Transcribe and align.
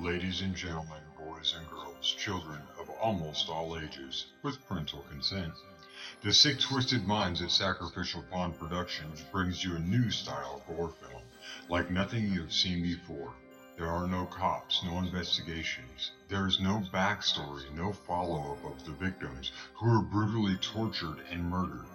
Ladies 0.00 0.42
and 0.42 0.54
gentlemen, 0.54 1.00
boys 1.18 1.54
and 1.56 1.66
girls, 1.70 2.14
children 2.18 2.60
of 2.78 2.90
almost 2.90 3.48
all 3.48 3.78
ages, 3.78 4.26
with 4.42 4.62
parental 4.68 5.00
consent, 5.08 5.54
the 6.20 6.34
Sick 6.34 6.60
Twisted 6.60 7.06
Minds 7.06 7.40
at 7.40 7.50
Sacrificial 7.50 8.22
Pond 8.30 8.58
Productions 8.58 9.22
brings 9.32 9.64
you 9.64 9.74
a 9.74 9.78
new 9.78 10.10
style 10.10 10.56
of 10.56 10.76
horror 10.76 10.92
film, 11.00 11.22
like 11.70 11.90
nothing 11.90 12.30
you 12.30 12.42
have 12.42 12.52
seen 12.52 12.82
before. 12.82 13.32
There 13.78 13.90
are 13.90 14.06
no 14.06 14.26
cops, 14.26 14.82
no 14.84 14.98
investigations. 14.98 16.10
There 16.28 16.46
is 16.46 16.60
no 16.60 16.84
backstory, 16.92 17.72
no 17.74 17.94
follow 17.94 18.52
up 18.52 18.64
of 18.64 18.84
the 18.84 18.92
victims 18.92 19.50
who 19.76 19.88
were 19.88 20.02
brutally 20.02 20.56
tortured 20.56 21.24
and 21.30 21.48
murdered. 21.48 21.86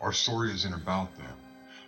Our 0.00 0.12
story 0.12 0.52
isn't 0.52 0.72
about 0.72 1.16
them. 1.16 1.36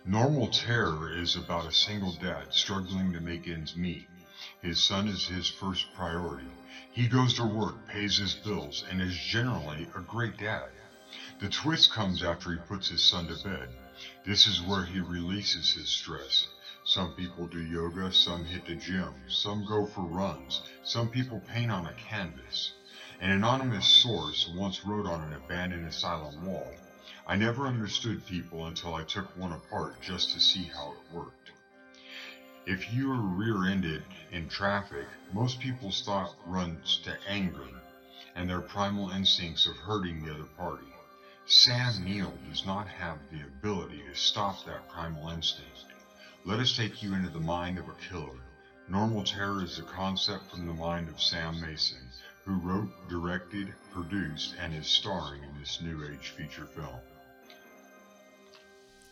Normal 0.03 0.49
Terror 0.49 1.13
is 1.17 1.37
about 1.37 1.65
a 1.65 1.71
single 1.71 2.11
dad 2.11 2.53
struggling 2.53 3.13
to 3.13 3.21
make 3.21 3.47
ends 3.47 3.77
meet. 3.77 4.09
His 4.65 4.81
son 4.81 5.07
is 5.07 5.27
his 5.27 5.47
first 5.47 5.93
priority. 5.93 6.49
He 6.91 7.07
goes 7.07 7.35
to 7.35 7.45
work, 7.45 7.87
pays 7.87 8.17
his 8.17 8.33
bills, 8.33 8.83
and 8.89 8.99
is 8.99 9.15
generally 9.15 9.87
a 9.95 9.99
great 9.99 10.39
dad. 10.39 10.69
The 11.39 11.49
twist 11.49 11.91
comes 11.91 12.23
after 12.23 12.51
he 12.51 12.57
puts 12.57 12.87
his 12.87 13.03
son 13.03 13.27
to 13.27 13.35
bed. 13.43 13.69
This 14.25 14.47
is 14.47 14.63
where 14.63 14.83
he 14.83 15.01
releases 15.01 15.71
his 15.71 15.87
stress. 15.87 16.47
Some 16.83 17.13
people 17.13 17.45
do 17.45 17.61
yoga, 17.61 18.11
some 18.11 18.43
hit 18.43 18.65
the 18.65 18.73
gym, 18.73 19.13
some 19.29 19.63
go 19.65 19.85
for 19.85 20.01
runs, 20.01 20.59
some 20.83 21.09
people 21.09 21.41
paint 21.41 21.71
on 21.71 21.85
a 21.85 21.93
canvas. 21.93 22.71
An 23.19 23.29
anonymous 23.29 23.85
source 23.85 24.47
once 24.47 24.83
wrote 24.83 25.05
on 25.05 25.21
an 25.21 25.33
abandoned 25.33 25.85
asylum 25.85 26.43
wall, 26.43 26.73
I 27.27 27.35
never 27.35 27.67
understood 27.67 28.25
people 28.25 28.65
until 28.65 28.95
I 28.95 29.03
took 29.03 29.37
one 29.37 29.51
apart 29.51 30.01
just 30.01 30.31
to 30.31 30.39
see 30.39 30.63
how 30.63 30.93
it 30.93 31.13
worked. 31.13 31.44
If 32.67 32.91
you 32.91 33.11
are 33.11 33.21
rear-ended 33.21 34.03
in 34.31 34.49
traffic, 34.49 35.05
most 35.31 35.59
people's 35.59 36.01
thought 36.01 36.35
runs 36.47 36.97
to 37.03 37.15
anger 37.27 37.67
and 38.33 38.49
their 38.49 38.61
primal 38.61 39.11
instincts 39.11 39.67
of 39.67 39.77
hurting 39.77 40.25
the 40.25 40.33
other 40.33 40.49
party. 40.57 40.87
Sam 41.45 42.03
Neill 42.03 42.33
does 42.49 42.65
not 42.65 42.87
have 42.87 43.19
the 43.29 43.43
ability 43.43 44.01
to 44.09 44.15
stop 44.15 44.65
that 44.65 44.89
primal 44.89 45.29
instinct. 45.29 45.85
Let 46.43 46.59
us 46.59 46.75
take 46.75 47.03
you 47.03 47.13
into 47.13 47.29
the 47.29 47.39
mind 47.39 47.77
of 47.77 47.87
a 47.87 47.93
killer. 48.09 48.39
Normal 48.87 49.23
Terror 49.23 49.63
is 49.63 49.77
a 49.77 49.83
concept 49.83 50.49
from 50.49 50.65
the 50.65 50.73
mind 50.73 51.07
of 51.07 51.21
Sam 51.21 51.61
Mason, 51.61 52.09
who 52.45 52.55
wrote, 52.55 52.89
directed, 53.07 53.75
produced, 53.91 54.55
and 54.59 54.73
is 54.73 54.87
starring 54.87 55.43
in 55.43 55.59
this 55.59 55.81
new 55.81 56.03
age 56.03 56.29
feature 56.29 56.65
film. 56.65 56.99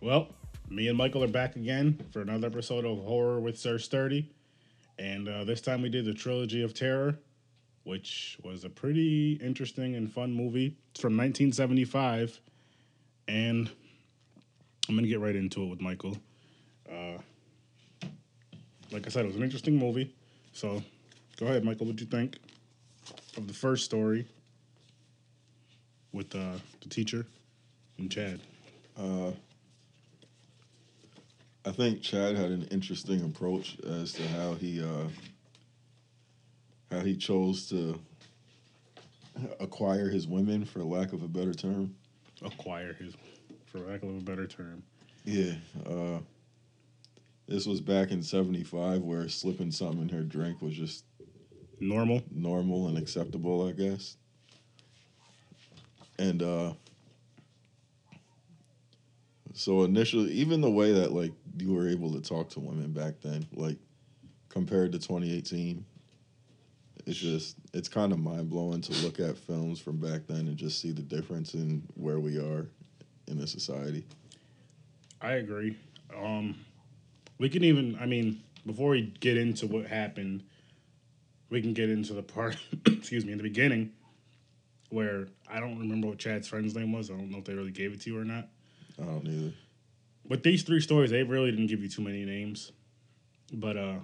Well, 0.00 0.28
me 0.70 0.86
and 0.86 0.96
Michael 0.96 1.24
are 1.24 1.28
back 1.28 1.56
again 1.56 1.98
for 2.12 2.22
another 2.22 2.46
episode 2.46 2.84
of 2.84 2.98
Horror 2.98 3.40
with 3.40 3.58
Sir 3.58 3.78
Sturdy. 3.78 4.30
And 4.96 5.28
uh, 5.28 5.42
this 5.42 5.60
time 5.60 5.82
we 5.82 5.88
did 5.88 6.04
the 6.04 6.14
Trilogy 6.14 6.62
of 6.62 6.72
Terror, 6.72 7.18
which 7.82 8.38
was 8.44 8.62
a 8.62 8.70
pretty 8.70 9.32
interesting 9.42 9.96
and 9.96 10.12
fun 10.12 10.32
movie. 10.32 10.76
It's 10.92 11.00
from 11.00 11.16
1975. 11.16 12.40
And 13.26 13.68
I'm 14.88 14.94
going 14.94 15.02
to 15.02 15.08
get 15.08 15.18
right 15.18 15.34
into 15.34 15.64
it 15.64 15.66
with 15.66 15.80
Michael. 15.80 16.16
Uh, 16.88 17.18
like 18.92 19.04
I 19.04 19.10
said, 19.10 19.24
it 19.24 19.28
was 19.28 19.36
an 19.36 19.42
interesting 19.42 19.76
movie. 19.76 20.14
So 20.52 20.80
go 21.38 21.46
ahead, 21.46 21.64
Michael. 21.64 21.86
What'd 21.86 22.00
you 22.00 22.06
think 22.06 22.38
of 23.36 23.48
the 23.48 23.54
first 23.54 23.84
story 23.84 24.28
with 26.12 26.32
uh, 26.36 26.58
the 26.82 26.88
teacher 26.88 27.26
and 27.98 28.08
Chad? 28.08 28.38
I 31.68 31.72
think 31.72 32.00
Chad 32.00 32.34
had 32.34 32.50
an 32.50 32.62
interesting 32.70 33.22
approach 33.22 33.76
as 33.86 34.14
to 34.14 34.26
how 34.28 34.54
he 34.54 34.82
uh, 34.82 35.08
how 36.90 37.00
he 37.00 37.14
chose 37.14 37.68
to 37.68 38.00
acquire 39.60 40.08
his 40.08 40.26
women, 40.26 40.64
for 40.64 40.82
lack 40.82 41.12
of 41.12 41.22
a 41.22 41.28
better 41.28 41.52
term. 41.52 41.94
acquire 42.42 42.94
his, 42.94 43.12
for 43.66 43.80
lack 43.80 44.02
of 44.02 44.08
a 44.08 44.20
better 44.20 44.46
term. 44.46 44.82
Yeah, 45.26 45.56
uh, 45.84 46.20
this 47.46 47.66
was 47.66 47.82
back 47.82 48.12
in 48.12 48.22
'75, 48.22 49.02
where 49.02 49.28
slipping 49.28 49.70
something 49.70 50.00
in 50.00 50.08
her 50.08 50.22
drink 50.22 50.62
was 50.62 50.74
just 50.74 51.04
Normal. 51.80 52.22
normal 52.30 52.88
and 52.88 52.96
acceptable, 52.96 53.68
I 53.68 53.72
guess. 53.72 54.16
And 56.18 56.42
uh 56.42 56.72
so 59.54 59.84
initially 59.84 60.30
even 60.32 60.60
the 60.60 60.70
way 60.70 60.92
that 60.92 61.12
like 61.12 61.32
you 61.56 61.72
were 61.72 61.88
able 61.88 62.12
to 62.12 62.20
talk 62.20 62.50
to 62.50 62.60
women 62.60 62.92
back 62.92 63.20
then, 63.20 63.46
like 63.52 63.78
compared 64.48 64.92
to 64.92 64.98
2018, 64.98 65.84
it's 67.06 67.18
just 67.18 67.56
it's 67.72 67.88
kind 67.88 68.12
of 68.12 68.18
mind 68.18 68.50
blowing 68.50 68.80
to 68.82 68.92
look 69.04 69.20
at 69.20 69.36
films 69.36 69.80
from 69.80 69.96
back 69.96 70.26
then 70.26 70.46
and 70.48 70.56
just 70.56 70.80
see 70.80 70.92
the 70.92 71.02
difference 71.02 71.54
in 71.54 71.82
where 71.94 72.20
we 72.20 72.38
are 72.38 72.66
in 73.26 73.38
the 73.38 73.46
society. 73.46 74.04
I 75.20 75.32
agree. 75.32 75.76
Um, 76.16 76.56
we 77.38 77.48
can 77.48 77.64
even, 77.64 77.98
I 78.00 78.06
mean, 78.06 78.42
before 78.66 78.90
we 78.90 79.12
get 79.20 79.36
into 79.36 79.66
what 79.66 79.86
happened, 79.86 80.44
we 81.50 81.60
can 81.60 81.72
get 81.72 81.90
into 81.90 82.12
the 82.12 82.22
part, 82.22 82.56
excuse 82.86 83.24
me, 83.24 83.32
in 83.32 83.38
the 83.38 83.44
beginning, 83.44 83.92
where 84.90 85.28
I 85.48 85.60
don't 85.60 85.78
remember 85.78 86.08
what 86.08 86.18
Chad's 86.18 86.48
friend's 86.48 86.74
name 86.74 86.92
was. 86.92 87.10
I 87.10 87.14
don't 87.14 87.30
know 87.30 87.38
if 87.38 87.44
they 87.44 87.54
really 87.54 87.70
gave 87.70 87.92
it 87.92 88.00
to 88.02 88.10
you 88.10 88.18
or 88.18 88.24
not. 88.24 88.48
I 89.00 89.04
don't 89.04 89.26
either. 89.26 89.52
With 90.26 90.42
these 90.42 90.62
three 90.62 90.80
stories, 90.80 91.10
they 91.10 91.22
really 91.22 91.50
didn't 91.50 91.68
give 91.68 91.82
you 91.82 91.88
too 91.88 92.02
many 92.02 92.24
names. 92.24 92.72
But 93.52 93.76
uh, 93.76 93.94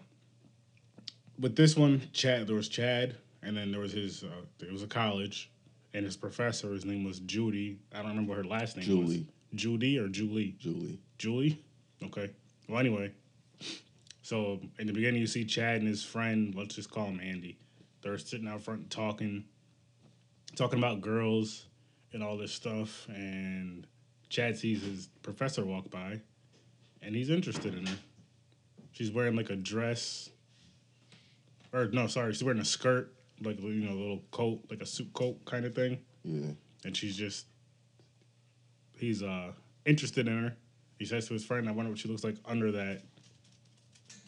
with 1.39 1.57
this 1.57 1.77
one, 1.77 2.03
Chad, 2.13 2.47
there 2.47 2.57
was 2.57 2.69
Chad, 2.69 3.17
and 3.43 3.57
then 3.57 3.71
there 3.71 3.81
was 3.81 3.93
his, 3.93 4.25
uh, 4.25 4.43
it 4.61 4.73
was 4.73 4.83
a 4.83 4.87
college, 4.87 5.51
and 5.93 6.05
his 6.05 6.17
professor, 6.17 6.73
his 6.73 6.85
name 6.85 7.05
was 7.05 7.21
Judy. 7.21 7.79
I 7.93 7.99
don't 7.99 8.09
remember 8.09 8.31
what 8.31 8.39
her 8.39 8.45
last 8.45 8.77
name 8.77 9.01
was. 9.01 9.11
Julie. 9.11 9.27
Judy 9.55 9.99
or 9.99 10.09
Julie? 10.09 10.57
Julie. 10.59 10.99
Julie? 11.19 11.59
Okay. 12.03 12.31
Well, 12.69 12.81
anyway, 12.81 13.13
so 14.23 14.61
in 14.79 14.87
the 14.87 14.93
beginning, 14.93 15.21
you 15.21 15.27
see 15.27 15.45
Chad 15.45 15.77
and 15.77 15.89
his 15.89 16.03
friend, 16.03 16.55
let's 16.57 16.75
just 16.75 16.91
call 16.91 17.07
him 17.07 17.21
Andy. 17.21 17.59
They're 18.03 18.19
sitting 18.19 18.49
out 18.49 18.63
front 18.63 18.91
talking, 18.91 19.45
talking 20.57 20.79
about 20.79 21.01
girls 21.03 21.67
and 22.13 22.23
all 22.23 22.37
this 22.37 22.53
stuff. 22.53 23.07
And 23.09 23.87
Chad 24.35 24.59
sees 24.59 24.83
his 24.83 25.07
professor 25.23 25.65
walk 25.65 25.89
by, 25.91 26.21
and 27.03 27.15
he's 27.15 27.31
interested 27.31 27.73
in 27.73 27.87
her. 27.87 27.97
She's 28.91 29.13
wearing 29.13 29.37
like 29.37 29.51
a 29.51 29.55
dress, 29.55 30.29
or 31.73 31.87
no, 31.93 32.09
sorry, 32.09 32.33
she's 32.33 32.43
wearing 32.43 32.61
a 32.61 32.65
skirt, 32.65 33.15
like 33.43 33.61
you 33.63 33.75
know, 33.75 33.93
a 33.93 33.95
little 33.95 34.23
coat, 34.33 34.61
like 34.69 34.83
a 34.83 34.87
suit 34.87 35.13
coat 35.13 35.45
kind 35.45 35.65
of 35.65 35.73
thing 35.77 35.99
Yeah. 36.25 36.51
and 36.85 36.97
she's 36.97 37.17
just 37.17 37.47
he's 38.99 39.23
uh 39.23 39.53
interested 39.87 40.27
in 40.27 40.37
her. 40.43 40.57
He 40.99 41.05
says 41.05 41.29
to 41.29 41.33
his 41.35 41.45
friend, 41.45 41.69
"I 41.69 41.73
wonder 41.73 41.91
what 41.93 42.01
she 42.01 42.09
looks 42.09 42.25
like 42.25 42.37
under 42.45 42.73
that, 42.73 43.03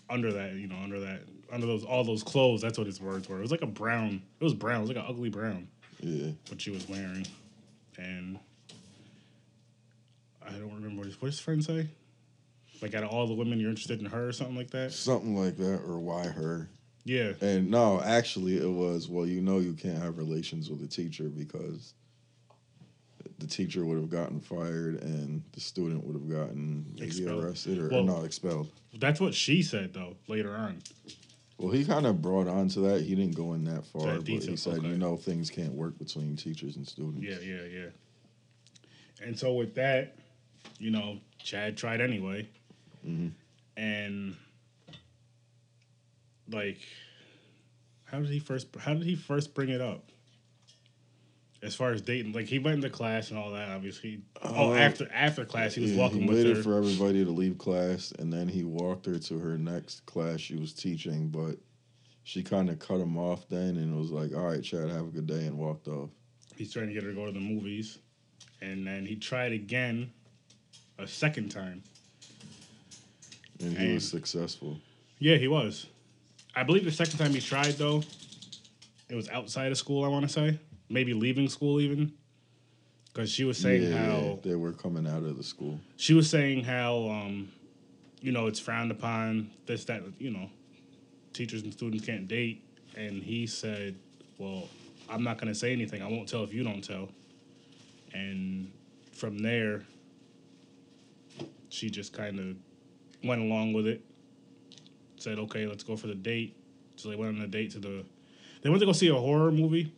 under 0.09 0.33
that, 0.35 0.55
you 0.55 0.69
know, 0.69 0.77
under 0.85 1.01
that, 1.01 1.23
under 1.51 1.67
those 1.67 1.83
all 1.85 2.05
those 2.05 2.23
clothes." 2.23 2.61
That's 2.63 2.79
what 2.79 2.87
his 2.87 3.01
words 3.01 3.29
were. 3.29 3.39
It 3.39 3.43
was 3.43 3.51
like 3.51 3.63
a 3.63 3.67
brown. 3.67 4.23
It 4.41 4.45
was 4.45 4.55
brown. 4.55 4.77
It 4.79 4.81
was 4.83 4.89
like 4.91 4.99
an 4.99 5.05
ugly 5.09 5.31
brown 5.31 5.67
Yeah. 6.01 6.31
what 6.49 6.61
she 6.61 6.71
was 6.71 6.89
wearing, 6.89 7.27
and 7.99 8.39
I 10.49 10.53
don't 10.53 10.75
remember 10.75 10.99
what 10.99 11.07
his, 11.07 11.21
what 11.21 11.27
his 11.29 11.41
friend 11.41 11.65
say. 11.65 11.89
Like 12.83 12.95
out 12.95 13.05
of 13.05 13.11
all 13.11 13.27
the 13.27 13.35
women, 13.35 13.59
you're 13.59 13.71
interested 13.71 14.01
in 14.01 14.07
her 14.07 14.29
or 14.29 14.33
something 14.33 14.57
like 14.57 14.71
that. 14.71 14.93
Something 14.93 15.37
like 15.37 15.57
that, 15.57 15.81
or 15.87 15.99
why 15.99 16.27
her? 16.27 16.69
Yeah, 17.05 17.33
And 17.41 17.71
no, 17.71 18.01
actually, 18.01 18.57
it 18.59 18.69
was 18.69 19.09
well, 19.09 19.27
you 19.27 19.41
know, 19.41 19.59
you 19.61 19.75
can't 19.75 20.03
have 20.03 20.19
relations 20.19 20.69
with 20.69 20.83
a 20.83 20.89
teacher 20.89 21.25
because 21.29 21.95
the 23.39 23.47
teacher 23.47 23.85
would 23.85 23.97
have 23.99 24.11
gotten 24.11 24.41
fired 24.41 25.03
and 25.03 25.43
the 25.53 25.61
student 25.61 26.05
would 26.05 26.15
have 26.15 26.29
gotten 26.29 26.85
maybe 26.95 27.07
Expelled. 27.07 27.45
arrested 27.45 27.79
or, 27.79 27.89
Well- 27.89 28.01
or 28.01 28.05
not 28.05 28.25
expelled. 28.25 28.69
that's 28.99 29.21
what 29.21 29.35
she 29.35 29.63
said 29.63 29.93
though. 29.95 30.17
Later 30.27 30.55
on, 30.57 30.83
Well, 31.59 31.71
he 31.73 31.85
kind 31.85 32.07
of 32.07 32.21
brought 32.21 32.49
on 32.49 32.69
to 32.71 32.81
that. 32.81 33.03
He 33.03 33.15
didn't 33.15 33.37
go 33.37 33.53
in 33.55 33.65
that 33.65 33.85
far, 33.87 34.07
That 34.07 34.17
but 34.17 34.25
detail, 34.25 34.51
he 34.51 34.57
said, 34.57 34.79
okay. 34.79 34.89
you 34.89 34.99
know, 34.99 35.17
things 35.17 35.49
can't 35.49 35.73
work 35.75 35.97
between 35.99 36.35
teachers 36.37 36.77
and 36.77 36.87
students. 36.89 37.23
Yeah, 37.23 37.39
yeah, 37.41 37.63
yeah. 37.65 37.89
And 39.25 39.39
so 39.39 39.55
with 39.55 39.75
that, 39.77 40.17
you 40.79 40.91
know, 40.91 41.19
Chad 41.43 41.77
tried 41.77 42.01
anyway, 42.01 42.49
Mhm. 43.07 43.33
and 43.77 44.37
like, 46.51 46.79
how 48.05 48.21
did 48.21 48.29
he 48.31 48.39
first? 48.39 48.69
How 48.79 48.95
did 48.95 49.03
he 49.05 49.17
first 49.17 49.55
bring 49.55 49.69
it 49.69 49.81
up? 49.81 50.11
As 51.63 51.75
far 51.75 51.91
as 51.91 52.03
dating, 52.03 52.33
like 52.33 52.47
he 52.47 52.59
went 52.59 52.77
into 52.77 52.91
class 52.91 53.31
and 53.31 53.39
all 53.39 53.51
that. 53.53 53.69
Obviously, 53.71 54.21
oh, 54.43 54.71
Uh, 54.73 54.75
after 54.77 55.11
after 55.11 55.45
class, 55.45 55.75
he 55.75 55.81
was 55.81 55.93
Yeah, 55.93 55.99
walking 55.99 56.21
he 56.23 56.27
with 56.29 56.37
waited 56.37 56.57
her. 56.59 56.63
for 56.63 56.77
everybody 56.77 57.25
to 57.25 57.31
leave 57.31 57.59
class, 57.59 58.13
and 58.19 58.33
then 58.33 58.49
he 58.49 58.63
walked 58.63 59.07
her 59.07 59.19
to 59.19 59.39
her 59.39 59.57
next 59.59 60.05
class 60.07 60.41
she 60.41 60.57
was 60.57 60.73
teaching, 60.75 61.29
but 61.31 61.59
she 62.25 62.43
kind 62.43 62.69
of 62.71 62.79
cut 62.79 63.01
him 63.01 63.17
off 63.17 63.49
then 63.49 63.77
and 63.79 63.97
was 63.99 64.11
like, 64.11 64.35
all 64.35 64.45
right, 64.47 64.63
Chad, 64.63 64.91
have 64.91 65.07
a 65.07 65.11
good 65.11 65.27
day, 65.27 65.47
and 65.47 65.57
walked 65.59 65.89
off. 65.89 66.11
He's 66.57 66.73
trying 66.73 66.89
to 66.89 66.93
get 66.93 67.03
her 67.03 67.11
to 67.11 67.15
go 67.15 67.27
to 67.27 67.33
the 67.33 67.41
movies, 67.41 67.99
and 68.61 68.87
then 68.87 69.07
he 69.07 69.17
tried 69.17 69.53
again, 69.53 70.13
a 70.99 71.07
second 71.07 71.51
time. 71.51 71.83
And 73.61 73.77
he 73.77 73.95
was 73.95 74.09
successful. 74.09 74.79
Yeah, 75.19 75.37
he 75.37 75.49
was. 75.49 75.87
I 76.55 76.63
believe 76.63 76.85
the 76.85 76.93
second 76.93 77.19
time 77.19 77.33
he 77.33 77.41
tried 77.41 77.75
though, 77.75 78.03
it 79.09 79.15
was 79.15 79.29
outside 79.29 79.73
of 79.73 79.79
school. 79.79 80.05
I 80.05 80.09
want 80.09 80.27
to 80.27 80.33
say 80.33 80.59
maybe 80.89 81.13
leaving 81.13 81.49
school 81.49 81.81
even, 81.81 82.13
because 83.13 83.31
she 83.31 83.45
was 83.45 83.59
saying 83.59 83.83
yeah, 83.83 84.07
how 84.07 84.39
they 84.43 84.55
were 84.55 84.73
coming 84.73 85.07
out 85.07 85.23
of 85.23 85.37
the 85.37 85.43
school. 85.43 85.81
she 85.97 86.15
was 86.15 86.29
saying 86.29 86.65
how 86.65 87.09
um, 87.09 87.51
you 88.21 88.33
know 88.33 88.47
it's 88.47 88.61
frowned 88.61 88.91
upon 88.91 89.51
this 89.67 89.85
that 89.87 90.03
you 90.19 90.31
know, 90.31 90.51
teachers 91.33 91.63
and 91.63 91.73
students 91.73 92.05
can't 92.05 92.29
date, 92.29 92.63
and 92.97 93.23
he 93.23 93.47
said, 93.47 93.97
well, 94.39 94.69
I'm 95.09 95.23
not 95.23 95.39
gonna 95.39 95.55
say 95.55 95.73
anything. 95.73 96.03
I 96.03 96.09
won't 96.09 96.29
tell 96.29 96.43
if 96.45 96.53
you 96.53 96.63
don't 96.63 96.83
tell. 96.83 97.09
And 98.13 98.73
from 99.13 99.39
there, 99.39 99.83
she 101.77 101.91
just 101.91 102.13
kind 102.13 102.39
of 102.41 102.57
went 103.29 103.43
along 103.43 103.75
with 103.75 103.87
it. 103.87 104.03
Said, 105.19 105.39
okay, 105.39 105.67
let's 105.67 105.85
go 105.85 105.97
for 105.97 106.07
the 106.07 106.15
date. 106.15 106.57
So 106.97 107.11
they 107.11 107.17
went 107.17 107.37
on 107.37 107.43
a 107.43 107.47
date 107.47 107.73
to 107.73 107.79
the. 107.79 108.05
They 108.63 108.71
went 108.71 108.81
to 108.81 108.87
go 108.87 108.93
see 108.93 109.09
a 109.09 109.15
horror 109.15 109.53
movie. 109.53 109.93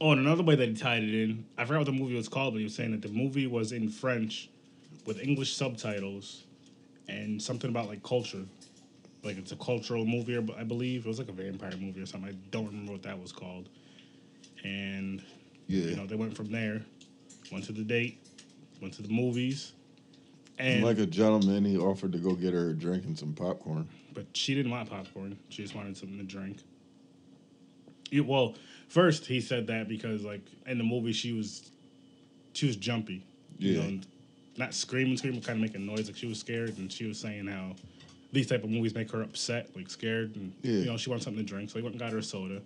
Oh, 0.00 0.10
and 0.12 0.20
another 0.20 0.42
way 0.42 0.54
that 0.54 0.68
he 0.68 0.74
tied 0.74 1.02
it 1.02 1.14
in, 1.14 1.44
I 1.56 1.64
forgot 1.64 1.80
what 1.80 1.86
the 1.86 1.92
movie 1.92 2.14
was 2.14 2.28
called, 2.28 2.54
but 2.54 2.58
he 2.58 2.64
was 2.64 2.74
saying 2.74 2.90
that 2.90 3.02
the 3.02 3.08
movie 3.08 3.46
was 3.46 3.72
in 3.72 3.88
French 3.88 4.50
with 5.06 5.20
English 5.20 5.54
subtitles 5.56 6.44
and 7.08 7.40
something 7.40 7.70
about 7.70 7.88
like 7.88 8.02
culture. 8.02 8.44
Like 9.22 9.38
it's 9.38 9.52
a 9.52 9.56
cultural 9.56 10.04
movie, 10.04 10.36
or- 10.36 10.44
I 10.58 10.64
believe. 10.64 11.06
It 11.06 11.08
was 11.08 11.18
like 11.18 11.28
a 11.28 11.32
vampire 11.32 11.76
movie 11.78 12.02
or 12.02 12.06
something. 12.06 12.30
I 12.30 12.36
don't 12.50 12.66
remember 12.66 12.92
what 12.92 13.02
that 13.04 13.18
was 13.20 13.32
called. 13.32 13.68
And 14.64 15.22
Yeah. 15.68 15.84
you 15.90 15.96
know, 15.96 16.06
they 16.06 16.16
went 16.16 16.36
from 16.36 16.50
there, 16.50 16.82
went 17.50 17.64
to 17.66 17.72
the 17.72 17.84
date, 17.84 18.18
went 18.80 18.94
to 18.94 19.02
the 19.02 19.08
movies, 19.08 19.72
and 20.62 20.82
like 20.84 20.98
a 20.98 21.06
gentleman, 21.06 21.64
he 21.64 21.76
offered 21.76 22.12
to 22.12 22.18
go 22.18 22.34
get 22.34 22.54
her 22.54 22.70
a 22.70 22.74
drink 22.74 23.04
and 23.04 23.18
some 23.18 23.32
popcorn. 23.34 23.88
but 24.14 24.26
she 24.34 24.54
didn't 24.54 24.70
want 24.70 24.88
popcorn. 24.88 25.38
She 25.48 25.62
just 25.62 25.74
wanted 25.74 25.96
something 25.96 26.18
to 26.18 26.24
drink. 26.24 26.58
Yeah, 28.10 28.22
well, 28.22 28.54
first 28.88 29.26
he 29.26 29.40
said 29.40 29.66
that 29.68 29.88
because 29.88 30.22
like 30.22 30.42
in 30.66 30.78
the 30.78 30.84
movie 30.84 31.12
she 31.12 31.32
was 31.32 31.70
she 32.52 32.66
was 32.66 32.76
jumpy. 32.76 33.24
You 33.58 33.72
Yeah. 33.74 33.80
know, 33.80 33.88
and 33.88 34.06
not 34.56 34.74
screaming, 34.74 35.16
screaming, 35.16 35.40
kind 35.40 35.56
of 35.56 35.62
making 35.62 35.86
noise 35.86 36.08
like 36.08 36.16
she 36.16 36.26
was 36.26 36.38
scared, 36.38 36.76
and 36.78 36.92
she 36.92 37.06
was 37.06 37.18
saying 37.18 37.46
how 37.46 37.74
these 38.32 38.46
type 38.46 38.64
of 38.64 38.70
movies 38.70 38.94
make 38.94 39.10
her 39.10 39.22
upset, 39.22 39.74
like 39.74 39.88
scared, 39.90 40.36
and 40.36 40.52
Yeah. 40.62 40.72
you 40.72 40.84
know 40.86 40.96
she 40.96 41.08
wants 41.10 41.24
something 41.24 41.44
to 41.44 41.48
drink, 41.48 41.70
so 41.70 41.78
he 41.78 41.82
went 41.82 41.94
and 41.94 42.00
got 42.00 42.12
her 42.12 42.18
a 42.18 42.22
soda. 42.22 42.60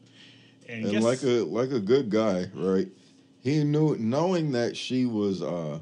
And, 0.69 0.83
And 0.83 0.91
guess, 0.93 1.03
like 1.03 1.23
a 1.23 1.45
like 1.45 1.71
a 1.71 1.79
good 1.81 2.11
guy, 2.11 2.51
right? 2.55 2.89
He 3.41 3.63
knew 3.63 3.97
knowing 3.99 4.51
that 4.53 4.77
she 4.77 5.07
was 5.07 5.43
uh 5.43 5.79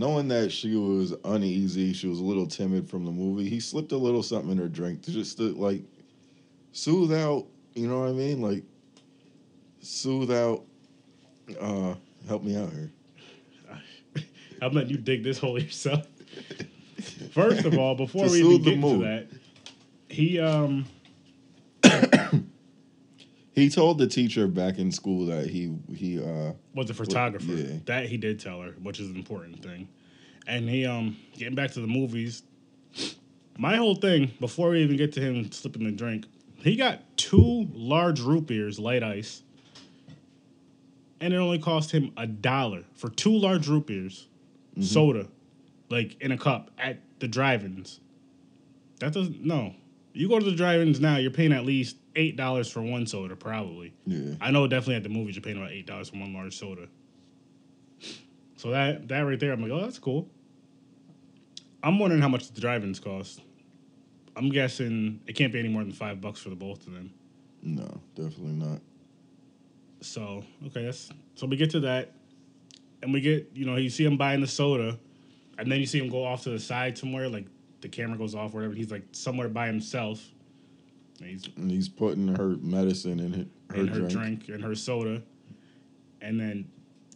knowing 0.00 0.28
that 0.28 0.50
she 0.50 0.74
was 0.76 1.14
uneasy, 1.26 1.92
she 1.92 2.08
was 2.08 2.20
a 2.20 2.24
little 2.24 2.46
timid 2.46 2.88
from 2.88 3.04
the 3.04 3.10
movie, 3.10 3.48
he 3.50 3.60
slipped 3.60 3.92
a 3.92 3.96
little 3.96 4.22
something 4.22 4.50
in 4.50 4.56
her 4.56 4.66
drink 4.66 5.02
to 5.02 5.12
just 5.12 5.36
to 5.36 5.52
like 5.52 5.82
soothe 6.72 7.12
out, 7.12 7.46
you 7.74 7.86
know 7.86 8.00
what 8.00 8.08
I 8.08 8.12
mean? 8.12 8.40
Like 8.40 8.64
soothe 9.82 10.32
out 10.32 10.64
uh 11.60 11.94
help 12.26 12.42
me 12.42 12.56
out 12.56 12.70
here. 12.70 12.90
I'm 14.62 14.72
letting 14.72 14.90
you 14.90 14.96
dig 14.96 15.22
this 15.22 15.38
hole 15.38 15.60
yourself. 15.60 16.06
First 17.32 17.66
of 17.66 17.76
all, 17.78 17.94
before 17.94 18.30
we 18.30 18.40
even 18.40 18.62
get 18.62 18.74
into 18.74 18.86
mood. 18.86 19.04
that, 19.04 19.26
he 20.08 20.40
um 20.40 20.86
He 23.52 23.68
told 23.68 23.98
the 23.98 24.06
teacher 24.06 24.46
back 24.46 24.78
in 24.78 24.92
school 24.92 25.26
that 25.26 25.46
he 25.48 25.74
he 25.94 26.20
uh 26.20 26.52
was 26.74 26.88
a 26.90 26.94
photographer. 26.94 27.52
yeah. 27.52 27.78
That 27.86 28.06
he 28.06 28.16
did 28.16 28.38
tell 28.40 28.60
her, 28.60 28.70
which 28.82 29.00
is 29.00 29.10
an 29.10 29.16
important 29.16 29.62
thing. 29.62 29.88
And 30.46 30.68
he 30.68 30.86
um 30.86 31.16
getting 31.36 31.54
back 31.54 31.72
to 31.72 31.80
the 31.80 31.86
movies. 31.86 32.42
My 33.58 33.76
whole 33.76 33.96
thing 33.96 34.32
before 34.40 34.70
we 34.70 34.82
even 34.82 34.96
get 34.96 35.12
to 35.14 35.20
him 35.20 35.50
slipping 35.52 35.84
the 35.84 35.90
drink, 35.90 36.26
he 36.58 36.76
got 36.76 37.00
two 37.16 37.68
large 37.72 38.20
root 38.20 38.46
beers, 38.46 38.78
light 38.78 39.02
ice, 39.02 39.42
and 41.20 41.34
it 41.34 41.36
only 41.36 41.58
cost 41.58 41.90
him 41.90 42.12
a 42.16 42.26
dollar 42.26 42.84
for 42.94 43.10
two 43.10 43.36
large 43.36 43.68
root 43.68 43.86
beers, 43.86 44.28
soda, 44.80 45.26
like 45.90 46.16
in 46.20 46.32
a 46.32 46.38
cup 46.38 46.70
at 46.78 47.00
the 47.18 47.28
drive-ins. 47.28 48.00
That 49.00 49.12
doesn't 49.12 49.44
no. 49.44 49.74
You 50.12 50.28
go 50.28 50.38
to 50.38 50.44
the 50.44 50.56
drive-ins 50.56 51.00
now, 51.00 51.16
you're 51.16 51.30
paying 51.30 51.52
at 51.52 51.64
least 51.64 51.96
eight 52.16 52.36
dollars 52.36 52.70
for 52.70 52.82
one 52.82 53.06
soda, 53.06 53.36
probably. 53.36 53.92
yeah. 54.06 54.34
I 54.40 54.50
know 54.50 54.66
definitely 54.66 54.96
at 54.96 55.02
the 55.02 55.08
movies 55.08 55.36
you're 55.36 55.42
paying 55.42 55.56
about 55.58 55.70
eight 55.70 55.86
dollars 55.86 56.10
for 56.10 56.16
one 56.16 56.32
large 56.34 56.56
soda. 56.56 56.88
So 58.56 58.70
that 58.70 59.08
that 59.08 59.20
right 59.20 59.38
there, 59.40 59.52
I'm 59.52 59.62
like, 59.62 59.70
oh, 59.70 59.80
that's 59.80 59.98
cool. 59.98 60.28
I'm 61.82 61.98
wondering 61.98 62.20
how 62.20 62.28
much 62.28 62.50
the 62.52 62.60
drive-ins 62.60 63.00
cost. 63.00 63.40
I'm 64.36 64.50
guessing 64.50 65.20
it 65.26 65.32
can't 65.34 65.52
be 65.52 65.58
any 65.58 65.68
more 65.68 65.82
than 65.82 65.92
five 65.92 66.20
bucks 66.20 66.40
for 66.40 66.50
the 66.50 66.56
both 66.56 66.86
of 66.86 66.92
them. 66.92 67.12
No, 67.62 68.00
definitely 68.14 68.52
not. 68.52 68.80
So 70.02 70.44
okay, 70.66 70.84
that's 70.84 71.10
so 71.34 71.46
we 71.46 71.56
get 71.56 71.70
to 71.70 71.80
that, 71.80 72.12
and 73.02 73.12
we 73.12 73.20
get 73.20 73.50
you 73.54 73.64
know 73.66 73.76
you 73.76 73.90
see 73.90 74.04
him 74.04 74.16
buying 74.16 74.40
the 74.40 74.46
soda, 74.46 74.98
and 75.58 75.70
then 75.70 75.78
you 75.80 75.86
see 75.86 75.98
him 75.98 76.08
go 76.08 76.24
off 76.24 76.42
to 76.44 76.50
the 76.50 76.58
side 76.58 76.96
somewhere, 76.96 77.28
like 77.28 77.46
the 77.80 77.88
camera 77.88 78.16
goes 78.18 78.34
off, 78.34 78.52
or 78.52 78.58
whatever. 78.58 78.74
He's 78.74 78.90
like 78.90 79.04
somewhere 79.12 79.48
by 79.48 79.66
himself. 79.66 80.22
And 81.20 81.28
he's 81.28 81.48
And 81.56 81.70
he's 81.70 81.88
putting 81.88 82.28
her 82.28 82.56
medicine 82.60 83.20
in 83.20 83.32
her, 83.32 83.74
her 83.74 83.80
and 83.80 83.88
her 83.90 83.98
drink. 84.00 84.12
drink. 84.12 84.48
and 84.48 84.64
her 84.64 84.74
soda, 84.74 85.22
and 86.20 86.40
then 86.40 86.68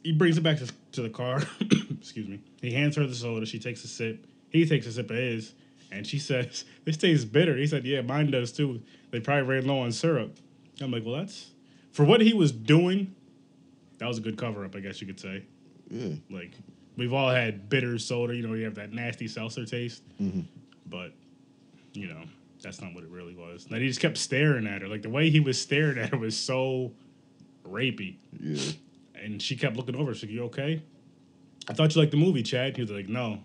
he 0.02 0.12
brings 0.12 0.36
it 0.36 0.42
back 0.42 0.58
to, 0.58 0.68
to 0.92 1.02
the 1.02 1.08
car. 1.10 1.42
Excuse 1.60 2.28
me. 2.28 2.40
He 2.60 2.70
hands 2.72 2.96
her 2.96 3.06
the 3.06 3.14
soda. 3.14 3.46
She 3.46 3.58
takes 3.58 3.82
a 3.84 3.88
sip. 3.88 4.26
He 4.50 4.66
takes 4.66 4.86
a 4.86 4.92
sip 4.92 5.10
of 5.10 5.16
his, 5.16 5.54
and 5.90 6.06
she 6.06 6.18
says, 6.30 6.64
"This 6.84 6.96
tastes 6.96 7.24
bitter." 7.24 7.56
He 7.56 7.66
said, 7.66 7.84
"Yeah, 7.84 8.02
mine 8.02 8.30
does 8.30 8.52
too." 8.52 8.82
They 9.10 9.20
probably 9.20 9.44
ran 9.48 9.66
low 9.66 9.78
on 9.80 9.92
syrup. 9.92 10.36
I'm 10.80 10.90
like, 10.90 11.04
"Well, 11.04 11.16
that's 11.16 11.50
for 11.92 12.04
what 12.04 12.20
he 12.20 12.32
was 12.34 12.52
doing. 12.52 13.14
That 13.98 14.08
was 14.08 14.18
a 14.18 14.20
good 14.20 14.36
cover 14.36 14.64
up, 14.64 14.74
I 14.76 14.80
guess 14.80 15.00
you 15.00 15.06
could 15.06 15.20
say. 15.20 15.44
Yeah. 15.88 16.14
Like 16.30 16.50
we've 16.96 17.12
all 17.12 17.30
had 17.30 17.68
bitter 17.68 17.98
soda. 17.98 18.34
You 18.36 18.46
know, 18.46 18.54
you 18.54 18.64
have 18.64 18.74
that 18.74 18.92
nasty 18.92 19.28
seltzer 19.28 19.64
taste, 19.64 20.02
Mhm. 20.20 20.44
but 20.86 21.12
you 21.94 22.08
know." 22.08 22.22
That's 22.64 22.80
not 22.80 22.94
what 22.94 23.04
it 23.04 23.10
really 23.10 23.34
was. 23.34 23.66
And 23.70 23.80
he 23.80 23.86
just 23.86 24.00
kept 24.00 24.18
staring 24.18 24.66
at 24.66 24.82
her. 24.82 24.88
Like 24.88 25.02
the 25.02 25.10
way 25.10 25.30
he 25.30 25.40
was 25.40 25.60
staring 25.60 25.98
at 25.98 26.10
her 26.10 26.18
was 26.18 26.36
so 26.36 26.92
rapey. 27.64 28.16
Yeah. 28.40 28.72
And 29.14 29.40
she 29.40 29.56
kept 29.56 29.76
looking 29.76 29.94
over. 29.94 30.12
She's 30.14 30.24
like, 30.24 30.32
"You 30.32 30.44
okay?" 30.44 30.82
I 31.68 31.72
thought 31.72 31.94
you 31.94 32.00
liked 32.00 32.10
the 32.10 32.18
movie, 32.18 32.42
Chad. 32.42 32.76
He 32.76 32.82
was 32.82 32.90
like, 32.90 33.08
"No, 33.08 33.40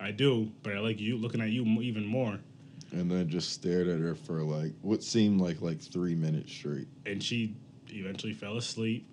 I 0.00 0.10
do, 0.10 0.50
but 0.62 0.74
I 0.74 0.80
like 0.80 0.98
you 1.00 1.16
looking 1.16 1.40
at 1.40 1.50
you 1.50 1.64
even 1.82 2.06
more." 2.06 2.38
And 2.92 3.10
then 3.10 3.28
just 3.28 3.52
stared 3.52 3.88
at 3.88 4.00
her 4.00 4.14
for 4.14 4.42
like 4.42 4.72
what 4.82 5.02
seemed 5.02 5.40
like 5.40 5.60
like 5.60 5.80
three 5.80 6.14
minutes 6.14 6.52
straight. 6.52 6.88
And 7.06 7.22
she 7.22 7.54
eventually 7.88 8.32
fell 8.32 8.56
asleep. 8.56 9.06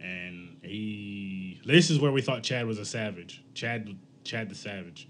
And 0.00 0.58
he, 0.62 1.60
this 1.64 1.88
is 1.88 1.98
where 1.98 2.12
we 2.12 2.20
thought 2.20 2.42
Chad 2.42 2.66
was 2.66 2.78
a 2.78 2.84
savage. 2.84 3.42
Chad, 3.54 3.96
Chad 4.22 4.50
the 4.50 4.54
savage, 4.54 5.08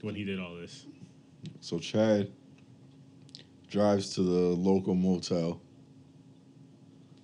when 0.00 0.14
he 0.14 0.24
did 0.24 0.40
all 0.40 0.54
this. 0.54 0.86
So 1.60 1.78
Chad 1.78 2.30
drives 3.70 4.14
to 4.14 4.22
the 4.22 4.30
local 4.56 4.94
motel, 4.94 5.60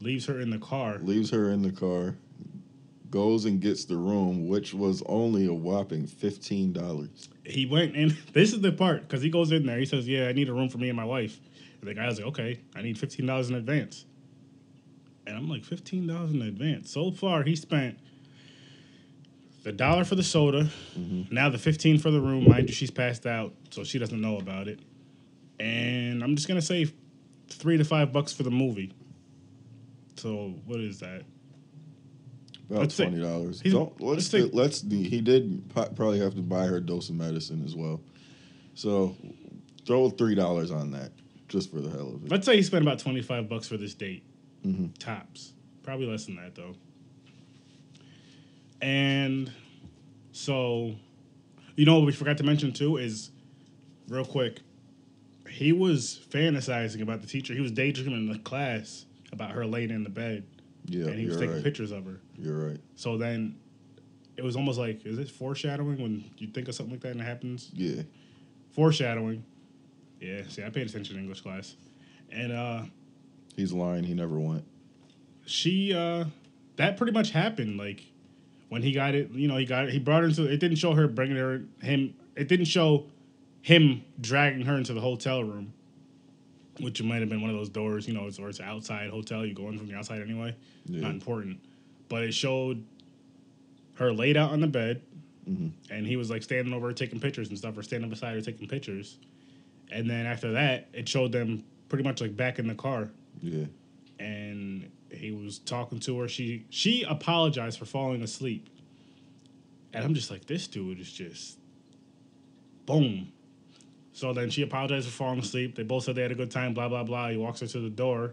Leaves 0.00 0.26
her 0.26 0.40
in 0.40 0.50
the 0.50 0.58
car. 0.58 0.98
leaves 0.98 1.30
her 1.30 1.50
in 1.50 1.62
the 1.62 1.72
car, 1.72 2.16
goes 3.10 3.44
and 3.46 3.60
gets 3.60 3.84
the 3.86 3.96
room, 3.96 4.46
which 4.46 4.74
was 4.74 5.02
only 5.06 5.46
a 5.46 5.52
whopping 5.54 6.06
fifteen 6.06 6.72
dollars. 6.72 7.28
He 7.44 7.66
went 7.66 7.96
in. 7.96 8.16
This 8.32 8.52
is 8.52 8.60
the 8.60 8.72
part 8.72 9.02
because 9.02 9.22
he 9.22 9.30
goes 9.30 9.52
in 9.52 9.64
there. 9.66 9.78
He 9.78 9.86
says, 9.86 10.06
"Yeah, 10.06 10.28
I 10.28 10.32
need 10.32 10.48
a 10.48 10.52
room 10.52 10.68
for 10.68 10.78
me 10.78 10.88
and 10.88 10.96
my 10.96 11.04
wife." 11.04 11.40
And 11.80 11.88
the 11.88 11.94
guy's 11.94 12.18
like, 12.18 12.28
"Okay, 12.28 12.60
I 12.74 12.82
need 12.82 12.98
fifteen 12.98 13.26
dollars 13.26 13.48
in 13.50 13.56
advance." 13.56 14.04
And 15.26 15.36
I'm 15.36 15.48
like, 15.48 15.64
fifteen 15.64 16.06
dollars 16.06 16.30
in 16.32 16.42
advance. 16.42 16.90
So 16.90 17.10
far, 17.10 17.42
he 17.42 17.56
spent 17.56 17.98
the 19.64 19.72
dollar 19.72 20.04
for 20.04 20.14
the 20.14 20.22
soda. 20.22 20.68
Mm-hmm. 20.96 21.34
Now 21.34 21.48
the 21.48 21.58
fifteen 21.58 21.98
for 21.98 22.10
the 22.12 22.20
room. 22.20 22.48
Mind 22.48 22.68
you, 22.68 22.74
she's 22.74 22.90
passed 22.92 23.26
out, 23.26 23.54
so 23.70 23.82
she 23.82 23.98
doesn't 23.98 24.20
know 24.20 24.36
about 24.38 24.68
it. 24.68 24.78
And 25.60 26.22
I'm 26.22 26.34
just 26.36 26.48
gonna 26.48 26.62
say, 26.62 26.86
three 27.48 27.76
to 27.78 27.84
five 27.84 28.12
bucks 28.12 28.32
for 28.32 28.42
the 28.42 28.50
movie. 28.50 28.92
So 30.16 30.54
what 30.66 30.80
is 30.80 31.00
that? 31.00 31.22
About 32.68 32.80
Let's 32.80 32.96
twenty 32.96 33.20
dollars. 33.20 33.60
Don't 33.60 33.92
let's 34.00 34.02
let's 34.02 34.26
say- 34.28 34.50
let's 34.52 34.80
he 34.82 35.20
did 35.20 35.62
probably 35.74 36.18
have 36.18 36.34
to 36.34 36.42
buy 36.42 36.66
her 36.66 36.76
a 36.76 36.80
dose 36.80 37.08
of 37.10 37.14
medicine 37.14 37.62
as 37.64 37.74
well. 37.76 38.00
So 38.74 39.16
throw 39.86 40.10
three 40.10 40.34
dollars 40.34 40.70
on 40.70 40.90
that 40.90 41.12
just 41.48 41.70
for 41.70 41.80
the 41.80 41.88
hell 41.90 42.08
of 42.14 42.24
it. 42.24 42.30
Let's 42.30 42.44
say 42.44 42.56
he 42.56 42.62
spent 42.62 42.82
about 42.82 42.98
twenty 42.98 43.22
five 43.22 43.48
bucks 43.48 43.68
for 43.68 43.76
this 43.76 43.94
date. 43.94 44.24
Mhm. 44.64 44.90
Tops. 44.98 45.52
Probably 45.84 46.06
less 46.06 46.26
than 46.26 46.36
that 46.36 46.54
though. 46.56 46.74
And 48.82 49.50
so 50.32 50.96
you 51.76 51.84
know 51.84 51.98
what 51.98 52.06
we 52.06 52.12
forgot 52.12 52.36
to 52.38 52.44
mention 52.44 52.72
too 52.72 52.96
is 52.96 53.30
real 54.08 54.24
quick. 54.24 54.60
He 55.48 55.72
was 55.72 56.20
fantasizing 56.30 57.02
about 57.02 57.20
the 57.20 57.26
teacher. 57.26 57.54
He 57.54 57.60
was 57.60 57.72
daydreaming 57.72 58.26
in 58.26 58.32
the 58.32 58.38
class 58.38 59.06
about 59.32 59.50
her 59.52 59.66
laying 59.66 59.90
in 59.90 60.04
the 60.04 60.10
bed. 60.10 60.44
Yeah, 60.86 61.06
and 61.06 61.18
he 61.18 61.26
was 61.26 61.36
taking 61.36 61.54
right. 61.54 61.64
pictures 61.64 61.90
of 61.90 62.04
her. 62.06 62.20
You're 62.38 62.68
right. 62.68 62.80
So 62.94 63.16
then 63.18 63.56
it 64.36 64.44
was 64.44 64.54
almost 64.56 64.78
like, 64.78 65.04
is 65.04 65.18
it 65.18 65.28
foreshadowing 65.30 66.00
when 66.00 66.24
you 66.38 66.48
think 66.48 66.68
of 66.68 66.74
something 66.74 66.94
like 66.94 67.00
that 67.02 67.12
and 67.12 67.20
it 67.20 67.24
happens? 67.24 67.70
Yeah, 67.74 68.02
Foreshadowing. 68.72 69.44
Yeah, 70.20 70.42
see, 70.48 70.62
I 70.64 70.70
paid 70.70 70.86
attention 70.86 71.16
in 71.16 71.22
English 71.22 71.40
class. 71.40 71.74
And 72.30 72.52
uh 72.52 72.82
he's 73.56 73.72
lying. 73.72 74.04
He 74.04 74.14
never 74.14 74.38
went. 74.38 74.64
she 75.46 75.92
uh 75.94 76.24
that 76.76 76.96
pretty 76.96 77.12
much 77.12 77.30
happened 77.30 77.78
like 77.78 78.02
when 78.68 78.82
he 78.82 78.92
got 78.92 79.14
it 79.14 79.30
you 79.30 79.48
know 79.48 79.56
he 79.56 79.64
got 79.64 79.84
it 79.84 79.92
he 79.92 79.98
brought 79.98 80.22
her 80.22 80.28
into 80.28 80.44
it 80.44 80.58
didn't 80.58 80.76
show 80.76 80.92
her 80.92 81.06
bringing 81.08 81.36
her 81.36 81.62
him 81.82 82.14
it 82.34 82.48
didn't 82.48 82.66
show 82.66 83.06
him 83.66 84.00
dragging 84.20 84.62
her 84.64 84.76
into 84.76 84.94
the 84.94 85.00
hotel 85.00 85.42
room 85.42 85.72
which 86.78 87.02
might 87.02 87.18
have 87.20 87.28
been 87.28 87.40
one 87.40 87.50
of 87.50 87.56
those 87.56 87.68
doors 87.68 88.06
you 88.06 88.14
know 88.14 88.26
it's 88.28 88.38
or 88.38 88.48
it's 88.48 88.60
an 88.60 88.64
outside 88.66 89.10
hotel 89.10 89.44
you 89.44 89.52
go 89.52 89.68
in 89.68 89.76
from 89.76 89.88
the 89.88 89.94
outside 89.94 90.20
anyway 90.22 90.54
Yeah. 90.84 91.00
not 91.00 91.10
important 91.10 91.58
but 92.08 92.22
it 92.22 92.32
showed 92.32 92.84
her 93.94 94.12
laid 94.12 94.36
out 94.36 94.52
on 94.52 94.60
the 94.60 94.68
bed 94.68 95.02
Mhm. 95.50 95.72
and 95.90 96.06
he 96.06 96.14
was 96.16 96.30
like 96.30 96.44
standing 96.44 96.72
over 96.72 96.86
her 96.86 96.92
taking 96.92 97.18
pictures 97.18 97.48
and 97.48 97.58
stuff 97.58 97.76
or 97.76 97.82
standing 97.82 98.08
beside 98.08 98.34
her 98.34 98.40
taking 98.40 98.68
pictures 98.68 99.18
and 99.90 100.08
then 100.08 100.26
after 100.26 100.52
that 100.52 100.88
it 100.92 101.08
showed 101.08 101.32
them 101.32 101.64
pretty 101.88 102.04
much 102.04 102.20
like 102.20 102.36
back 102.36 102.60
in 102.60 102.68
the 102.68 102.74
car 102.74 103.10
Yeah, 103.42 103.64
and 104.20 104.88
he 105.10 105.32
was 105.32 105.58
talking 105.58 105.98
to 106.00 106.18
her. 106.20 106.28
She 106.28 106.66
she 106.70 107.02
apologized 107.04 107.78
for 107.78 107.84
falling 107.84 108.22
asleep, 108.22 108.68
and 109.92 110.04
I'm 110.04 110.14
just 110.14 110.30
like, 110.32 110.46
this 110.46 110.66
dude 110.66 110.98
is 110.98 111.10
just 111.12 111.58
boom. 112.86 113.28
So 114.16 114.32
then 114.32 114.48
she 114.48 114.62
apologized 114.62 115.06
for 115.06 115.12
falling 115.12 115.40
asleep. 115.40 115.76
They 115.76 115.82
both 115.82 116.04
said 116.04 116.14
they 116.14 116.22
had 116.22 116.32
a 116.32 116.34
good 116.34 116.50
time. 116.50 116.72
Blah 116.72 116.88
blah 116.88 117.04
blah. 117.04 117.28
He 117.28 117.36
walks 117.36 117.60
her 117.60 117.66
to 117.66 117.80
the 117.80 117.90
door, 117.90 118.32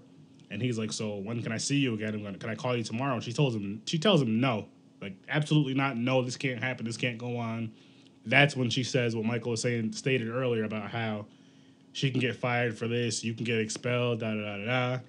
and 0.49 0.61
he's 0.61 0.79
like, 0.79 0.93
"So 0.93 1.17
when 1.17 1.43
can 1.43 1.51
I 1.51 1.57
see 1.57 1.75
you 1.75 1.93
again? 1.93 2.13
I'm 2.15 2.23
gonna, 2.23 2.37
can 2.37 2.49
I 2.49 2.55
call 2.55 2.77
you 2.77 2.83
tomorrow?" 2.83 3.15
And 3.15 3.23
she 3.23 3.33
tells 3.33 3.53
him 3.53 3.81
she 3.85 3.99
tells 3.99 4.21
him 4.21 4.39
no, 4.39 4.69
like 5.01 5.17
absolutely 5.27 5.73
not. 5.73 5.97
No, 5.97 6.21
this 6.21 6.37
can't 6.37 6.63
happen. 6.63 6.85
This 6.85 6.95
can't 6.95 7.17
go 7.17 7.35
on. 7.35 7.73
That's 8.25 8.55
when 8.55 8.69
she 8.69 8.85
says 8.85 9.13
what 9.13 9.25
Michael 9.25 9.51
was 9.51 9.61
saying 9.61 9.91
stated 9.91 10.29
earlier 10.29 10.63
about 10.63 10.89
how 10.89 11.25
she 11.91 12.09
can 12.11 12.21
get 12.21 12.37
fired 12.37 12.77
for 12.77 12.87
this, 12.87 13.21
you 13.21 13.33
can 13.33 13.43
get 13.43 13.59
expelled, 13.59 14.21
da 14.21 14.33
da 14.35 14.41
da 14.41 14.57
da. 14.59 14.65
da. 14.65 14.99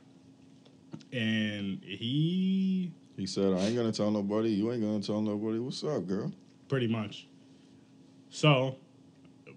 And 1.12 1.84
he 1.84 2.90
he 3.16 3.26
said, 3.26 3.52
"I 3.52 3.58
ain't 3.58 3.76
gonna 3.76 3.92
tell 3.92 4.10
nobody. 4.10 4.48
You 4.48 4.72
ain't 4.72 4.82
gonna 4.82 5.00
tell 5.00 5.22
nobody. 5.22 5.60
What's 5.60 5.84
up, 5.84 6.04
girl?" 6.08 6.32
pretty 6.68 6.88
much. 6.88 7.28
So 8.28 8.74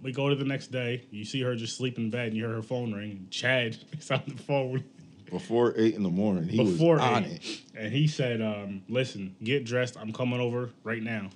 we 0.01 0.11
go 0.11 0.29
to 0.29 0.35
the 0.35 0.45
next 0.45 0.67
day. 0.71 1.05
You 1.11 1.25
see 1.25 1.41
her 1.41 1.55
just 1.55 1.75
sleep 1.77 1.97
in 1.97 2.09
bed, 2.09 2.27
and 2.27 2.35
you 2.37 2.45
hear 2.45 2.53
her 2.55 2.61
phone 2.61 2.93
ring. 2.93 3.11
And 3.11 3.31
Chad 3.31 3.77
is 3.99 4.11
on 4.11 4.21
the 4.27 4.35
phone 4.43 4.83
Before 5.29 5.73
eight 5.77 5.95
in 5.95 6.03
the 6.03 6.09
morning, 6.09 6.47
he 6.47 6.57
before 6.57 6.95
was 6.95 7.01
on 7.03 7.25
eight. 7.25 7.31
it. 7.43 7.61
and 7.79 7.91
he 7.93 8.07
said, 8.07 8.41
um, 8.41 8.83
"Listen, 8.87 9.35
get 9.43 9.65
dressed. 9.65 9.97
I'm 9.97 10.13
coming 10.13 10.39
over 10.39 10.69
right 10.83 11.01
now." 11.03 11.29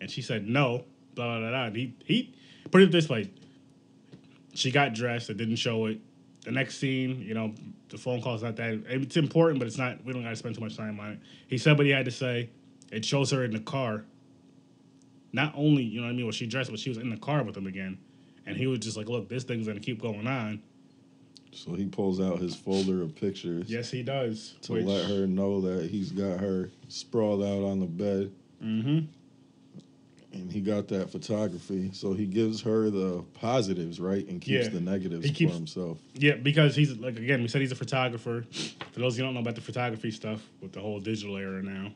And 0.00 0.10
she 0.10 0.22
said, 0.22 0.48
"No." 0.48 0.84
Blah 1.14 1.40
blah 1.40 1.48
blah. 1.50 1.70
He 1.70 1.94
he 2.04 2.32
put 2.70 2.80
it 2.82 2.92
this 2.92 3.08
way. 3.08 3.30
She 4.54 4.70
got 4.70 4.94
dressed. 4.94 5.30
It 5.30 5.36
didn't 5.36 5.56
show 5.56 5.86
it. 5.86 5.98
The 6.44 6.52
next 6.52 6.78
scene, 6.78 7.20
you 7.22 7.34
know, 7.34 7.54
the 7.88 7.98
phone 7.98 8.22
call's 8.22 8.42
not 8.44 8.54
that. 8.56 8.82
It's 8.88 9.16
important, 9.16 9.58
but 9.58 9.66
it's 9.66 9.78
not. 9.78 10.04
We 10.04 10.12
don't 10.12 10.22
got 10.22 10.30
to 10.30 10.36
spend 10.36 10.54
too 10.54 10.60
much 10.60 10.76
time 10.76 11.00
on 11.00 11.12
it. 11.12 11.18
He 11.48 11.58
said 11.58 11.76
what 11.76 11.86
he 11.86 11.92
had 11.92 12.04
to 12.04 12.10
say. 12.12 12.50
It 12.92 13.04
shows 13.04 13.30
her 13.32 13.44
in 13.44 13.50
the 13.52 13.58
car. 13.60 14.04
Not 15.38 15.52
only, 15.56 15.84
you 15.84 16.00
know 16.00 16.08
what 16.08 16.12
I 16.12 16.16
mean, 16.16 16.26
was 16.26 16.34
she 16.34 16.46
dressed, 16.48 16.68
but 16.68 16.80
she 16.80 16.88
was 16.88 16.98
in 16.98 17.10
the 17.10 17.16
car 17.16 17.44
with 17.44 17.56
him 17.56 17.68
again. 17.68 17.96
And 18.44 18.56
he 18.56 18.66
was 18.66 18.80
just 18.80 18.96
like, 18.96 19.08
"Look, 19.08 19.28
this 19.28 19.44
thing's 19.44 19.68
gonna 19.68 19.78
keep 19.78 20.02
going 20.02 20.26
on." 20.26 20.60
So 21.52 21.74
he 21.74 21.84
pulls 21.86 22.20
out 22.20 22.40
his 22.40 22.56
folder 22.56 23.02
of 23.02 23.14
pictures 23.14 23.70
Yes, 23.70 23.88
he 23.92 24.02
does. 24.02 24.56
to 24.62 24.72
let 24.72 25.08
her 25.08 25.28
know 25.28 25.60
that 25.60 25.88
he's 25.90 26.10
got 26.10 26.40
her 26.40 26.70
sprawled 26.88 27.44
out 27.44 27.62
on 27.62 27.78
the 27.78 27.86
bed, 27.86 28.32
Mm-hmm. 28.64 28.98
and 30.32 30.50
he 30.52 30.60
got 30.60 30.88
that 30.88 31.08
photography. 31.10 31.90
So 31.92 32.14
he 32.14 32.26
gives 32.26 32.60
her 32.62 32.90
the 32.90 33.22
positives, 33.34 34.00
right, 34.00 34.26
and 34.26 34.40
keeps 34.40 34.64
Yeah. 34.66 34.70
the 34.72 34.80
negatives 34.80 35.24
He 35.24 35.30
keeps- 35.32 35.52
for 35.52 35.56
himself. 35.56 35.98
Yeah, 36.14 36.34
because 36.34 36.74
he's 36.74 36.96
like 36.98 37.16
again, 37.16 37.42
we 37.42 37.48
said 37.48 37.60
he's 37.60 37.70
a 37.72 37.76
photographer. 37.76 38.44
For 38.90 38.98
those 38.98 39.16
who 39.16 39.22
don't 39.22 39.34
know 39.34 39.40
about 39.40 39.54
the 39.54 39.60
photography 39.60 40.10
stuff 40.10 40.44
with 40.60 40.72
the 40.72 40.80
whole 40.80 40.98
digital 40.98 41.36
era 41.36 41.62
now, 41.62 41.92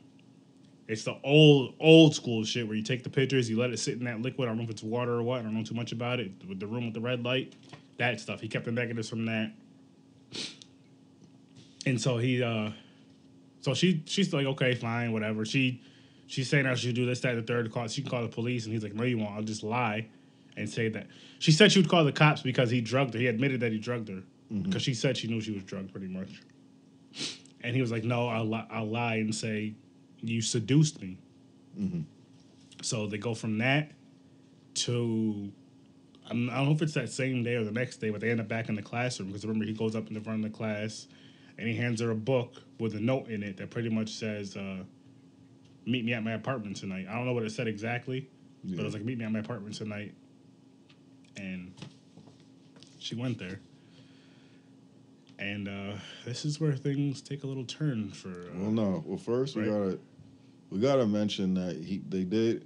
it's 0.87 1.03
the 1.03 1.15
old 1.23 1.75
old 1.79 2.13
school 2.15 2.43
shit 2.43 2.67
where 2.67 2.75
you 2.75 2.83
take 2.83 3.03
the 3.03 3.09
pictures, 3.09 3.49
you 3.49 3.57
let 3.57 3.71
it 3.71 3.79
sit 3.79 3.97
in 3.97 4.03
that 4.05 4.21
liquid. 4.21 4.47
I 4.47 4.51
don't 4.51 4.57
know 4.57 4.63
if 4.63 4.69
it's 4.69 4.83
water 4.83 5.13
or 5.13 5.23
what. 5.23 5.39
I 5.39 5.43
don't 5.43 5.55
know 5.55 5.63
too 5.63 5.75
much 5.75 5.91
about 5.91 6.19
it. 6.19 6.31
With 6.47 6.59
the 6.59 6.67
room 6.67 6.85
with 6.85 6.93
the 6.93 7.01
red 7.01 7.23
light, 7.23 7.53
that 7.97 8.19
stuff. 8.19 8.41
He 8.41 8.47
kept 8.47 8.65
the 8.65 8.71
negatives 8.71 9.09
from 9.09 9.25
that, 9.25 9.51
and 11.85 11.99
so 11.99 12.17
he, 12.17 12.43
uh 12.43 12.71
so 13.61 13.73
she 13.73 14.03
she's 14.05 14.33
like, 14.33 14.45
okay, 14.45 14.75
fine, 14.75 15.13
whatever. 15.13 15.45
She 15.45 15.81
she's 16.27 16.49
saying 16.49 16.65
I 16.65 16.75
should 16.75 16.95
do 16.95 17.05
this, 17.05 17.21
that, 17.21 17.35
the 17.35 17.41
third. 17.41 17.71
Call 17.71 17.87
she 17.87 18.01
can 18.01 18.11
call 18.11 18.21
the 18.21 18.27
police, 18.27 18.65
and 18.65 18.73
he's 18.73 18.83
like, 18.83 18.93
no, 18.93 19.03
you 19.03 19.17
won't. 19.17 19.31
I'll 19.31 19.41
just 19.43 19.63
lie 19.63 20.07
and 20.57 20.69
say 20.69 20.89
that 20.89 21.07
she 21.39 21.51
said 21.51 21.71
she 21.71 21.79
would 21.79 21.89
call 21.89 22.03
the 22.03 22.11
cops 22.11 22.41
because 22.41 22.69
he 22.69 22.81
drugged 22.81 23.13
her. 23.13 23.19
He 23.19 23.27
admitted 23.27 23.61
that 23.61 23.71
he 23.71 23.77
drugged 23.77 24.09
her 24.09 24.21
because 24.63 24.81
she 24.81 24.93
said 24.93 25.15
she 25.17 25.27
knew 25.27 25.39
she 25.39 25.51
was 25.51 25.63
drugged, 25.63 25.91
pretty 25.91 26.07
much. 26.07 26.41
And 27.61 27.73
he 27.73 27.81
was 27.81 27.91
like, 27.91 28.03
"No, 28.03 28.27
I'll 28.27 28.45
li- 28.49 28.67
I'll 28.69 28.85
lie 28.89 29.15
and 29.15 29.33
say 29.33 29.75
you 30.23 30.41
seduced 30.41 31.01
me." 31.01 31.17
Mhm. 31.79 32.05
So 32.81 33.07
they 33.07 33.17
go 33.17 33.33
from 33.33 33.59
that 33.59 33.91
to 34.75 35.51
I'm, 36.29 36.47
don't 36.47 36.65
know 36.65 36.71
if 36.71 36.81
it's 36.81 36.93
that 36.93 37.09
same 37.09 37.43
day 37.43 37.55
or 37.55 37.63
the 37.65 37.71
next 37.71 37.97
day, 37.97 38.09
but 38.09 38.21
they 38.21 38.31
end 38.31 38.39
up 38.39 38.47
back 38.47 38.69
in 38.69 38.75
the 38.75 38.81
classroom 38.81 39.27
because 39.29 39.45
remember 39.45 39.65
he 39.65 39.73
goes 39.73 39.93
up 39.95 40.07
in 40.07 40.13
the 40.13 40.21
front 40.21 40.43
of 40.45 40.49
the 40.51 40.57
class 40.57 41.07
and 41.57 41.67
he 41.67 41.75
hands 41.75 41.99
her 42.01 42.11
a 42.11 42.15
book 42.15 42.63
with 42.79 42.95
a 42.95 42.99
note 42.99 43.27
in 43.27 43.43
it 43.43 43.57
that 43.57 43.69
pretty 43.69 43.89
much 43.89 44.09
says, 44.09 44.55
uh, 44.55 44.83
"Meet 45.85 46.05
me 46.05 46.13
at 46.13 46.23
my 46.23 46.31
apartment 46.31 46.77
tonight." 46.77 47.07
I 47.09 47.15
don't 47.15 47.25
know 47.25 47.33
what 47.33 47.43
it 47.43 47.51
said 47.51 47.67
exactly, 47.67 48.29
but 48.63 48.79
it 48.79 48.85
was 48.85 48.93
like, 48.93 49.03
"Meet 49.03 49.17
me 49.17 49.25
at 49.25 49.31
my 49.31 49.39
apartment 49.39 49.75
tonight," 49.75 50.13
and 51.35 51.73
she 52.99 53.15
went 53.15 53.37
there. 53.37 53.59
And 55.37 55.67
uh, 55.67 55.97
this 56.25 56.45
is 56.45 56.59
where 56.61 56.73
things 56.73 57.21
take 57.21 57.43
a 57.43 57.47
little 57.47 57.65
turn 57.65 58.11
for. 58.11 58.29
Uh, 58.29 58.59
Well, 58.59 58.71
no. 58.71 59.03
Well, 59.05 59.17
first 59.17 59.55
we 59.55 59.65
gotta 59.65 59.99
we 60.73 60.79
gotta 60.79 61.05
mention 61.05 61.53
that 61.53 61.77
he 61.77 62.01
they 62.09 62.23
did. 62.23 62.65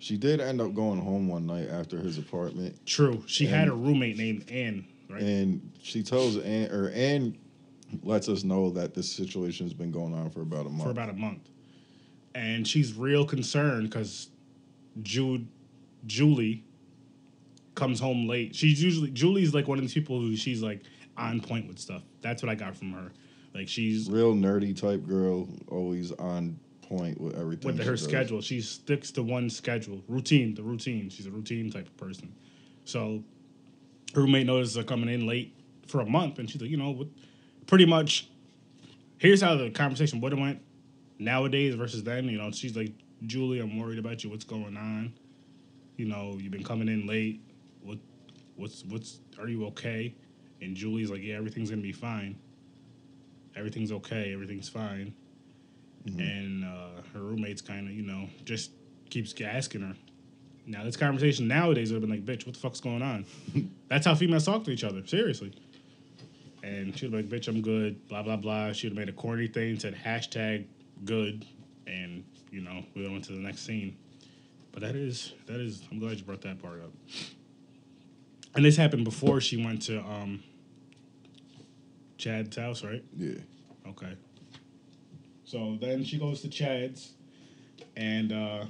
She 0.00 0.16
did 0.18 0.40
end 0.40 0.60
up 0.60 0.74
going 0.74 1.00
home 1.00 1.28
one 1.28 1.46
night 1.46 1.68
after 1.70 1.98
his 1.98 2.18
apartment, 2.18 2.84
True, 2.84 3.22
she 3.26 3.46
had 3.46 3.68
a 3.68 3.72
roommate 3.72 4.18
named 4.18 4.50
Anne, 4.50 4.84
right? 5.08 5.22
and 5.22 5.72
she 5.80 6.02
tells 6.02 6.36
Anne 6.38 6.70
or 6.72 6.90
Anne 6.90 7.38
lets 8.02 8.28
us 8.28 8.42
know 8.42 8.70
that 8.70 8.92
this 8.92 9.10
situation 9.10 9.64
has 9.64 9.72
been 9.72 9.92
going 9.92 10.12
on 10.12 10.28
for 10.30 10.42
about 10.42 10.66
a 10.66 10.68
month. 10.68 10.82
for 10.82 10.90
about 10.90 11.08
a 11.10 11.14
month, 11.14 11.48
and 12.34 12.66
she's 12.66 12.92
real 12.92 13.24
concerned 13.24 13.88
because 13.88 14.28
Jude, 15.02 15.46
Julie, 16.06 16.64
comes 17.76 18.00
home 18.00 18.26
late. 18.28 18.54
She's 18.54 18.82
usually 18.82 19.10
Julie's 19.10 19.54
like 19.54 19.68
one 19.68 19.78
of 19.78 19.82
these 19.82 19.94
people 19.94 20.20
who 20.20 20.34
she's 20.34 20.60
like 20.60 20.82
on 21.16 21.40
point 21.40 21.68
with 21.68 21.78
stuff. 21.78 22.02
That's 22.20 22.42
what 22.42 22.50
I 22.50 22.56
got 22.56 22.76
from 22.76 22.92
her. 22.92 23.12
Like 23.54 23.68
she's 23.68 24.10
Real 24.10 24.34
nerdy 24.34 24.78
type 24.78 25.06
girl, 25.06 25.48
always 25.68 26.10
on 26.12 26.58
point 26.96 27.20
with 27.20 27.36
uh, 27.36 27.40
everything. 27.40 27.76
with 27.76 27.84
her 27.84 27.92
does. 27.92 28.02
schedule. 28.02 28.40
She 28.40 28.60
sticks 28.60 29.10
to 29.12 29.22
one 29.22 29.50
schedule, 29.50 30.02
routine, 30.08 30.54
the 30.54 30.62
routine. 30.62 31.08
She's 31.08 31.26
a 31.26 31.30
routine 31.30 31.70
type 31.70 31.86
of 31.86 31.96
person. 31.96 32.34
So 32.84 33.22
her 34.14 34.22
roommate 34.22 34.46
notices 34.46 34.76
her 34.76 34.82
coming 34.82 35.08
in 35.08 35.26
late 35.26 35.54
for 35.86 36.00
a 36.00 36.06
month, 36.06 36.38
and 36.38 36.48
she's 36.48 36.60
like, 36.60 36.70
you 36.70 36.76
know, 36.76 36.90
what, 36.90 37.08
pretty 37.66 37.86
much. 37.86 38.28
Here's 39.18 39.40
how 39.40 39.56
the 39.56 39.70
conversation 39.70 40.20
would 40.20 40.32
have 40.32 40.40
went 40.40 40.60
nowadays 41.18 41.74
versus 41.74 42.02
then. 42.02 42.28
You 42.28 42.38
know, 42.38 42.50
she's 42.50 42.76
like, 42.76 42.92
Julie, 43.26 43.60
I'm 43.60 43.78
worried 43.78 43.98
about 43.98 44.22
you. 44.22 44.30
What's 44.30 44.44
going 44.44 44.76
on? 44.76 45.14
You 45.96 46.06
know, 46.06 46.36
you've 46.38 46.52
been 46.52 46.64
coming 46.64 46.88
in 46.88 47.06
late. 47.06 47.40
What, 47.82 47.98
what's, 48.56 48.84
what's? 48.84 49.20
Are 49.38 49.48
you 49.48 49.66
okay? 49.66 50.14
And 50.60 50.76
Julie's 50.76 51.10
like, 51.10 51.22
yeah, 51.22 51.36
everything's 51.36 51.70
gonna 51.70 51.82
be 51.82 51.92
fine. 51.92 52.36
Everything's 53.56 53.92
okay. 53.92 54.32
Everything's 54.32 54.68
fine 54.68 55.14
and 56.06 56.64
uh, 56.64 57.02
her 57.12 57.20
roommate's 57.20 57.62
kind 57.62 57.88
of 57.88 57.94
you 57.94 58.02
know 58.02 58.28
just 58.44 58.70
keeps 59.10 59.34
asking 59.40 59.82
her. 59.82 59.94
Now 60.66 60.84
this 60.84 60.96
conversation 60.96 61.46
nowadays 61.48 61.92
would 61.92 62.00
have 62.02 62.08
been 62.08 62.24
like, 62.24 62.24
"Bitch, 62.26 62.46
what 62.46 62.54
the 62.54 62.60
fuck's 62.60 62.80
going 62.80 63.02
on?" 63.02 63.24
That's 63.88 64.06
how 64.06 64.14
females 64.14 64.44
talk 64.46 64.64
to 64.64 64.70
each 64.70 64.84
other, 64.84 65.06
seriously. 65.06 65.52
and 66.62 66.96
she'd 66.98 67.10
be 67.10 67.18
like, 67.18 67.28
"Bitch, 67.28 67.48
I'm 67.48 67.60
good." 67.60 68.06
Blah 68.08 68.22
blah 68.22 68.36
blah. 68.36 68.72
She'd 68.72 68.88
have 68.88 68.96
made 68.96 69.08
a 69.08 69.12
corny 69.12 69.46
thing, 69.46 69.78
said 69.78 69.94
hashtag 69.94 70.66
good, 71.04 71.44
and 71.86 72.24
you 72.50 72.60
know 72.62 72.84
we 72.94 73.06
went 73.08 73.24
to 73.24 73.32
the 73.32 73.38
next 73.38 73.66
scene. 73.66 73.96
But 74.72 74.82
that 74.82 74.96
is 74.96 75.32
that 75.46 75.60
is. 75.60 75.82
I'm 75.92 75.98
glad 75.98 76.18
you 76.18 76.24
brought 76.24 76.42
that 76.42 76.60
part 76.60 76.80
up. 76.82 76.92
And 78.56 78.64
this 78.64 78.76
happened 78.76 79.04
before 79.04 79.40
she 79.40 79.62
went 79.62 79.82
to 79.82 80.00
um 80.00 80.42
Chad's 82.18 82.56
house, 82.56 82.82
right? 82.82 83.04
Yeah. 83.16 83.34
Okay. 83.88 84.14
So 85.44 85.76
then 85.80 86.04
she 86.04 86.18
goes 86.18 86.40
to 86.42 86.48
Chad's, 86.48 87.14
and 87.96 88.32
uh 88.32 88.64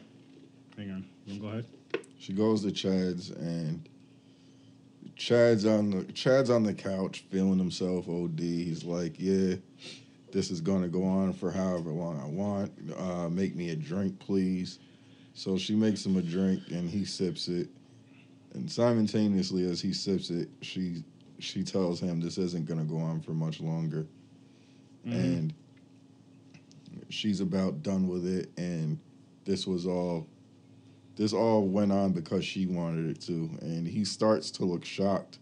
hang 0.76 0.90
on, 0.90 1.04
you 1.26 1.40
go 1.40 1.49
ahead? 1.49 1.66
She 2.19 2.33
goes 2.33 2.62
to 2.62 2.73
Chad's 2.73 3.31
and 3.31 3.88
Chad's 5.16 5.64
on 5.66 5.90
the 5.90 6.04
Chad's 6.12 6.50
on 6.50 6.62
the 6.64 6.75
couch 6.75 7.25
feeling 7.31 7.59
himself 7.59 8.09
OD. 8.09 8.40
He's 8.40 8.85
like, 8.85 9.14
"Yeah, 9.19 9.57
this 10.33 10.50
is 10.50 10.61
gonna 10.61 10.88
go 10.88 11.04
on 11.04 11.33
for 11.33 11.50
however 11.50 11.90
long 11.90 12.21
I 12.21 12.26
want. 12.26 12.73
Uh, 12.97 13.28
make 13.28 13.54
me 13.54 13.71
a 13.71 13.76
drink, 13.76 14.19
please." 14.19 14.78
So 15.35 15.57
she 15.59 15.75
makes 15.75 16.04
him 16.04 16.16
a 16.16 16.23
drink 16.23 16.62
and 16.71 16.88
he 16.88 17.04
sips 17.04 17.49
it. 17.49 17.69
And 18.54 18.71
simultaneously, 18.71 19.64
as 19.64 19.81
he 19.81 19.93
sips 19.93 20.31
it, 20.31 20.49
she 20.61 21.04
she 21.38 21.62
tells 21.62 22.00
him 22.00 22.21
this 22.21 22.38
isn't 22.38 22.66
gonna 22.66 22.85
go 22.85 22.99
on 22.99 23.21
for 23.21 23.33
much 23.33 23.61
longer, 23.61 24.07
and 25.04 25.52
she's 27.08 27.40
about 27.40 27.82
done 27.82 28.08
with 28.08 28.26
it. 28.26 28.50
And 28.56 28.98
this 29.44 29.66
was 29.66 29.86
all 29.86 30.26
this 31.16 31.32
all 31.32 31.66
went 31.66 31.92
on 31.92 32.12
because 32.12 32.44
she 32.44 32.66
wanted 32.66 33.16
it 33.16 33.20
to 33.22 33.50
and 33.60 33.86
he 33.86 34.04
starts 34.04 34.50
to 34.50 34.64
look 34.64 34.84
shocked 34.84 35.38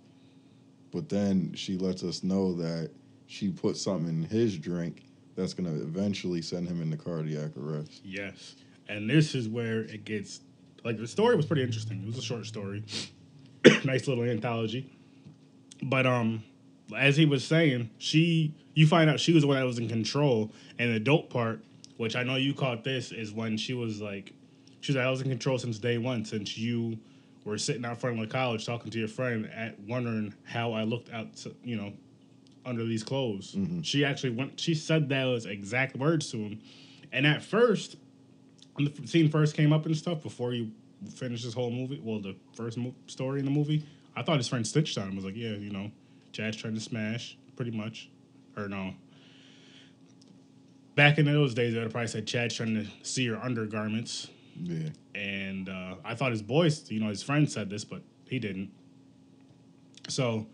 but 0.93 1.09
then 1.09 1.53
she 1.55 1.79
lets 1.79 2.03
us 2.03 2.23
know 2.23 2.53
that 2.55 2.91
she 3.27 3.49
put 3.49 3.77
something 3.77 4.09
in 4.09 4.25
his 4.25 4.59
drink 4.59 5.05
that's 5.35 5.55
going 5.55 5.73
to 5.73 5.83
eventually 5.83 6.43
send 6.43 6.69
him 6.69 6.83
into 6.83 6.97
cardiac 6.97 7.57
arrest 7.57 8.03
Yes. 8.05 8.57
And 8.89 9.09
this 9.09 9.35
is 9.35 9.49
where 9.49 9.81
it 9.81 10.05
gets 10.05 10.41
like 10.85 10.99
the 10.99 11.07
story 11.07 11.37
was 11.37 11.47
pretty 11.47 11.63
interesting. 11.63 12.03
It 12.03 12.07
was 12.07 12.19
a 12.19 12.23
short 12.23 12.45
story. 12.47 12.85
nice 13.85 14.09
little 14.09 14.25
anthology. 14.25 14.93
But 15.83 16.07
um 16.07 16.43
as 16.95 17.17
he 17.17 17.27
was 17.27 17.45
saying, 17.45 17.91
she 17.99 18.55
you 18.75 18.87
find 18.87 19.11
out 19.11 19.21
she 19.21 19.33
was 19.33 19.43
the 19.43 19.47
one 19.47 19.57
that 19.59 19.67
was 19.67 19.79
in 19.79 19.89
control. 19.89 20.53
And 20.79 20.95
the 20.95 21.01
dope 21.01 21.31
part, 21.31 21.63
which 21.97 22.17
I 22.17 22.23
know 22.23 22.37
you 22.37 22.55
caught 22.55 22.85
this, 22.85 23.13
is 23.13 23.33
when 23.33 23.57
she 23.57 23.75
was 23.75 24.01
like 24.01 24.33
she 24.81 24.93
was 24.93 24.97
like, 24.97 25.07
I 25.07 25.11
was 25.11 25.21
in 25.21 25.29
control 25.29 25.59
since 25.59 25.79
day 25.79 25.99
one, 25.99 26.25
since 26.25 26.59
you 26.59 26.99
were 27.45 27.59
sitting 27.59 27.85
out 27.85 27.99
front 27.99 28.19
of 28.19 28.29
the 28.29 28.33
college 28.33 28.65
talking 28.65 28.91
to 28.91 28.99
your 28.99 29.09
friend 29.09 29.51
at 29.55 29.79
wondering 29.81 30.35
how 30.45 30.73
I 30.73 30.85
looked 30.85 31.13
out 31.13 31.35
to, 31.39 31.55
you 31.65 31.77
know, 31.77 31.93
under 32.65 32.85
these 32.85 33.03
clothes. 33.03 33.55
Mm-hmm. 33.55 33.83
She 33.83 34.05
actually 34.05 34.31
went 34.31 34.59
she 34.59 34.75
said 34.75 35.09
those 35.09 35.47
exact 35.47 35.97
words 35.97 36.31
to 36.31 36.39
him. 36.39 36.61
And 37.13 37.27
at 37.27 37.43
first, 37.43 37.97
when 38.75 38.93
the 38.93 39.07
scene 39.07 39.29
first 39.29 39.55
came 39.55 39.73
up 39.73 39.87
and 39.87 39.97
stuff, 39.97 40.23
before 40.23 40.55
you 40.55 40.71
finished 41.15 41.45
this 41.45 41.55
whole 41.55 41.71
movie, 41.71 42.01
well, 42.03 42.21
the 42.21 42.37
first 42.55 42.79
mo- 42.79 42.95
story 43.07 43.39
in 43.41 43.45
the 43.45 43.51
movie, 43.51 43.85
I 44.17 44.23
thought 44.23 44.39
his 44.39 44.49
friend 44.49 44.67
stitched 44.67 44.97
on 44.99 45.09
him. 45.09 45.17
Was 45.17 45.25
like, 45.25 45.37
yeah, 45.37 45.51
you 45.51 45.71
know, 45.71 45.91
Chad's 46.33 46.57
trying 46.57 46.75
to 46.75 46.81
smash, 46.81 47.37
pretty 47.57 47.71
much, 47.71 48.11
or 48.57 48.69
no. 48.69 48.95
Back 50.95 51.19
in 51.19 51.25
those 51.27 51.55
days, 51.55 51.73
they 51.73 51.79
would 51.79 51.85
have 51.85 51.93
probably 51.93 52.09
said 52.09 52.27
Chad's 52.27 52.55
trying 52.55 52.75
to 52.75 52.87
see 53.03 53.23
your 53.23 53.39
undergarments, 53.43 54.29
yeah 54.61 54.91
and 55.15 55.69
uh, 55.69 55.97
I 56.05 56.15
thought 56.15 56.31
his 56.31 56.43
boys, 56.43 56.91
you 56.91 57.01
know, 57.01 57.09
his 57.09 57.23
friend 57.23 57.51
said 57.51 57.69
this, 57.69 57.85
but 57.85 58.03
he 58.29 58.39
didn't. 58.39 58.71
So, 60.09 60.47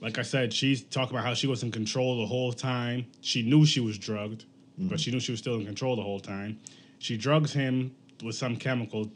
like 0.00 0.18
I 0.18 0.22
said, 0.22 0.52
she's 0.52 0.82
talking 0.82 1.16
about 1.16 1.26
how 1.26 1.34
she 1.34 1.46
was 1.46 1.62
in 1.62 1.70
control 1.70 2.20
the 2.20 2.26
whole 2.26 2.52
time. 2.52 3.06
She 3.20 3.42
knew 3.42 3.64
she 3.64 3.80
was 3.80 3.98
drugged, 3.98 4.44
but 4.76 5.00
she 5.00 5.10
knew 5.10 5.18
she 5.18 5.32
was 5.32 5.40
still 5.40 5.56
in 5.56 5.66
control 5.66 5.96
the 5.96 6.02
whole 6.02 6.20
time. 6.20 6.60
She 6.98 7.16
drugs 7.16 7.52
him 7.52 7.94
with 8.22 8.36
some 8.36 8.56
chemical. 8.56 9.10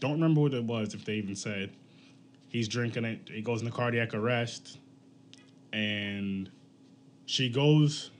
Don't 0.00 0.12
remember 0.12 0.42
what 0.42 0.54
it 0.54 0.64
was, 0.64 0.94
if 0.94 1.04
they 1.04 1.14
even 1.14 1.36
said. 1.36 1.70
He's 2.56 2.68
drinking 2.68 3.04
it. 3.04 3.28
He 3.30 3.42
goes 3.42 3.60
into 3.60 3.70
cardiac 3.70 4.14
arrest, 4.14 4.78
and 5.74 6.48
she 7.26 7.50
goes. 7.50 8.10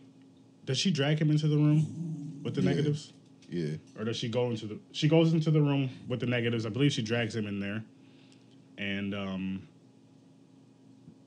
Does 0.67 0.77
she 0.77 0.91
drag 0.91 1.19
him 1.19 1.31
into 1.31 1.49
the 1.49 1.57
room 1.57 2.41
with 2.43 2.55
the 2.55 2.61
Yeah. 2.61 2.69
negatives? 2.69 3.13
yeah 3.49 3.77
or 3.97 4.05
does 4.05 4.17
she 4.17 4.29
go 4.29 4.51
into 4.51 4.67
the 4.67 4.77
she 4.91 5.07
goes 5.09 5.33
into 5.33 5.53
the 5.53 5.63
room 5.63 5.89
with 6.09 6.19
the 6.19 6.27
negatives 6.27 6.67
i 6.67 6.69
believe 6.69 6.93
she 6.93 7.01
drags 7.01 7.37
him 7.37 7.47
in 7.47 7.61
there 7.61 7.85
and 8.77 9.15
um 9.15 9.63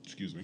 excuse 0.03 0.35
me 0.35 0.43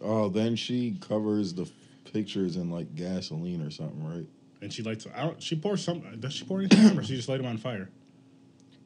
oh 0.00 0.30
then 0.30 0.56
she 0.56 0.96
covers 1.06 1.52
the 1.52 1.70
pictures 2.10 2.56
in 2.56 2.70
like 2.70 2.94
gasoline 2.94 3.60
or 3.60 3.70
something 3.70 4.02
right 4.02 4.26
and 4.62 4.72
she 4.72 4.82
lights 4.82 5.06
I 5.14 5.24
don't, 5.24 5.42
she 5.42 5.54
pours 5.54 5.84
something 5.84 6.18
does 6.18 6.32
she 6.32 6.46
pour 6.46 6.60
anything 6.60 6.98
or 6.98 7.04
she 7.04 7.14
just 7.16 7.28
light 7.28 7.40
him 7.40 7.46
on 7.46 7.58
fire 7.58 7.90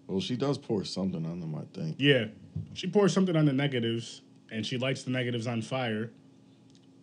well 0.08 0.20
she 0.20 0.36
does 0.36 0.58
pour 0.58 0.84
something 0.84 1.24
on 1.24 1.38
them 1.38 1.54
i 1.54 1.62
think. 1.78 1.96
Yeah. 1.98 2.26
She 2.74 2.88
pours 2.88 3.12
something 3.12 3.36
on 3.36 3.44
the 3.44 3.52
negatives 3.52 4.22
and 4.50 4.66
she 4.66 4.78
lights 4.78 5.04
the 5.04 5.10
negatives 5.12 5.46
on 5.46 5.62
fire 5.62 6.10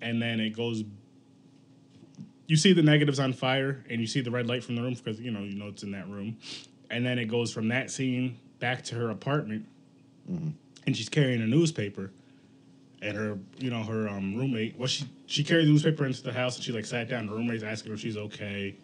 and 0.01 0.21
then 0.21 0.41
it 0.41 0.49
goes 0.49 0.83
you 2.47 2.55
see 2.57 2.73
the 2.73 2.83
negatives 2.83 3.19
on 3.19 3.31
fire 3.33 3.83
and 3.89 4.01
you 4.01 4.07
see 4.07 4.21
the 4.21 4.31
red 4.31 4.47
light 4.47 4.63
from 4.63 4.75
the 4.75 4.81
room 4.81 4.93
because 4.93 5.19
you 5.19 5.31
know 5.31 5.39
you 5.39 5.55
know 5.55 5.67
it's 5.67 5.83
in 5.83 5.91
that 5.91 6.09
room 6.09 6.37
and 6.89 7.05
then 7.05 7.17
it 7.17 7.25
goes 7.25 7.51
from 7.53 7.69
that 7.69 7.89
scene 7.89 8.37
back 8.59 8.83
to 8.83 8.95
her 8.95 9.09
apartment 9.11 9.65
and 10.27 10.97
she's 10.97 11.09
carrying 11.09 11.41
a 11.41 11.45
newspaper 11.47 12.11
and 13.01 13.15
her 13.15 13.37
you 13.59 13.69
know 13.69 13.83
her 13.83 14.09
um, 14.09 14.35
roommate 14.35 14.77
well 14.77 14.87
she 14.87 15.05
she 15.27 15.43
carried 15.43 15.65
the 15.67 15.71
newspaper 15.71 16.05
into 16.05 16.21
the 16.23 16.33
house 16.33 16.55
and 16.55 16.65
she 16.65 16.71
like 16.71 16.85
sat 16.85 17.07
down 17.09 17.27
her 17.27 17.35
roommate's 17.35 17.63
asking 17.63 17.89
her 17.91 17.95
if 17.95 18.01
she's 18.01 18.17
okay 18.17 18.75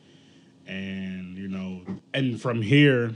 and 0.67 1.37
you 1.37 1.47
know 1.47 1.81
and 2.13 2.39
from 2.41 2.61
here 2.61 3.11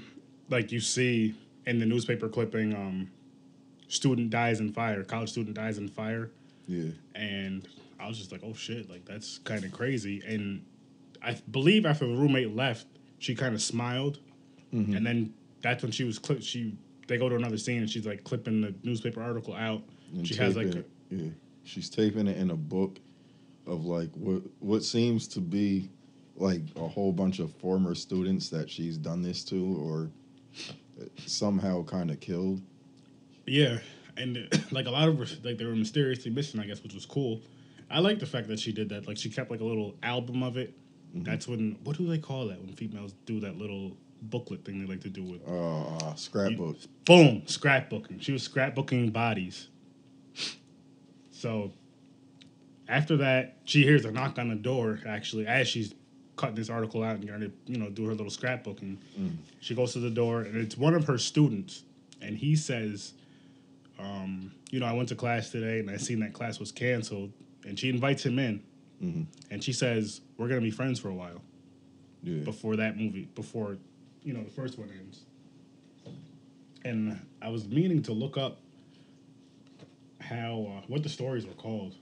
like 0.50 0.72
you 0.72 0.80
see 0.80 1.34
in 1.66 1.80
the 1.80 1.86
newspaper 1.86 2.28
clipping 2.30 2.74
um 2.76 3.10
student 3.88 4.30
dies 4.30 4.60
in 4.60 4.72
fire 4.72 5.04
college 5.04 5.30
student 5.30 5.56
dies 5.56 5.78
in 5.78 5.88
fire 5.88 6.32
yeah 6.68 6.90
and 7.14 7.68
I 8.00 8.08
was 8.08 8.18
just 8.18 8.32
like, 8.32 8.42
oh 8.44 8.54
shit, 8.54 8.90
like 8.90 9.06
that's 9.06 9.40
kind 9.40 9.64
of 9.64 9.72
crazy. 9.72 10.22
And 10.28 10.64
I 11.24 11.38
believe 11.50 11.86
after 11.86 12.06
the 12.06 12.14
roommate 12.14 12.56
left, 12.56 12.86
she 13.20 13.34
kind 13.34 13.56
of 13.56 13.62
smiled, 13.62 14.20
and 14.72 15.06
then 15.06 15.34
that's 15.62 15.82
when 15.82 15.92
she 15.92 16.04
was 16.04 16.20
clip. 16.20 16.44
She 16.44 16.78
they 17.08 17.18
go 17.18 17.30
to 17.30 17.36
another 17.36 17.58
scene 17.58 17.78
and 17.80 17.90
she's 17.90 18.06
like 18.06 18.24
clipping 18.24 18.62
the 18.62 18.76
newspaper 18.84 19.24
article 19.24 19.54
out. 19.54 19.82
and 20.14 20.28
she 20.28 20.36
has 20.36 20.56
like 20.56 20.68
it. 20.68 20.90
yeah 21.10 21.30
she's 21.64 21.90
taping 21.90 22.28
it 22.28 22.38
in 22.38 22.52
a 22.52 22.56
book 22.56 23.00
of 23.66 23.86
like 23.86 24.10
what 24.16 24.42
what 24.60 24.84
seems 24.84 25.28
to 25.30 25.40
be 25.40 25.90
like 26.36 26.62
a 26.76 26.88
whole 26.88 27.14
bunch 27.14 27.40
of 27.40 27.52
former 27.54 27.96
students 27.96 28.50
that 28.50 28.70
she's 28.70 28.98
done 28.98 29.22
this 29.22 29.44
to 29.46 29.78
or 29.82 30.12
somehow 31.26 31.84
kind 31.84 32.10
of 32.10 32.20
killed 32.20 32.62
yeah, 33.46 33.80
and 34.18 34.48
like 34.72 34.88
a 34.88 34.92
lot 34.92 35.08
of 35.08 35.20
like 35.44 35.58
they 35.58 35.66
were 35.66 35.76
mysteriously 35.76 36.32
missing, 36.32 36.60
I 36.60 36.66
guess, 36.66 36.82
which 36.84 36.94
was 36.94 37.06
cool. 37.06 37.42
I 37.90 38.00
like 38.00 38.20
the 38.20 38.26
fact 38.26 38.48
that 38.48 38.60
she 38.60 38.72
did 38.72 38.90
that. 38.90 39.08
Like 39.08 39.18
she 39.18 39.30
kept 39.30 39.52
like 39.52 39.60
a 39.60 39.66
little 39.66 39.96
album 40.04 40.44
of 40.44 40.58
it. 40.58 40.74
That's 41.14 41.48
when 41.48 41.78
what 41.84 41.98
do 41.98 42.08
they 42.08 42.18
call 42.18 42.48
that 42.48 42.60
when 42.60 42.74
females 42.74 43.14
do 43.26 43.40
that 43.42 43.58
little 43.58 43.96
booklet 44.22 44.66
thing 44.66 44.80
they 44.80 44.88
like 44.88 45.02
to 45.02 45.10
do 45.10 45.24
with 45.24 45.48
uh, 45.48 46.16
scrapbook 46.16 46.78
Boom, 47.06 47.42
scrapbooking. 47.42 48.22
She 48.22 48.32
was 48.32 48.48
scrapbooking 48.48 49.14
bodies. 49.14 49.68
So 51.32 51.72
after 52.88 53.18
that, 53.18 53.58
she 53.66 53.84
hears 53.84 54.04
a 54.04 54.12
knock 54.12 54.40
on 54.40 54.50
the 54.50 54.56
door. 54.56 55.00
Actually, 55.06 55.46
as 55.48 55.68
she's 55.68 55.94
cutting 56.36 56.56
this 56.56 56.70
article 56.70 57.04
out 57.04 57.18
and 57.18 57.28
to, 57.28 57.52
you 57.66 57.78
know, 57.78 57.90
do 57.90 58.06
her 58.06 58.14
little 58.14 58.30
scrapbook 58.30 58.78
scrapbooking, 58.80 58.98
she 59.60 59.76
goes 59.76 59.94
to 59.94 60.00
the 60.00 60.10
door 60.10 60.42
and 60.42 60.56
it's 60.56 60.78
one 60.78 60.94
of 60.94 61.08
her 61.08 61.18
students, 61.18 61.84
and 62.22 62.38
he 62.38 62.56
says, 62.56 63.14
um, 64.00 64.52
"You 64.72 64.80
know, 64.80 64.86
I 64.86 64.94
went 64.94 65.10
to 65.10 65.16
class 65.16 65.50
today 65.50 65.80
and 65.80 65.90
I 65.90 65.98
seen 65.98 66.20
that 66.20 66.34
class 66.34 66.60
was 66.60 66.72
canceled." 66.72 67.32
And 67.66 67.80
she 67.80 67.90
invites 67.90 68.26
him 68.26 68.38
in, 68.40 68.62
and 69.50 69.64
she 69.64 69.74
says, 69.74 70.22
"We're 70.38 70.48
gonna 70.48 70.62
be 70.62 70.72
friends 70.72 71.00
for 71.00 71.10
a 71.10 71.14
while." 71.14 71.42
yeah 72.26 72.44
before 72.44 72.76
that 72.76 72.98
movie, 72.98 73.28
before 73.36 73.78
you 74.24 74.34
know 74.34 74.44
the 74.44 74.50
first 74.50 74.78
one 74.78 74.90
ends. 74.90 75.22
And 76.84 77.20
I 77.42 77.50
was 77.50 77.68
meaning 77.68 78.02
to 78.04 78.14
look 78.14 78.38
up 78.38 78.60
how 80.20 80.68
uh, 80.78 80.82
what 80.88 81.04
the 81.04 81.10
stories 81.10 81.46
were 81.46 81.54
called. 81.54 81.96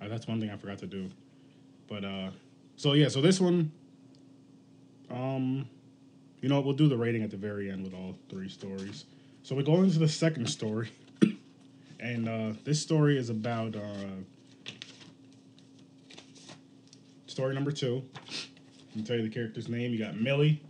Uh, 0.00 0.08
that's 0.08 0.26
one 0.26 0.40
thing 0.40 0.50
I 0.50 0.56
forgot 0.56 0.78
to 0.78 0.86
do. 0.86 1.08
But 1.88 2.04
uh, 2.04 2.30
so 2.76 2.94
yeah, 2.94 3.08
so 3.08 3.20
this 3.20 3.40
one, 3.40 3.72
um, 5.10 5.68
you 6.40 6.48
know 6.48 6.56
what? 6.56 6.64
We'll 6.64 6.74
do 6.74 6.88
the 6.88 6.96
rating 6.96 7.22
at 7.22 7.30
the 7.30 7.36
very 7.36 7.70
end 7.70 7.84
with 7.84 7.94
all 7.94 8.16
three 8.28 8.48
stories. 8.48 9.04
So 9.42 9.54
we 9.54 9.62
go 9.62 9.82
into 9.82 9.98
the 9.98 10.08
second 10.08 10.48
story, 10.48 10.90
and 12.00 12.28
uh, 12.28 12.52
this 12.64 12.80
story 12.80 13.18
is 13.18 13.30
about 13.30 13.76
uh, 13.76 13.80
story 17.26 17.54
number 17.54 17.72
two. 17.72 18.04
I 18.16 18.92
can 18.92 19.04
tell 19.04 19.16
you 19.16 19.22
the 19.22 19.28
character's 19.28 19.68
name. 19.68 19.92
You 19.92 19.98
got 19.98 20.20
Millie, 20.20 20.60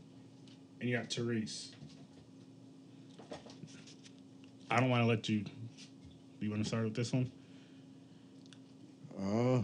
and 0.81 0.89
you 0.89 0.97
got 0.97 1.13
Therese. 1.13 1.73
I 4.71 4.81
don't 4.81 4.89
want 4.89 5.03
to 5.03 5.07
let 5.07 5.29
you. 5.29 5.45
You 6.41 6.51
want 6.51 6.63
to 6.63 6.69
start 6.69 6.85
with 6.85 6.95
this 6.95 7.13
one? 7.13 7.31
Uh, 9.19 9.63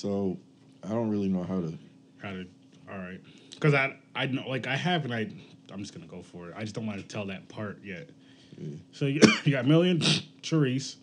so 0.00 0.38
I 0.82 0.88
don't 0.88 1.10
really 1.10 1.28
know 1.28 1.42
how 1.42 1.60
to. 1.60 1.78
How 2.22 2.30
to? 2.30 2.46
All 2.90 2.98
right, 2.98 3.20
because 3.50 3.74
I 3.74 3.96
I 4.14 4.26
know 4.26 4.48
like 4.48 4.66
I 4.66 4.76
have 4.76 5.04
and 5.04 5.14
I 5.14 5.28
I'm 5.72 5.80
just 5.80 5.92
gonna 5.94 6.06
go 6.06 6.22
for 6.22 6.48
it. 6.48 6.54
I 6.56 6.62
just 6.62 6.74
don't 6.74 6.86
want 6.86 6.98
to 7.00 7.06
tell 7.06 7.26
that 7.26 7.48
part 7.48 7.78
yet. 7.84 8.08
Yeah. 8.58 8.76
So 8.92 9.06
you, 9.06 9.20
you 9.44 9.52
got 9.52 9.66
Millie 9.66 9.90
and 9.90 10.02
Therese, 10.42 10.96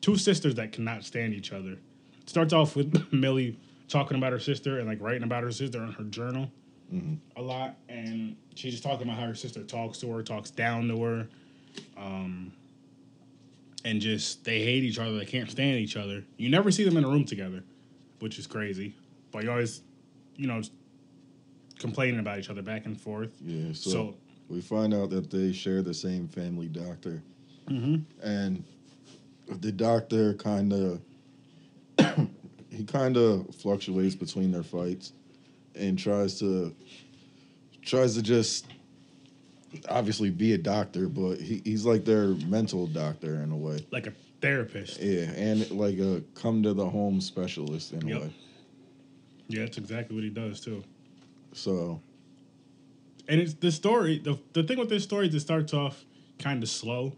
two 0.00 0.16
sisters 0.16 0.54
that 0.56 0.72
cannot 0.72 1.04
stand 1.04 1.34
each 1.34 1.52
other. 1.52 1.76
Starts 2.26 2.52
off 2.52 2.74
with 2.76 3.06
Millie 3.12 3.58
talking 3.88 4.16
about 4.16 4.32
her 4.32 4.40
sister 4.40 4.78
and 4.78 4.88
like 4.88 5.00
writing 5.00 5.22
about 5.22 5.42
her 5.42 5.52
sister 5.52 5.82
in 5.82 5.92
her 5.92 6.04
journal 6.04 6.50
Mhm. 6.92 7.16
a 7.36 7.42
lot, 7.42 7.76
and 7.88 8.36
she's 8.54 8.72
just 8.72 8.82
talking 8.82 9.06
about 9.06 9.18
how 9.18 9.26
her 9.26 9.34
sister 9.34 9.62
talks 9.62 9.98
to 10.00 10.12
her, 10.12 10.22
talks 10.22 10.50
down 10.50 10.88
to 10.88 11.02
her, 11.02 11.28
um, 11.96 12.52
and 13.84 13.98
just 14.00 14.44
they 14.44 14.62
hate 14.62 14.84
each 14.84 14.98
other. 14.98 15.16
They 15.18 15.24
can't 15.24 15.50
stand 15.50 15.78
each 15.78 15.96
other. 15.96 16.22
You 16.36 16.50
never 16.50 16.70
see 16.70 16.84
them 16.84 16.98
in 16.98 17.04
a 17.04 17.08
room 17.08 17.24
together, 17.24 17.62
which 18.22 18.38
is 18.38 18.46
crazy. 18.46 18.94
But 19.32 19.42
you 19.42 19.50
always, 19.50 19.82
you 20.36 20.46
know, 20.46 20.62
complaining 21.80 22.20
about 22.20 22.38
each 22.38 22.50
other 22.50 22.62
back 22.62 22.86
and 22.86 22.98
forth. 22.98 23.32
Yeah. 23.44 23.72
So, 23.72 23.90
So, 23.90 24.14
we 24.48 24.60
find 24.60 24.94
out 24.94 25.10
that 25.10 25.28
they 25.30 25.52
share 25.52 25.82
the 25.82 25.92
same 25.92 26.28
family 26.28 26.68
doctor, 26.68 27.20
mm-hmm. 27.68 27.96
and 28.22 28.62
the 29.48 29.72
doctor 29.72 30.34
kind 30.34 30.72
of 30.72 31.00
he 32.70 32.84
kind 32.84 33.16
of 33.16 33.52
fluctuates 33.56 34.14
between 34.14 34.52
their 34.52 34.62
fights 34.62 35.12
and 35.74 35.98
tries 35.98 36.38
to 36.38 36.74
tries 37.82 38.14
to 38.14 38.22
just 38.22 38.66
obviously 39.88 40.30
be 40.30 40.52
a 40.52 40.58
doctor, 40.58 41.08
but 41.08 41.40
he, 41.40 41.60
he's 41.64 41.84
like 41.84 42.04
their 42.04 42.28
mental 42.46 42.86
doctor 42.86 43.42
in 43.42 43.50
a 43.50 43.56
way. 43.56 43.84
like 43.90 44.06
a 44.06 44.12
therapist. 44.42 45.00
Yeah, 45.00 45.30
and 45.30 45.70
like 45.70 45.98
a 45.98 46.22
come 46.34 46.62
to 46.64 46.74
the 46.74 46.88
home 46.88 47.20
specialist 47.20 47.92
in 47.92 48.02
a 48.12 48.20
way. 48.20 48.34
Yeah, 49.48 49.60
that's 49.60 49.78
exactly 49.78 50.14
what 50.14 50.24
he 50.24 50.30
does 50.30 50.60
too. 50.60 50.82
So 51.54 52.00
and 53.28 53.40
it's 53.40 53.54
the 53.54 53.70
story 53.72 54.18
the, 54.18 54.38
the 54.52 54.62
thing 54.64 54.78
with 54.78 54.88
this 54.88 55.04
story 55.04 55.28
is 55.28 55.34
it 55.34 55.40
starts 55.40 55.72
off 55.72 56.04
kind 56.40 56.60
of 56.62 56.68
slow 56.68 57.12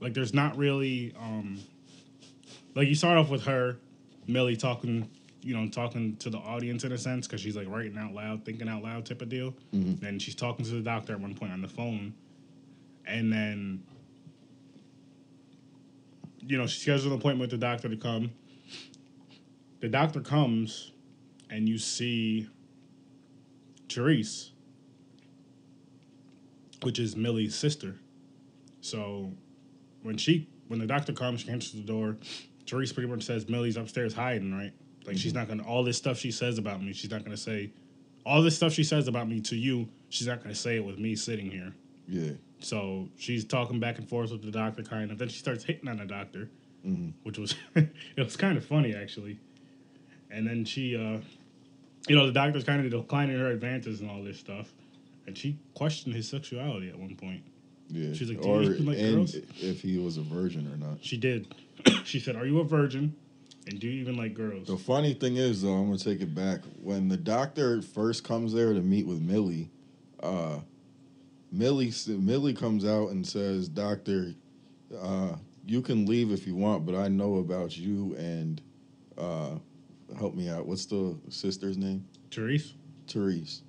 like 0.00 0.12
there's 0.12 0.34
not 0.34 0.54
really 0.58 1.14
um 1.18 1.58
like 2.74 2.86
you 2.88 2.94
start 2.94 3.16
off 3.16 3.30
with 3.30 3.44
her 3.44 3.78
millie 4.26 4.56
talking 4.56 5.08
you 5.40 5.56
know 5.56 5.66
talking 5.68 6.14
to 6.16 6.28
the 6.28 6.36
audience 6.36 6.84
in 6.84 6.92
a 6.92 6.98
sense 6.98 7.26
because 7.26 7.40
she's 7.40 7.56
like 7.56 7.66
writing 7.68 7.96
out 7.96 8.12
loud 8.12 8.44
thinking 8.44 8.68
out 8.68 8.82
loud 8.82 9.06
type 9.06 9.22
of 9.22 9.28
deal 9.30 9.54
Mhm. 9.72 10.02
and 10.02 10.20
she's 10.20 10.34
talking 10.34 10.64
to 10.64 10.72
the 10.72 10.82
doctor 10.82 11.14
at 11.14 11.20
one 11.20 11.34
point 11.34 11.52
on 11.52 11.62
the 11.62 11.68
phone 11.68 12.12
and 13.06 13.32
then 13.32 13.82
you 16.46 16.58
know 16.58 16.66
she 16.66 16.80
schedules 16.80 17.06
an 17.06 17.12
appointment 17.12 17.40
with 17.40 17.50
the 17.50 17.58
doctor 17.58 17.88
to 17.88 17.96
come 17.96 18.30
the 19.80 19.88
doctor 19.88 20.20
comes 20.20 20.92
and 21.48 21.68
you 21.68 21.78
see 21.78 22.48
Therese, 23.88 24.52
which 26.82 26.98
is 26.98 27.16
Millie's 27.16 27.54
sister. 27.54 27.96
So 28.80 29.32
when 30.02 30.16
she 30.16 30.48
when 30.68 30.78
the 30.78 30.86
doctor 30.86 31.12
comes, 31.12 31.40
she 31.40 31.50
answers 31.50 31.72
the 31.72 31.80
door. 31.80 32.16
Therese 32.68 32.92
pretty 32.92 33.08
much 33.08 33.24
says 33.24 33.48
Millie's 33.48 33.76
upstairs 33.76 34.14
hiding, 34.14 34.54
right? 34.54 34.72
Like 35.06 35.16
she's 35.16 35.32
mm-hmm. 35.32 35.40
not 35.40 35.48
gonna 35.48 35.64
all 35.64 35.82
this 35.82 35.96
stuff 35.96 36.18
she 36.18 36.30
says 36.30 36.58
about 36.58 36.82
me, 36.82 36.92
she's 36.92 37.10
not 37.10 37.24
gonna 37.24 37.36
say 37.36 37.72
all 38.24 38.42
this 38.42 38.54
stuff 38.54 38.72
she 38.72 38.84
says 38.84 39.08
about 39.08 39.28
me 39.28 39.40
to 39.40 39.56
you, 39.56 39.88
she's 40.10 40.26
not 40.26 40.42
gonna 40.42 40.54
say 40.54 40.76
it 40.76 40.84
with 40.84 40.98
me 40.98 41.16
sitting 41.16 41.50
here. 41.50 41.74
yeah, 42.06 42.32
So 42.60 43.08
she's 43.16 43.44
talking 43.44 43.80
back 43.80 43.98
and 43.98 44.08
forth 44.08 44.30
with 44.32 44.42
the 44.42 44.50
doctor 44.50 44.82
kind 44.82 45.10
of. 45.10 45.18
Then 45.18 45.28
she 45.28 45.38
starts 45.38 45.64
hitting 45.64 45.88
on 45.88 45.96
the 45.98 46.04
doctor, 46.04 46.50
Mhm. 46.86 47.12
which 47.22 47.38
was 47.38 47.54
it 47.74 47.90
was 48.16 48.36
kind 48.36 48.56
of 48.56 48.64
funny 48.64 48.94
actually. 48.94 49.38
And 50.30 50.46
then 50.46 50.64
she 50.64 50.96
uh 50.96 51.20
you 52.08 52.16
know, 52.16 52.26
the 52.26 52.32
doctor's 52.32 52.64
kind 52.64 52.84
of 52.84 52.90
declining 52.90 53.38
her 53.38 53.50
advances 53.50 54.00
and 54.00 54.10
all 54.10 54.22
this 54.22 54.38
stuff. 54.38 54.72
And 55.26 55.36
she 55.36 55.58
questioned 55.74 56.14
his 56.14 56.28
sexuality 56.28 56.88
at 56.88 56.98
one 56.98 57.14
point. 57.14 57.42
yeah. 57.88 58.12
She's 58.14 58.30
like, 58.30 58.40
"Do 58.40 58.48
or 58.48 58.62
you 58.62 58.72
even 58.74 58.86
like 58.86 58.98
girls?" 58.98 59.34
if 59.60 59.82
he 59.82 59.98
was 59.98 60.16
a 60.16 60.22
virgin 60.22 60.66
or 60.72 60.76
not. 60.76 60.98
She 61.02 61.16
did. 61.18 61.54
she 62.04 62.18
said, 62.20 62.36
Are 62.36 62.46
you 62.46 62.58
a 62.60 62.64
virgin? 62.64 63.14
And 63.66 63.78
do 63.78 63.86
you 63.86 64.00
even 64.00 64.16
like 64.16 64.32
girls? 64.34 64.66
The 64.68 64.78
funny 64.78 65.12
thing 65.12 65.36
is, 65.36 65.60
though, 65.62 65.74
I'm 65.74 65.86
gonna 65.86 65.98
take 65.98 66.20
it 66.22 66.34
back. 66.34 66.60
When 66.82 67.08
the 67.08 67.16
doctor 67.18 67.82
first 67.82 68.24
comes 68.24 68.52
there 68.54 68.72
to 68.72 68.80
meet 68.80 69.06
with 69.06 69.20
Millie, 69.20 69.68
uh, 70.22 70.60
Millie 71.52 71.92
Millie 72.06 72.54
comes 72.54 72.84
out 72.84 73.10
and 73.10 73.26
says, 73.26 73.68
"Doctor, 73.68 74.34
uh, 74.96 75.36
you 75.66 75.82
can 75.82 76.06
leave 76.06 76.32
if 76.32 76.46
you 76.46 76.54
want, 76.54 76.86
but 76.86 76.94
I 76.94 77.08
know 77.08 77.36
about 77.36 77.76
you 77.76 78.14
and 78.16 78.60
uh, 79.18 79.56
help 80.18 80.34
me 80.34 80.48
out. 80.48 80.66
What's 80.66 80.86
the 80.86 81.16
sister's 81.28 81.76
name? 81.76 82.06
Therese? 82.30 82.74
Therese. 83.06 83.62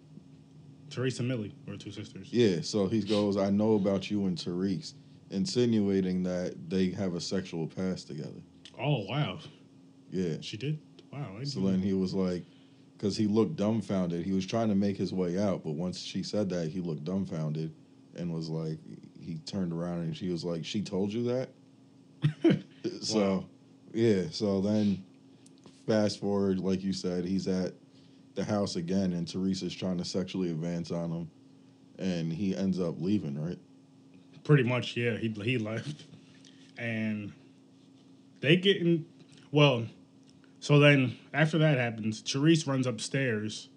Therese 0.90 1.20
and 1.20 1.28
Millie 1.28 1.54
were 1.68 1.78
two 1.78 1.92
sisters. 1.92 2.32
Yeah. 2.32 2.62
So 2.62 2.88
he 2.88 3.02
goes, 3.02 3.38
I 3.38 3.50
know 3.50 3.76
about 3.76 4.12
you 4.12 4.26
and 4.26 4.40
Therese, 4.40 4.96
insinuating 5.30 6.24
that 6.24 6.70
they 6.70 6.90
have 6.92 7.16
a 7.16 7.22
sexual 7.22 7.68
past 7.68 8.08
together. 8.08 8.42
Oh, 8.80 9.06
wow. 9.08 9.40
Yeah. 10.10 10.36
She 10.42 10.58
did? 10.58 10.80
Wow. 11.12 11.38
I 11.40 11.44
So 11.44 11.62
then 11.62 11.82
he 11.82 11.94
was 11.94 12.14
like, 12.14 12.44
because 13.02 13.18
he 13.18 13.26
looked 13.26 13.56
dumbfounded. 13.56 14.24
He 14.24 14.32
was 14.32 14.46
trying 14.46 14.70
to 14.70 14.76
make 14.76 14.96
his 14.96 15.12
way 15.12 15.40
out, 15.40 15.64
but 15.64 15.72
once 15.72 16.00
she 16.00 16.22
said 16.22 16.48
that, 16.50 16.70
he 16.70 16.82
looked 16.82 17.04
dumbfounded 17.04 17.74
and 18.16 18.32
was 18.32 18.48
like, 18.48 18.78
he 19.20 19.40
turned 19.40 19.74
around 19.74 20.02
and 20.02 20.16
she 20.16 20.30
was 20.30 20.44
like, 20.44 20.64
"She 20.64 20.84
told 20.84 21.12
you 21.12 21.24
that." 21.24 21.50
so, 23.02 23.20
Wow. 23.20 23.46
yeah. 23.92 24.24
So 24.30 24.62
then, 24.62 25.04
fast 25.88 26.20
forward, 26.20 26.60
like 26.60 26.84
you 26.84 26.94
said, 26.94 27.26
he's 27.26 27.48
at 27.48 27.74
the 28.36 28.44
house 28.44 28.76
again, 28.76 29.14
and 29.14 29.28
Teresa's 29.28 29.74
trying 29.76 29.98
to 29.98 30.06
sexually 30.06 30.52
advance 30.52 30.92
on 30.92 31.12
him, 31.12 31.32
and 31.98 32.32
he 32.32 32.56
ends 32.56 32.80
up 32.80 33.02
leaving. 33.02 33.44
Right? 33.44 33.58
Pretty 34.44 34.64
much, 34.64 34.96
yeah. 34.96 35.18
He 35.18 35.30
he 35.30 35.58
left, 35.58 36.06
and 36.78 37.32
they 38.42 38.58
get 38.58 38.78
in. 38.78 39.06
Well, 39.52 39.88
so 40.62 40.80
then 40.80 41.18
after 41.34 41.58
that 41.58 41.78
happens, 41.78 42.22
Therese 42.22 42.66
runs 42.66 42.88
upstairs 42.88 43.68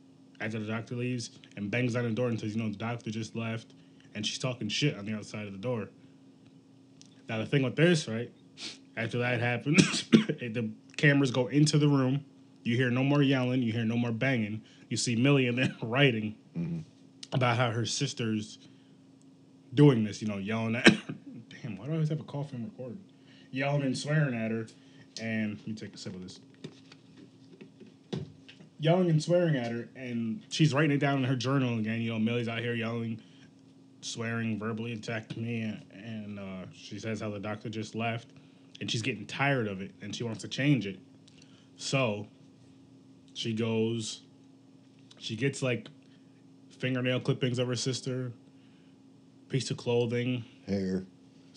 after 0.40 0.60
the 0.60 0.66
doctor 0.66 0.94
leaves 0.94 1.30
and 1.56 1.70
bangs 1.70 1.96
on 1.96 2.04
the 2.04 2.10
door 2.10 2.28
and 2.28 2.38
says, 2.38 2.54
"You 2.54 2.62
know, 2.62 2.70
the 2.70 2.76
doctor 2.76 3.10
just 3.10 3.34
left," 3.34 3.74
and 4.14 4.24
she's 4.24 4.38
talking 4.38 4.68
shit 4.68 4.96
on 4.96 5.04
the 5.04 5.14
outside 5.14 5.46
of 5.46 5.52
the 5.52 5.58
door. 5.58 5.88
Now 7.28 7.38
the 7.38 7.46
thing 7.46 7.62
with 7.62 7.74
this, 7.74 8.06
right? 8.06 8.30
After 8.96 9.18
that 9.18 9.40
happens, 9.40 10.04
the 10.12 10.70
cameras 10.96 11.30
go 11.32 11.48
into 11.48 11.78
the 11.78 11.88
room. 11.88 12.24
You 12.62 12.76
hear 12.76 12.90
no 12.90 13.02
more 13.02 13.22
yelling. 13.22 13.62
You 13.62 13.72
hear 13.72 13.84
no 13.84 13.96
more 13.96 14.12
banging. 14.12 14.62
You 14.88 14.96
see 14.96 15.16
Millie 15.16 15.48
and 15.48 15.58
then 15.58 15.74
writing 15.82 16.36
Mhm. 16.56 16.84
about 17.32 17.56
how 17.56 17.70
her 17.72 17.84
sister's 17.86 18.58
doing 19.74 20.04
this, 20.04 20.22
you 20.22 20.28
know, 20.28 20.38
yelling 20.38 20.76
at 20.76 20.84
Damn, 21.62 21.76
why 21.76 21.86
do 21.86 21.92
I 21.92 21.94
always 21.94 22.08
have 22.10 22.20
a 22.20 22.24
call 22.24 22.44
from 22.44 22.64
recording? 22.64 23.00
Yelling 23.50 23.82
and 23.82 23.96
swearing 23.98 24.34
at 24.34 24.50
her. 24.50 24.66
And 25.20 25.56
let 25.58 25.66
me 25.66 25.74
take 25.74 25.94
a 25.94 25.98
sip 25.98 26.14
of 26.14 26.22
this. 26.22 26.40
Yelling 28.84 29.08
and 29.08 29.22
swearing 29.22 29.56
at 29.56 29.72
her, 29.72 29.88
and 29.96 30.42
she's 30.50 30.74
writing 30.74 30.90
it 30.90 30.98
down 30.98 31.16
in 31.16 31.24
her 31.24 31.36
journal 31.36 31.78
again. 31.78 32.02
You 32.02 32.12
know, 32.12 32.18
Millie's 32.18 32.48
out 32.48 32.58
here 32.58 32.74
yelling, 32.74 33.18
swearing, 34.02 34.58
verbally 34.58 34.92
attacked 34.92 35.38
me, 35.38 35.62
and 35.90 36.38
uh, 36.38 36.66
she 36.74 36.98
says 36.98 37.22
how 37.22 37.30
the 37.30 37.38
doctor 37.40 37.70
just 37.70 37.94
left, 37.94 38.28
and 38.82 38.90
she's 38.90 39.00
getting 39.00 39.24
tired 39.24 39.68
of 39.68 39.80
it, 39.80 39.92
and 40.02 40.14
she 40.14 40.22
wants 40.22 40.42
to 40.42 40.48
change 40.48 40.86
it. 40.86 40.98
So, 41.78 42.26
she 43.32 43.54
goes, 43.54 44.20
she 45.18 45.34
gets 45.34 45.62
like 45.62 45.88
fingernail 46.68 47.20
clippings 47.20 47.58
of 47.58 47.66
her 47.68 47.76
sister, 47.76 48.32
piece 49.48 49.70
of 49.70 49.78
clothing, 49.78 50.44
Hair 50.66 51.06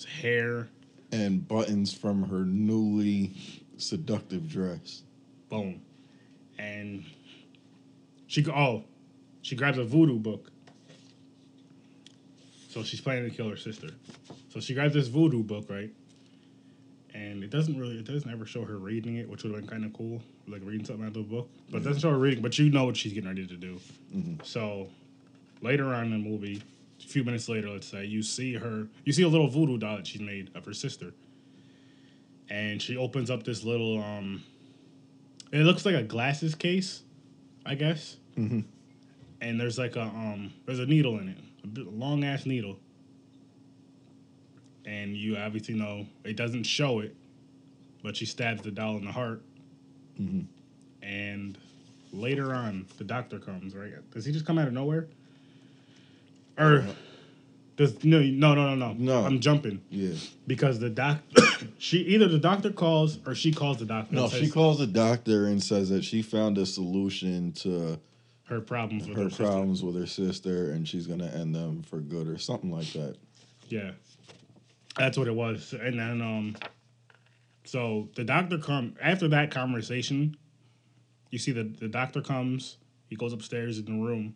hair, 0.05 0.69
and 1.11 1.45
buttons 1.45 1.93
from 1.93 2.29
her 2.29 2.45
newly 2.45 3.33
seductive 3.75 4.47
dress. 4.47 5.03
boom. 5.49 5.81
And 6.57 7.03
she 8.27 8.45
oh, 8.49 8.83
she 9.41 9.55
grabs 9.55 9.77
a 9.77 9.83
voodoo 9.83 10.19
book. 10.19 10.51
So 12.69 12.83
she's 12.83 13.01
planning 13.01 13.29
to 13.29 13.35
kill 13.35 13.49
her 13.49 13.57
sister. 13.57 13.89
So 14.49 14.59
she 14.59 14.73
grabs 14.73 14.93
this 14.93 15.07
voodoo 15.07 15.43
book, 15.43 15.65
right? 15.69 15.91
And 17.13 17.43
it 17.43 17.49
doesn't 17.49 17.79
really, 17.79 17.97
it 17.97 18.05
doesn't 18.05 18.29
ever 18.29 18.45
show 18.45 18.63
her 18.65 18.77
reading 18.77 19.15
it, 19.15 19.27
which 19.27 19.43
would 19.43 19.53
have 19.53 19.61
been 19.61 19.69
kind 19.69 19.85
of 19.85 19.93
cool, 19.93 20.21
like 20.47 20.61
reading 20.63 20.85
something 20.85 21.03
out 21.05 21.09
of 21.09 21.13
the 21.15 21.21
book. 21.21 21.49
But 21.71 21.77
it 21.77 21.83
doesn't 21.85 22.01
show 22.01 22.11
her 22.11 22.17
reading, 22.17 22.43
but 22.43 22.59
you 22.59 22.69
know 22.69 22.85
what 22.85 22.95
she's 22.95 23.13
getting 23.13 23.29
ready 23.29 23.47
to 23.47 23.55
do. 23.55 23.79
Mhm. 24.15 24.45
So 24.45 24.89
later 25.61 25.85
on 25.85 26.05
in 26.05 26.11
the 26.11 26.29
movie, 26.29 26.61
a 27.03 27.07
few 27.07 27.23
minutes 27.23 27.49
later, 27.49 27.69
let's 27.69 27.87
say, 27.87 28.05
you 28.05 28.21
see 28.21 28.53
her, 28.53 28.87
you 29.05 29.13
see 29.13 29.23
a 29.23 29.27
little 29.27 29.47
voodoo 29.47 29.77
doll 29.77 29.97
that 29.97 30.07
she 30.07 30.19
made 30.19 30.51
of 30.53 30.65
her 30.65 30.73
sister. 30.73 31.13
And 32.49 32.81
she 32.81 32.95
opens 32.97 33.31
up 33.31 33.43
this 33.43 33.63
little, 33.63 34.01
um, 34.01 34.43
it 35.51 35.59
looks 35.63 35.85
like 35.85 35.95
a 35.95 36.03
glasses 36.03 36.53
case, 36.53 37.01
I 37.67 37.75
guess. 37.75 38.15
Mhm. 38.37 38.63
And 39.41 39.59
there's 39.59 39.77
like 39.77 39.95
a, 39.95 40.01
um, 40.03 40.53
there's 40.65 40.79
a 40.79 40.85
needle 40.85 41.19
in 41.19 41.29
it, 41.29 41.37
a 41.79 41.89
long 41.89 42.23
ass 42.23 42.45
needle. 42.45 42.79
And 44.85 45.15
you 45.17 45.37
obviously 45.37 45.75
know 45.75 46.07
it 46.23 46.37
doesn't 46.37 46.63
show 46.63 46.99
it, 46.99 47.15
but 48.03 48.15
she 48.15 48.25
stabs 48.25 48.61
the 48.63 48.71
doll 48.71 48.97
in 48.97 49.05
the 49.05 49.11
heart. 49.11 49.41
Mhm. 50.19 50.45
And 51.01 51.57
later 52.13 52.53
on, 52.53 52.85
the 52.97 53.03
doctor 53.03 53.37
comes. 53.37 53.75
Right? 53.75 53.91
Does 54.11 54.25
he 54.25 54.31
just 54.31 54.45
come 54.45 54.57
out 54.57 54.67
of 54.67 54.73
nowhere? 54.73 55.07
Or 56.57 56.85
does 57.75 58.03
no 58.03 58.21
no 58.21 58.55
no 58.55 58.75
no 58.75 58.75
no? 58.75 58.93
No. 58.93 59.25
I'm 59.25 59.39
jumping 59.41 59.81
Yeah. 59.91 60.13
because 60.47 60.79
the 60.79 60.89
doc 60.89 61.19
she 61.77 61.99
either 61.99 62.27
the 62.27 62.39
doctor 62.39 62.71
calls 62.71 63.19
or 63.25 63.35
she 63.35 63.51
calls 63.51 63.77
the 63.77 63.85
doctor. 63.85 64.15
No, 64.15 64.29
she 64.29 64.49
calls 64.49 64.79
the 64.79 64.87
doctor 64.87 65.47
and 65.47 65.61
says 65.61 65.89
that 65.89 66.03
she 66.03 66.21
found 66.21 66.57
a 66.57 66.65
solution 66.65 67.51
to 67.53 67.99
her 68.45 68.61
problems 68.61 69.07
with 69.07 69.17
her 69.17 69.23
her, 69.23 69.29
sister. 69.29 69.43
problems 69.43 69.83
with 69.83 69.95
her 69.95 70.07
sister 70.07 70.71
and 70.71 70.87
she's 70.87 71.07
gonna 71.07 71.27
end 71.27 71.53
them 71.53 71.83
for 71.83 71.99
good 71.99 72.27
or 72.27 72.37
something 72.37 72.71
like 72.71 72.91
that. 72.93 73.15
Yeah, 73.69 73.91
that's 74.97 75.17
what 75.17 75.27
it 75.27 75.35
was. 75.35 75.73
And 75.73 75.99
then, 75.99 76.21
um, 76.21 76.55
so 77.65 78.09
the 78.15 78.23
doctor 78.23 78.57
come 78.57 78.95
after 79.01 79.27
that 79.29 79.51
conversation. 79.51 80.37
You 81.29 81.39
see 81.39 81.51
the 81.51 81.63
the 81.63 81.87
doctor 81.87 82.21
comes. 82.21 82.77
He 83.09 83.15
goes 83.15 83.33
upstairs 83.33 83.77
in 83.77 83.85
the 83.85 84.05
room. 84.05 84.35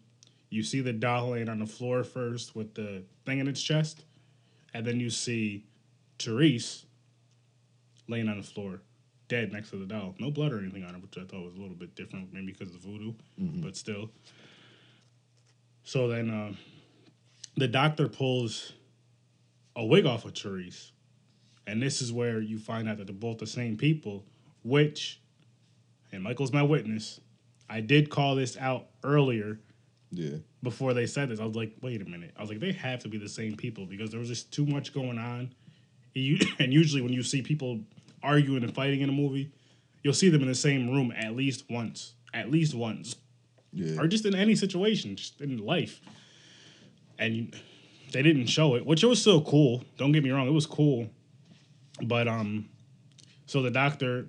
You 0.49 0.63
see 0.63 0.82
the 0.82 0.93
doll 0.93 1.30
laying 1.30 1.49
on 1.49 1.60
the 1.60 1.65
floor 1.65 2.04
first 2.04 2.56
with 2.56 2.73
the 2.75 3.04
thing 3.25 3.39
in 3.39 3.47
its 3.47 3.62
chest, 3.62 4.04
and 4.73 4.86
then 4.86 4.99
you 4.99 5.10
see 5.10 5.65
Therese 6.19 6.86
laying 8.12 8.30
on 8.30 8.38
the 8.38 8.43
floor, 8.43 8.82
dead 9.28 9.52
next 9.52 9.69
to 9.71 9.78
the 9.78 9.86
doll. 9.86 10.13
No 10.19 10.30
blood 10.30 10.52
or 10.54 10.60
anything 10.60 10.84
on 10.84 10.93
her, 10.93 11.00
which 11.00 11.17
I 11.17 11.21
thought 11.21 11.43
was 11.43 11.56
a 11.56 11.60
little 11.60 11.76
bit 11.76 11.95
different, 11.95 12.32
maybe 12.34 12.47
because 12.52 12.67
of 12.76 12.82
the 12.82 12.88
voodoo, 12.88 13.13
but 13.38 13.76
still. 13.76 14.12
So 15.84 16.08
then, 16.08 16.30
uh, 16.30 16.54
the 17.58 17.67
doctor 17.67 18.08
pulls 18.08 18.74
a 19.76 19.84
wig 19.86 20.06
off 20.06 20.26
of 20.26 20.38
Therese. 20.38 20.91
And 21.67 21.82
this 21.82 22.02
is 22.02 22.12
where 22.12 22.39
you 22.41 22.58
find 22.60 22.89
out 22.89 22.97
that 22.97 23.08
they're 23.08 23.15
both 23.15 23.38
the 23.38 23.47
same 23.47 23.78
people, 23.78 24.24
which, 24.63 25.21
and 26.12 26.24
Michael's 26.24 26.52
my 26.52 26.63
witness, 26.63 27.19
I 27.69 27.82
did 27.82 28.10
call 28.10 28.36
this 28.36 28.58
out 28.58 28.88
earlier 29.04 29.60
Yeah. 30.12 30.38
before 30.63 30.93
they 30.93 31.06
said 31.06 31.30
this. 31.30 31.39
I 31.39 31.45
was 31.45 31.56
like, 31.56 31.71
wait 31.82 32.02
a 32.02 32.06
minute. 32.06 32.32
I 32.38 32.41
was 32.41 32.50
like, 32.50 32.60
they 32.60 32.71
have 32.74 33.00
to 33.04 33.08
be 33.10 33.17
the 33.17 33.30
same 33.30 33.56
people 33.56 33.86
because 33.86 34.12
there 34.12 34.19
was 34.19 34.28
just 34.28 34.52
too 34.52 34.65
much 34.65 34.93
going 34.93 35.17
on. 35.17 35.54
And 36.60 36.74
usually 36.74 37.02
when 37.02 37.13
you 37.13 37.24
see 37.24 37.41
people 37.41 37.80
arguing 38.24 38.64
and 38.64 38.74
fighting 38.74 39.02
in 39.02 39.10
a 39.10 39.14
movie, 39.14 39.52
you'll 40.04 40.14
see 40.14 40.30
them 40.30 40.42
in 40.42 40.48
the 40.48 40.56
same 40.56 40.90
room 40.90 41.12
at 41.16 41.36
least 41.36 41.66
once. 41.70 42.14
At 42.34 42.50
least 42.50 42.74
once 42.74 43.16
Yeah. 43.74 44.00
or 44.00 44.08
just 44.08 44.26
in 44.26 44.36
any 44.36 44.56
situation, 44.56 45.16
just 45.16 45.42
in 45.42 45.58
life. 45.58 46.00
And 47.20 47.36
you, 47.36 47.48
they 48.12 48.22
didn't 48.22 48.48
show 48.48 48.76
it, 48.76 48.86
which 48.86 49.04
it 49.04 49.08
was 49.08 49.20
still 49.22 49.42
cool. 49.42 49.84
Don't 49.98 50.12
get 50.12 50.24
me 50.24 50.32
wrong, 50.32 50.48
it 50.48 50.52
was 50.52 50.66
cool. 50.66 51.10
But 52.02 52.28
um, 52.28 52.70
so 53.46 53.62
the 53.62 53.72
doctor 53.72 54.28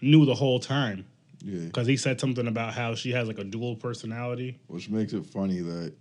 knew 0.00 0.24
the 0.24 0.34
whole 0.34 0.58
time 0.58 1.04
Yeah. 1.44 1.66
because 1.66 1.86
he 1.86 1.96
said 1.96 2.20
something 2.20 2.46
about 2.48 2.74
how 2.74 2.94
she 2.94 3.12
has 3.12 3.28
like 3.28 3.38
a 3.38 3.44
dual 3.44 3.76
personality. 3.76 4.58
Which 4.66 4.88
makes 4.90 5.12
it 5.12 5.24
funny 5.26 5.60
that 5.60 5.92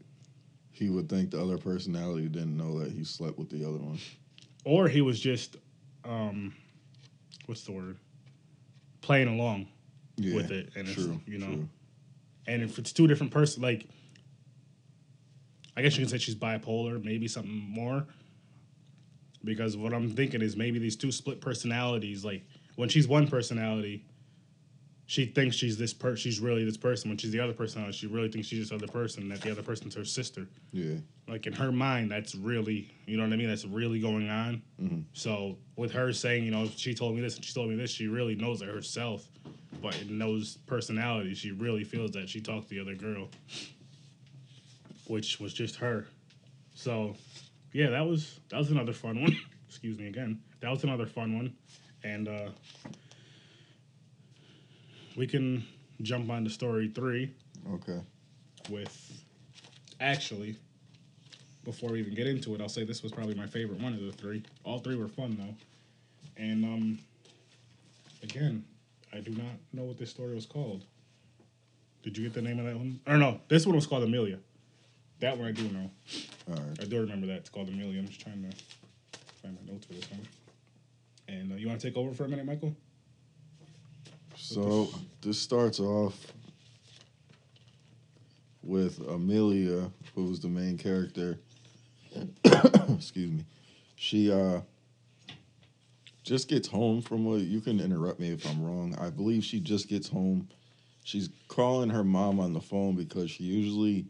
he 0.71 0.89
would 0.89 1.09
think 1.09 1.31
the 1.31 1.41
other 1.41 1.57
personality 1.57 2.27
didn't 2.27 2.57
know 2.57 2.79
that 2.79 2.91
he 2.91 3.03
slept 3.03 3.37
with 3.37 3.49
the 3.49 3.63
other 3.67 3.77
one. 3.77 3.99
or 4.63 4.87
he 4.87 5.01
was 5.01 5.19
just 5.19 5.57
um 6.05 6.53
what's 7.51 7.63
the 7.63 7.71
word 7.73 7.97
playing 9.01 9.27
along 9.27 9.67
Yeah. 10.15 10.35
with 10.35 10.51
it 10.51 10.69
and 10.77 10.87
true. 10.87 11.19
it's 11.19 11.27
you 11.27 11.37
know 11.37 11.47
true. 11.47 11.69
and 12.47 12.63
if 12.63 12.79
it's 12.79 12.93
two 12.93 13.07
different 13.07 13.33
person 13.33 13.61
like 13.61 13.87
i 15.75 15.81
guess 15.81 15.97
you 15.97 15.99
can 16.05 16.09
say 16.09 16.17
she's 16.17 16.33
bipolar 16.33 17.03
maybe 17.03 17.27
something 17.27 17.51
more 17.51 18.05
because 19.43 19.75
what 19.75 19.93
i'm 19.93 20.09
thinking 20.11 20.41
is 20.41 20.55
maybe 20.55 20.79
these 20.79 20.95
two 20.95 21.11
split 21.11 21.41
personalities 21.41 22.23
like 22.23 22.41
when 22.77 22.87
she's 22.87 23.05
one 23.05 23.27
personality 23.27 24.05
she 25.11 25.25
thinks 25.25 25.57
she's 25.57 25.77
this 25.77 25.93
per 25.93 26.15
she's 26.15 26.39
really 26.39 26.63
this 26.63 26.77
person 26.77 27.09
when 27.09 27.17
she's 27.17 27.31
the 27.31 27.39
other 27.41 27.51
person. 27.51 27.91
she 27.91 28.07
really 28.07 28.29
thinks 28.29 28.47
she's 28.47 28.69
this 28.69 28.71
other 28.71 28.87
person 28.89 29.27
that 29.27 29.41
the 29.41 29.51
other 29.51 29.61
person's 29.61 29.93
her 29.93 30.05
sister. 30.05 30.47
Yeah. 30.71 30.95
like 31.27 31.45
in 31.47 31.51
her 31.51 31.69
mind 31.69 32.09
that's 32.09 32.33
really 32.33 32.89
you 33.05 33.17
know 33.17 33.23
what 33.23 33.33
i 33.33 33.35
mean? 33.35 33.49
That's 33.49 33.65
really 33.65 33.99
going 33.99 34.29
on. 34.29 34.61
Mhm. 34.81 35.03
so 35.11 35.57
with 35.75 35.91
her 35.91 36.13
saying 36.13 36.45
you 36.45 36.51
know 36.51 36.69
she 36.77 36.93
told 36.93 37.15
me 37.15 37.19
this 37.19 37.35
and 37.35 37.43
she 37.43 37.53
told 37.53 37.69
me 37.69 37.75
this 37.75 37.91
she 37.91 38.07
really 38.07 38.35
knows 38.35 38.61
it 38.61 38.69
herself 38.69 39.27
but 39.81 39.99
in 40.01 40.17
those 40.17 40.59
personalities 40.65 41.37
she 41.39 41.51
really 41.51 41.83
feels 41.83 42.11
that 42.11 42.29
she 42.29 42.39
talked 42.39 42.69
to 42.69 42.75
the 42.75 42.79
other 42.79 42.95
girl 42.95 43.27
which 45.07 45.41
was 45.41 45.53
just 45.53 45.75
her. 45.75 46.07
So 46.73 47.17
yeah 47.73 47.89
that 47.89 48.07
was 48.07 48.39
that 48.49 48.57
was 48.59 48.71
another 48.71 48.93
fun 48.93 49.19
one. 49.21 49.35
Excuse 49.67 49.97
me 49.97 50.07
again. 50.07 50.39
That 50.61 50.69
was 50.71 50.85
another 50.85 51.05
fun 51.05 51.35
one. 51.35 51.53
And 52.05 52.29
uh 52.29 52.49
we 55.15 55.27
can 55.27 55.63
jump 56.01 56.29
on 56.29 56.43
to 56.43 56.49
story 56.49 56.87
three 56.93 57.31
Okay. 57.73 57.99
with 58.69 59.23
actually 59.99 60.55
before 61.63 61.91
we 61.91 61.99
even 61.99 62.15
get 62.15 62.25
into 62.25 62.55
it 62.55 62.61
i'll 62.61 62.67
say 62.69 62.83
this 62.83 63.03
was 63.03 63.11
probably 63.11 63.35
my 63.35 63.45
favorite 63.45 63.79
one 63.79 63.93
of 63.93 63.99
the 64.01 64.11
three. 64.11 64.41
All 64.63 64.79
three 64.79 64.95
were 64.95 65.07
fun 65.07 65.37
though. 65.39 65.55
And 66.43 66.65
um 66.65 66.99
again 68.23 68.63
i 69.13 69.19
do 69.19 69.31
not 69.31 69.53
know 69.73 69.83
what 69.83 69.97
this 69.97 70.09
story 70.09 70.33
was 70.33 70.45
called. 70.45 70.85
Did 72.03 72.17
you 72.17 72.23
get 72.23 72.33
the 72.33 72.41
name 72.41 72.57
of 72.59 72.65
that 72.65 72.75
one? 72.77 72.99
Or 73.07 73.17
no 73.17 73.39
this 73.47 73.65
one 73.65 73.75
was 73.75 73.85
called 73.85 74.03
amelia. 74.03 74.39
That 75.19 75.37
one 75.37 75.47
i 75.47 75.51
do 75.51 75.63
know. 75.69 75.91
All 76.49 76.55
right. 76.55 76.79
i 76.81 76.85
do 76.85 76.99
remember 77.01 77.27
that. 77.27 77.37
It's 77.37 77.49
called 77.49 77.69
amelia. 77.69 77.99
I'm 77.99 78.07
just 78.07 78.21
trying 78.21 78.41
to 78.49 78.57
find 79.43 79.55
my 79.63 79.71
notes 79.71 79.85
for 79.85 79.93
this 79.93 80.09
one. 80.09 80.21
And 81.27 81.51
uh, 81.51 81.55
you 81.55 81.67
want 81.67 81.79
to 81.79 81.87
take 81.87 81.95
over 81.97 82.13
for 82.13 82.25
a 82.25 82.27
minute 82.27 82.45
michael 82.45 82.75
So 84.41 84.89
this 85.21 85.39
starts 85.39 85.79
off 85.79 86.33
with 88.63 88.99
Amelia, 89.07 89.91
who's 90.15 90.39
the 90.39 90.49
main 90.49 90.77
character. 90.77 91.37
Excuse 92.43 93.31
me. 93.31 93.45
She 93.95 94.31
uh 94.31 94.61
just 96.23 96.49
gets 96.49 96.67
home 96.67 97.01
from 97.01 97.23
what 97.23 97.41
you 97.41 97.61
can 97.61 97.79
interrupt 97.79 98.19
me 98.19 98.29
if 98.31 98.45
I'm 98.49 98.63
wrong. 98.63 98.95
I 98.99 99.09
believe 99.11 99.43
she 99.43 99.59
just 99.59 99.87
gets 99.87 100.09
home. 100.09 100.49
She's 101.03 101.29
calling 101.47 101.89
her 101.91 102.03
mom 102.03 102.39
on 102.39 102.53
the 102.53 102.61
phone 102.61 102.95
because 102.95 103.29
she 103.29 103.43
usually 103.43 104.07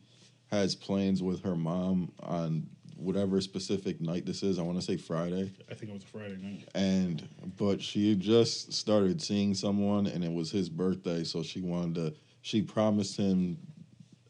has 0.49 0.75
plans 0.75 1.21
with 1.21 1.43
her 1.43 1.55
mom 1.55 2.11
on 2.21 2.67
whatever 3.01 3.41
specific 3.41 3.99
night 3.99 4.25
this 4.25 4.43
is. 4.43 4.59
I 4.59 4.61
want 4.61 4.79
to 4.79 4.85
say 4.85 4.97
Friday. 4.97 5.51
I 5.69 5.73
think 5.73 5.91
it 5.91 5.93
was 5.93 6.03
a 6.03 6.07
friday 6.07 6.37
night. 6.37 6.67
And 6.75 7.27
but 7.57 7.81
she 7.81 8.09
had 8.09 8.19
just 8.19 8.73
started 8.73 9.21
seeing 9.21 9.53
someone 9.53 10.07
and 10.07 10.23
it 10.23 10.31
was 10.31 10.51
his 10.51 10.69
birthday 10.69 11.23
so 11.23 11.43
she 11.43 11.61
wanted 11.61 11.95
to 11.95 12.13
she 12.41 12.61
promised 12.61 13.17
him 13.17 13.57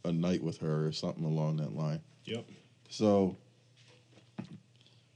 a 0.04 0.12
night 0.12 0.44
with 0.44 0.58
her 0.60 0.88
or 0.88 0.92
something 0.92 1.26
along 1.26 1.58
that 1.58 1.76
line. 1.76 2.02
Yep. 2.26 2.46
So 2.90 3.38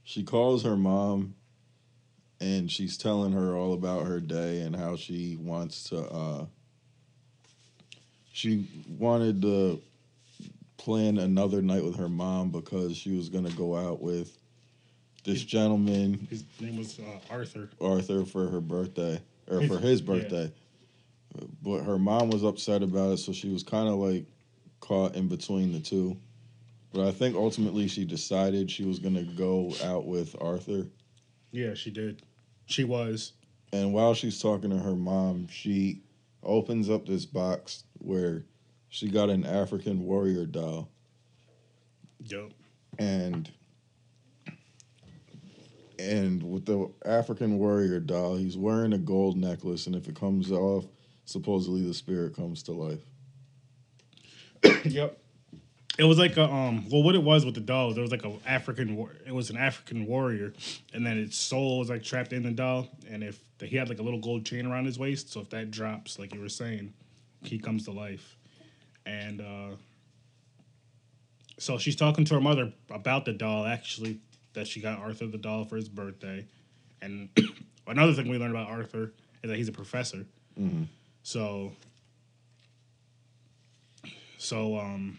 she 0.04 0.22
calls 0.22 0.62
her 0.62 0.76
mom 0.76 1.34
and 2.40 2.70
she's 2.70 2.96
telling 2.96 3.32
her 3.32 3.56
all 3.56 3.72
about 3.72 4.06
her 4.06 4.20
day 4.20 4.60
and 4.60 4.76
how 4.76 4.96
she 4.96 5.36
wants 5.40 5.84
to 5.84 5.98
uh 5.98 6.46
she 8.32 8.68
wanted 8.98 9.40
to 9.40 9.80
plan 10.76 11.18
another 11.18 11.62
night 11.62 11.84
with 11.84 11.96
her 11.96 12.08
mom 12.08 12.50
because 12.50 12.96
she 12.96 13.16
was 13.16 13.28
going 13.28 13.44
to 13.44 13.56
go 13.56 13.76
out 13.76 14.00
with 14.00 14.36
this 15.24 15.42
gentleman 15.42 16.26
his 16.30 16.44
name 16.60 16.76
was 16.76 16.98
uh, 17.00 17.18
arthur 17.34 17.68
Arthur 17.80 18.24
for 18.24 18.48
her 18.48 18.60
birthday 18.60 19.20
or 19.48 19.60
His- 19.60 19.70
for 19.70 19.78
his 19.78 20.00
yeah. 20.00 20.06
birthday. 20.06 20.52
But 21.62 21.82
her 21.82 21.98
mom 21.98 22.30
was 22.30 22.44
upset 22.44 22.82
about 22.82 23.12
it, 23.12 23.16
so 23.18 23.32
she 23.32 23.50
was 23.50 23.62
kind 23.62 23.88
of 23.88 23.96
like 23.96 24.24
caught 24.80 25.16
in 25.16 25.28
between 25.28 25.72
the 25.72 25.80
two. 25.80 26.16
But 26.94 27.06
I 27.06 27.10
think 27.10 27.34
ultimately 27.36 27.88
she 27.88 28.04
decided 28.06 28.70
she 28.70 28.84
was 28.84 28.98
gonna 28.98 29.22
go 29.24 29.74
out 29.84 30.06
with 30.06 30.34
Arthur. 30.40 30.86
yeah 31.52 31.74
she 31.74 31.90
did 31.90 32.22
she 32.66 32.84
was 32.84 33.32
And 33.72 33.92
while 33.92 34.14
she's 34.14 34.40
talking 34.40 34.70
to 34.70 34.78
her 34.78 34.94
mom, 34.96 35.48
she 35.48 36.00
opens 36.42 36.88
up 36.88 37.04
this 37.06 37.26
box 37.26 37.82
where 37.98 38.44
she 38.88 39.08
got 39.08 39.30
an 39.30 39.44
African 39.44 40.04
warrior 40.04 40.46
doll. 40.46 40.88
yep 42.24 42.50
and 42.98 43.50
and 45.98 46.42
with 46.42 46.66
the 46.66 46.90
African 47.04 47.58
warrior 47.58 48.00
doll, 48.00 48.36
he's 48.36 48.56
wearing 48.56 48.92
a 48.92 48.98
gold 48.98 49.36
necklace, 49.36 49.86
and 49.86 49.96
if 49.96 50.08
it 50.08 50.14
comes 50.14 50.52
off, 50.52 50.84
supposedly 51.24 51.86
the 51.86 51.94
spirit 51.94 52.36
comes 52.36 52.62
to 52.64 52.72
life. 52.72 53.00
yep. 54.84 55.18
It 55.98 56.04
was 56.04 56.18
like 56.18 56.36
a 56.36 56.44
um. 56.44 56.86
Well, 56.90 57.02
what 57.02 57.14
it 57.14 57.22
was 57.22 57.46
with 57.46 57.54
the 57.54 57.62
doll, 57.62 57.94
there 57.94 58.02
was 58.02 58.10
like 58.10 58.24
a 58.26 58.32
African. 58.46 58.96
war- 58.96 59.16
It 59.26 59.32
was 59.32 59.48
an 59.48 59.56
African 59.56 60.04
warrior, 60.06 60.52
and 60.92 61.06
then 61.06 61.16
its 61.16 61.38
soul 61.38 61.78
was 61.78 61.88
like 61.88 62.02
trapped 62.02 62.34
in 62.34 62.42
the 62.42 62.50
doll. 62.50 62.88
And 63.08 63.24
if 63.24 63.40
he 63.60 63.76
had 63.76 63.88
like 63.88 63.98
a 63.98 64.02
little 64.02 64.20
gold 64.20 64.44
chain 64.44 64.66
around 64.66 64.84
his 64.84 64.98
waist, 64.98 65.32
so 65.32 65.40
if 65.40 65.48
that 65.50 65.70
drops, 65.70 66.18
like 66.18 66.34
you 66.34 66.40
were 66.40 66.50
saying, 66.50 66.92
he 67.42 67.58
comes 67.58 67.86
to 67.86 67.92
life. 67.92 68.36
And 69.06 69.40
uh 69.40 69.76
so 71.58 71.78
she's 71.78 71.96
talking 71.96 72.24
to 72.26 72.34
her 72.34 72.40
mother 72.40 72.72
about 72.90 73.24
the 73.24 73.32
doll. 73.32 73.64
Actually, 73.64 74.18
that 74.52 74.66
she 74.66 74.80
got 74.80 74.98
Arthur 74.98 75.26
the 75.26 75.38
doll 75.38 75.64
for 75.64 75.76
his 75.76 75.88
birthday, 75.88 76.44
and 77.00 77.30
another 77.86 78.12
thing 78.12 78.28
we 78.28 78.36
learned 78.36 78.54
about 78.54 78.68
Arthur 78.68 79.12
is 79.42 79.50
that 79.50 79.56
he's 79.56 79.68
a 79.68 79.72
professor. 79.72 80.26
hmm 80.56 80.82
So, 81.22 81.72
so 84.38 84.76
um, 84.78 85.18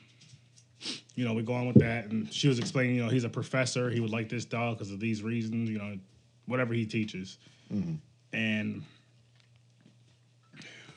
you 1.16 1.26
know, 1.26 1.34
we 1.34 1.42
go 1.42 1.54
on 1.54 1.68
with 1.68 1.80
that, 1.80 2.06
and 2.12 2.32
she 2.32 2.48
was 2.48 2.60
explaining, 2.60 2.96
you 2.96 3.04
know, 3.04 3.10
he's 3.10 3.24
a 3.24 3.30
professor. 3.30 3.90
He 3.90 4.00
would 4.00 4.12
like 4.12 4.30
this 4.30 4.46
doll 4.46 4.74
because 4.74 4.92
of 4.92 5.00
these 5.00 5.24
reasons, 5.24 5.70
you 5.70 5.80
know, 5.80 5.98
whatever 6.46 6.74
he 6.74 6.86
teaches. 6.86 7.40
Mhm. 7.74 7.98
And 8.34 8.84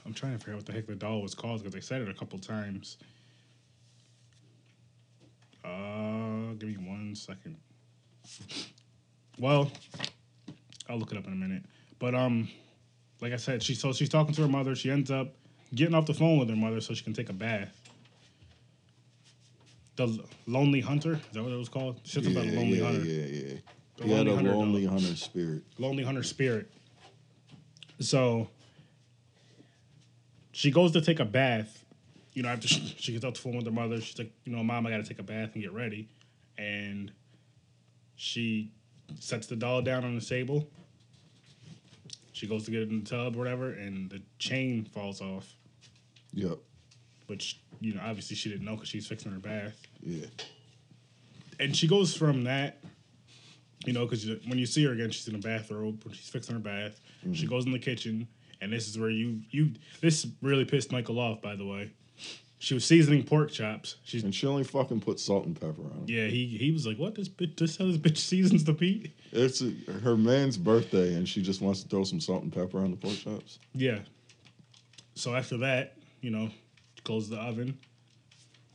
I'm 0.07 0.15
trying 0.15 0.33
to 0.33 0.39
figure 0.39 0.55
out 0.55 0.59
what 0.59 0.67
the 0.67 0.73
heck 0.73 0.87
the 0.87 0.95
doll 0.95 1.23
was 1.23 1.35
called 1.35 1.59
because 1.61 1.75
they 1.75 1.81
said 1.81 2.03
it 2.03 2.09
a 2.09 2.15
couple 2.15 2.39
times. 2.39 2.97
Uh, 5.65 6.53
give 6.59 6.69
me 6.71 6.77
one 6.79 7.15
second. 7.15 7.57
Well, 9.39 9.71
I'll 10.89 10.99
look 10.99 11.13
it 11.13 11.19
up 11.19 11.27
in 11.27 11.33
a 11.33 11.37
minute. 11.37 11.63
But 11.99 12.15
um, 12.15 12.49
like 13.21 13.33
I 13.33 13.37
said, 13.37 13.63
she 13.63 13.75
so 13.75 13.93
she's 13.93 14.09
talking 14.09 14.35
to 14.35 14.43
her 14.43 14.49
mother. 14.49 14.75
She 14.75 14.91
ends 14.91 15.11
up 15.11 15.29
getting 15.75 15.95
off 15.95 16.07
the 16.07 16.15
phone 16.15 16.39
with 16.39 16.49
her 16.49 16.57
mother 16.57 16.81
so 16.81 16.95
she 16.95 17.05
can 17.05 17.13
take 17.13 17.29
a 17.29 17.35
bath. 17.35 17.77
The 19.97 20.19
Lonely 20.47 20.81
Hunter 20.81 21.13
is 21.15 21.21
that 21.35 21.43
what 21.43 21.53
it 21.53 21.57
was 21.57 21.69
called? 21.69 22.01
Something 22.05 22.33
Yeah, 22.33 22.41
about 22.41 22.53
a 22.55 22.57
Lonely 22.57 22.79
yeah, 22.79 22.85
Hunter. 22.85 23.05
yeah, 23.05 23.27
yeah. 23.27 23.49
Yeah. 23.55 23.55
The 23.99 24.05
He 24.05 24.13
had 24.13 24.27
a 24.29 24.35
Hunter 24.35 24.55
lonely 24.55 24.85
dog. 24.85 24.93
hunter 24.95 25.15
spirit. 25.17 25.63
Lonely 25.79 26.03
Hunter 26.05 26.23
spirit. 26.23 26.71
So 27.99 28.49
she 30.53 30.71
goes 30.71 30.93
to 30.93 31.01
take 31.01 31.21
a 31.21 31.25
bath. 31.25 31.85
You 32.33 32.43
know, 32.43 32.49
after 32.49 32.69
she, 32.69 32.95
she 32.99 33.13
gets 33.13 33.25
off 33.25 33.35
the 33.35 33.41
phone 33.41 33.57
with 33.57 33.67
her 33.67 33.73
mother, 33.73 34.01
she's 34.01 34.19
like, 34.19 34.33
you 34.45 34.55
know, 34.55 34.63
mom, 34.63 34.87
I 34.87 34.91
got 34.91 34.99
to 34.99 35.09
take 35.09 35.19
a 35.19 35.25
bath 35.25 35.51
and 35.55 35.63
get 35.63 35.73
ready. 35.73 36.09
And 36.57 37.11
she 38.17 38.71
sets 39.19 39.47
the 39.49 39.57
doll 39.57 39.83
down 39.83 40.05
on 40.05 40.15
the 40.15 40.21
table. 40.25 40.69
She 42.33 42.47
goes 42.47 42.65
to 42.67 42.71
get 42.71 42.83
it 42.83 42.89
in 42.91 43.03
the 43.03 43.11
tub 43.11 43.35
or 43.35 43.39
whatever, 43.41 43.71
and 43.73 44.09
the 44.09 44.23
chain 44.39 44.85
falls 44.85 45.21
off, 45.21 45.53
Yep. 46.33 46.59
which, 47.27 47.61
you 47.81 47.95
know, 47.95 48.01
obviously 48.05 48.37
she 48.37 48.49
didn't 48.49 48.65
know 48.65 48.77
because 48.77 48.89
she's 48.89 49.07
fixing 49.07 49.33
her 49.33 49.39
bath. 49.39 49.77
Yeah. 50.03 50.27
and 51.59 51.77
she 51.77 51.87
goes 51.87 52.17
from 52.17 52.45
that, 52.45 52.79
you 53.85 53.93
know, 53.93 54.07
because 54.07 54.27
when 54.47 54.59
you 54.59 54.65
see 54.67 54.85
her 54.85 54.93
again, 54.93 55.11
she's 55.11 55.29
in 55.29 55.35
a 55.35 55.39
bathrobe 55.39 56.03
when 56.05 56.15
she's 56.15 56.29
fixing 56.29 56.55
her 56.55 56.61
bath. 56.61 57.01
She 57.23 57.29
mm-hmm. 57.29 57.47
goes 57.49 57.67
in 57.67 57.73
the 57.73 57.79
kitchen, 57.79 58.29
and 58.61 58.73
this 58.73 58.89
is 58.89 58.99
where 58.99 59.11
you 59.11 59.41
you 59.51 59.73
this 60.01 60.27
really 60.43 60.65
pissed 60.65 60.93
Michael 60.93 61.19
off. 61.19 61.41
By 61.43 61.57
the 61.57 61.67
way, 61.67 61.91
she 62.59 62.75
was 62.75 62.85
seasoning 62.85 63.25
pork 63.25 63.51
chops. 63.51 63.97
She's 64.05 64.23
And 64.23 64.35
she 64.35 64.47
only 64.47 64.65
fucking 64.65 65.01
put 65.01 65.19
salt 65.19 65.47
and 65.47 65.59
pepper 65.59 65.83
on 65.83 66.05
it. 66.05 66.11
yeah. 66.11 66.27
He 66.27 66.47
he 66.47 66.71
was 66.71 66.87
like, 66.87 66.99
what 66.99 67.15
this 67.15 67.29
bitch? 67.29 67.57
This 67.57 67.77
how 67.77 67.87
this 67.87 67.97
bitch 67.97 68.19
seasons 68.19 68.65
the 68.65 68.75
meat? 68.75 69.13
It's 69.33 69.63
a, 69.63 69.73
her 70.03 70.17
man's 70.17 70.57
birthday, 70.57 71.15
and 71.15 71.29
she 71.29 71.43
just 71.43 71.61
wants 71.63 71.83
to 71.83 71.89
throw 71.89 72.05
some 72.05 72.21
salt 72.21 72.43
and 72.43 72.53
pepper 72.53 72.79
on 72.79 72.91
the 72.91 72.97
pork 72.97 73.17
chops. 73.17 73.59
Yeah. 73.75 74.01
So 75.15 75.35
after 75.35 75.57
that, 75.59 75.97
you 76.21 76.31
know, 76.31 76.51
close 77.05 77.29
the 77.29 77.37
oven. 77.37 77.79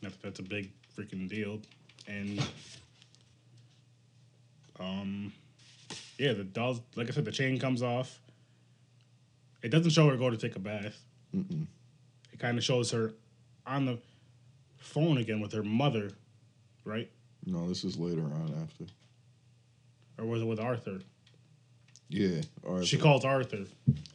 That's, 0.01 0.15
that's 0.17 0.39
a 0.39 0.43
big 0.43 0.71
freaking 0.95 1.27
deal, 1.27 1.59
and 2.07 2.39
um, 4.79 5.33
yeah, 6.17 6.33
the 6.33 6.43
dolls. 6.43 6.81
Like 6.95 7.09
I 7.09 7.11
said, 7.11 7.25
the 7.25 7.31
chain 7.31 7.59
comes 7.59 7.81
off. 7.81 8.19
It 9.65 9.69
doesn't 9.71 9.89
show 9.89 10.07
her 10.07 10.15
go 10.15 10.29
to 10.29 10.37
take 10.37 10.55
a 10.55 10.59
bath. 10.59 10.95
Mm-mm. 11.35 11.65
It 12.31 12.37
kind 12.37 12.55
of 12.55 12.63
shows 12.63 12.91
her 12.91 13.13
on 13.65 13.85
the 13.85 13.97
phone 14.77 15.17
again 15.17 15.41
with 15.41 15.51
her 15.53 15.63
mother, 15.63 16.11
right? 16.83 17.09
No, 17.47 17.67
this 17.67 17.83
is 17.83 17.97
later 17.97 18.21
on 18.21 18.53
after. 18.61 18.83
Or 20.19 20.25
was 20.27 20.43
it 20.43 20.45
with 20.45 20.59
Arthur? 20.59 20.99
Yeah. 22.09 22.41
Right. 22.61 22.85
She 22.85 22.99
calls 22.99 23.25
Arthur, 23.25 23.65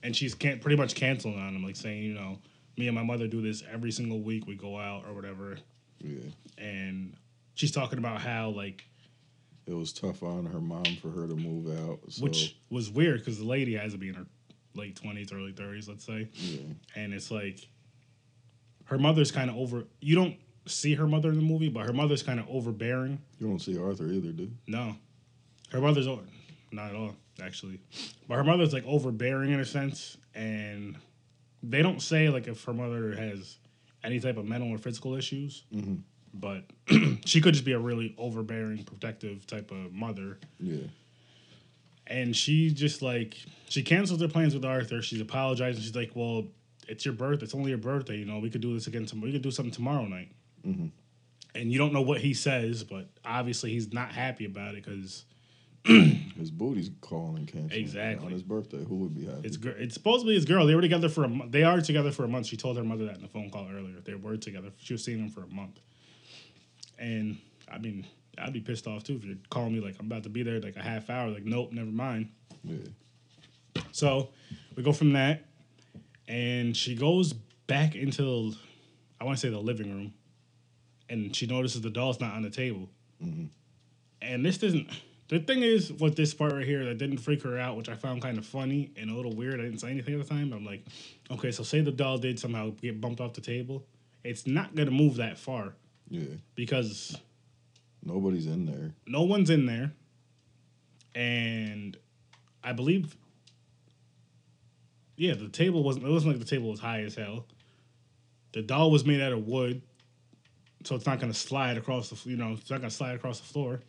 and 0.04 0.14
she's 0.14 0.36
can 0.36 0.60
pretty 0.60 0.76
much 0.76 0.94
canceling 0.94 1.36
on 1.36 1.56
him, 1.56 1.64
like 1.64 1.74
saying, 1.74 2.04
you 2.04 2.14
know, 2.14 2.38
me 2.78 2.86
and 2.86 2.94
my 2.94 3.02
mother 3.02 3.26
do 3.26 3.42
this 3.42 3.64
every 3.72 3.90
single 3.90 4.20
week. 4.20 4.46
We 4.46 4.54
go 4.54 4.78
out 4.78 5.04
or 5.08 5.14
whatever, 5.14 5.58
Yeah. 5.98 6.20
and 6.58 7.16
she's 7.54 7.72
talking 7.72 7.98
about 7.98 8.20
how 8.20 8.50
like, 8.50 8.84
It 9.66 9.74
was 9.74 9.92
tough 9.92 10.22
on 10.22 10.46
her 10.46 10.60
mom 10.60 10.84
for 11.02 11.10
her 11.10 11.26
to 11.26 11.34
move 11.34 11.76
out. 11.88 11.98
So, 12.08 12.22
which 12.22 12.54
was 12.70 12.88
weird 12.88 13.18
because 13.18 13.38
the 13.38 13.44
lady 13.46 13.74
has 13.74 13.90
to 13.94 13.98
be 13.98 14.10
in 14.10 14.14
her 14.14 14.26
late 14.74 14.96
twenties, 14.96 15.32
early 15.32 15.52
thirties, 15.52 15.88
let's 15.88 16.04
say, 16.04 16.28
yeah. 16.34 16.60
and 16.96 17.12
it's 17.14 17.30
like, 17.30 17.68
her 18.84 18.98
mother's 18.98 19.30
kind 19.32 19.50
of 19.50 19.56
over. 19.56 19.84
You 20.00 20.14
don't 20.16 20.36
see 20.66 20.94
her 20.94 21.06
mother 21.06 21.30
in 21.30 21.36
the 21.36 21.42
movie, 21.42 21.68
but 21.68 21.86
her 21.86 21.92
mother's 21.92 22.22
kind 22.22 22.38
of 22.40 22.46
overbearing. 22.48 23.18
You 23.38 23.46
don't 23.48 23.58
see 23.60 23.78
Arthur 23.78 24.06
either, 24.08 24.32
dude. 24.32 24.56
No, 24.66 24.96
her 25.72 25.80
mother's 25.80 26.06
o- 26.06 26.22
not 26.72 26.90
at 26.90 26.96
all 26.96 27.14
actually, 27.42 27.80
but 28.28 28.36
her 28.36 28.44
mother's 28.44 28.72
like 28.72 28.84
overbearing 28.86 29.50
in 29.52 29.60
a 29.60 29.64
sense, 29.64 30.16
and 30.34 30.96
they 31.62 31.82
don't 31.82 32.00
say 32.02 32.28
like 32.28 32.46
if 32.48 32.62
her 32.64 32.74
mother 32.74 33.14
has 33.16 33.58
any 34.04 34.18
type 34.20 34.36
of 34.36 34.44
mental 34.46 34.70
or 34.70 34.78
physical 34.78 35.14
issues, 35.14 35.64
hmm 35.72 35.96
but 36.32 36.62
she 37.24 37.40
could 37.40 37.54
just 37.54 37.64
be 37.64 37.72
a 37.72 37.78
really 37.78 38.14
overbearing, 38.16 38.84
protective 38.84 39.44
type 39.48 39.72
of 39.72 39.92
mother, 39.92 40.38
Yeah. 40.60 40.84
And 42.10 42.36
she 42.36 42.70
just 42.70 43.00
like 43.00 43.36
she 43.68 43.82
cancels 43.82 44.20
her 44.20 44.28
plans 44.28 44.52
with 44.54 44.64
Arthur. 44.64 45.00
She's 45.00 45.20
apologizing. 45.20 45.80
She's 45.82 45.96
like, 45.96 46.10
"Well, 46.14 46.48
it's 46.88 47.04
your 47.04 47.14
birth. 47.14 47.42
It's 47.42 47.54
only 47.54 47.70
your 47.70 47.78
birthday. 47.78 48.16
You 48.16 48.26
know, 48.26 48.38
we 48.40 48.50
could 48.50 48.60
do 48.60 48.74
this 48.74 48.86
again. 48.86 49.06
Tomorrow. 49.06 49.26
We 49.28 49.32
could 49.32 49.42
do 49.42 49.50
something 49.50 49.72
tomorrow 49.72 50.04
night." 50.06 50.32
Mhm. 50.66 50.90
And 51.54 51.72
you 51.72 51.78
don't 51.78 51.92
know 51.92 52.02
what 52.02 52.20
he 52.20 52.34
says, 52.34 52.84
but 52.84 53.08
obviously 53.24 53.70
he's 53.72 53.92
not 53.92 54.12
happy 54.12 54.44
about 54.44 54.74
it 54.74 54.84
because 54.84 55.24
His 55.86 56.50
booty's 56.50 56.90
calling 57.00 57.46
cancer. 57.46 57.74
Exactly. 57.74 58.26
On 58.26 58.32
his 58.32 58.42
birthday, 58.42 58.84
who 58.84 58.96
would 58.96 59.14
be 59.14 59.24
happy? 59.26 59.40
It's 59.48 59.56
gir- 59.56 59.76
it's 59.78 59.94
supposedly 59.94 60.34
his 60.34 60.44
girl. 60.44 60.66
They 60.66 60.74
were 60.74 60.80
together 60.82 61.08
for 61.08 61.24
a. 61.24 61.40
They 61.48 61.62
are 61.62 61.80
together 61.80 62.10
for 62.12 62.24
a 62.24 62.28
month. 62.28 62.46
She 62.46 62.56
told 62.58 62.76
her 62.76 62.84
mother 62.84 63.06
that 63.06 63.16
in 63.16 63.22
the 63.22 63.28
phone 63.28 63.50
call 63.50 63.66
earlier. 63.72 64.00
They 64.04 64.14
were 64.14 64.36
together. 64.36 64.70
She 64.78 64.92
was 64.94 65.02
seeing 65.04 65.18
him 65.18 65.30
for 65.30 65.42
a 65.42 65.46
month. 65.48 65.80
And 66.98 67.38
I 67.70 67.78
mean, 67.78 68.06
I'd 68.38 68.52
be 68.52 68.60
pissed 68.60 68.86
off 68.86 69.04
too 69.04 69.16
if 69.16 69.24
you're 69.24 69.36
calling 69.50 69.72
me 69.72 69.80
like 69.80 69.96
I'm 70.00 70.06
about 70.06 70.22
to 70.24 70.28
be 70.28 70.42
there 70.42 70.60
like 70.60 70.76
a 70.76 70.82
half 70.82 71.10
hour. 71.10 71.28
Like, 71.30 71.44
nope, 71.44 71.72
never 71.72 71.90
mind. 71.90 72.30
yeah. 72.64 72.76
So 73.92 74.30
we 74.76 74.82
go 74.82 74.92
from 74.92 75.12
that, 75.14 75.44
and 76.28 76.76
she 76.76 76.94
goes 76.94 77.32
back 77.32 77.94
into, 77.94 78.52
I 79.20 79.24
want 79.24 79.38
to 79.38 79.46
say 79.46 79.50
the 79.50 79.58
living 79.58 79.90
room, 79.92 80.14
and 81.08 81.34
she 81.34 81.46
notices 81.46 81.80
the 81.80 81.90
doll's 81.90 82.20
not 82.20 82.34
on 82.34 82.42
the 82.42 82.50
table. 82.50 82.88
Mm-hmm. 83.22 83.46
And 84.22 84.44
this 84.44 84.58
doesn't. 84.58 84.88
The 85.28 85.38
thing 85.38 85.62
is, 85.62 85.92
with 85.92 86.16
this 86.16 86.34
part 86.34 86.52
right 86.52 86.66
here, 86.66 86.84
that 86.86 86.98
didn't 86.98 87.18
freak 87.18 87.42
her 87.44 87.56
out, 87.58 87.76
which 87.76 87.88
I 87.88 87.94
found 87.94 88.20
kind 88.22 88.36
of 88.38 88.44
funny 88.44 88.90
and 88.96 89.10
a 89.10 89.14
little 89.14 89.34
weird. 89.34 89.60
I 89.60 89.64
didn't 89.64 89.78
say 89.78 89.90
anything 89.90 90.14
at 90.20 90.26
the 90.26 90.28
time. 90.28 90.50
But 90.50 90.56
I'm 90.56 90.64
like, 90.66 90.84
okay, 91.30 91.52
so 91.52 91.62
say 91.62 91.80
the 91.80 91.92
doll 91.92 92.18
did 92.18 92.38
somehow 92.38 92.70
get 92.70 93.00
bumped 93.00 93.20
off 93.20 93.32
the 93.34 93.40
table, 93.40 93.86
it's 94.24 94.46
not 94.46 94.74
gonna 94.74 94.90
move 94.90 95.16
that 95.16 95.38
far 95.38 95.74
Yeah. 96.10 96.24
because 96.56 97.16
Nobody's 98.02 98.46
in 98.46 98.66
there. 98.66 98.92
no 99.06 99.22
one's 99.22 99.50
in 99.50 99.66
there, 99.66 99.92
and 101.14 101.96
I 102.64 102.72
believe, 102.72 103.16
yeah, 105.16 105.34
the 105.34 105.48
table 105.48 105.82
wasn't. 105.82 106.06
It 106.06 106.10
wasn't 106.10 106.32
like 106.32 106.40
the 106.40 106.48
table 106.48 106.70
was 106.70 106.80
high 106.80 107.02
as 107.02 107.14
hell. 107.14 107.46
The 108.52 108.62
doll 108.62 108.90
was 108.90 109.04
made 109.04 109.20
out 109.20 109.32
of 109.32 109.46
wood, 109.46 109.82
so 110.84 110.94
it's 110.96 111.06
not 111.06 111.20
gonna 111.20 111.34
slide 111.34 111.76
across 111.76 112.08
the. 112.08 112.30
You 112.30 112.36
know, 112.36 112.52
it's 112.52 112.70
not 112.70 112.80
gonna 112.80 112.90
slide 112.90 113.14
across 113.14 113.38
the 113.40 113.46
floor. 113.46 113.80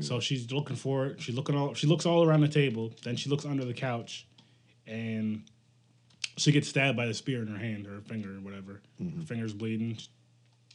So 0.00 0.20
she's 0.20 0.50
looking 0.50 0.76
for 0.76 1.06
it. 1.06 1.20
She's 1.20 1.34
looking 1.34 1.54
all. 1.54 1.74
She 1.74 1.86
looks 1.86 2.06
all 2.06 2.24
around 2.24 2.40
the 2.40 2.48
table. 2.48 2.92
Then 3.02 3.14
she 3.14 3.28
looks 3.28 3.44
under 3.44 3.64
the 3.64 3.74
couch, 3.74 4.26
and 4.86 5.42
she 6.38 6.50
gets 6.50 6.68
stabbed 6.68 6.96
by 6.96 7.06
the 7.06 7.14
spear 7.14 7.42
in 7.42 7.48
her 7.48 7.58
hand 7.58 7.86
or 7.86 7.96
her 7.96 8.00
finger 8.00 8.30
or 8.30 8.40
whatever. 8.40 8.80
Her 8.98 9.04
mm-hmm. 9.04 9.20
finger's 9.22 9.52
bleeding. 9.52 9.98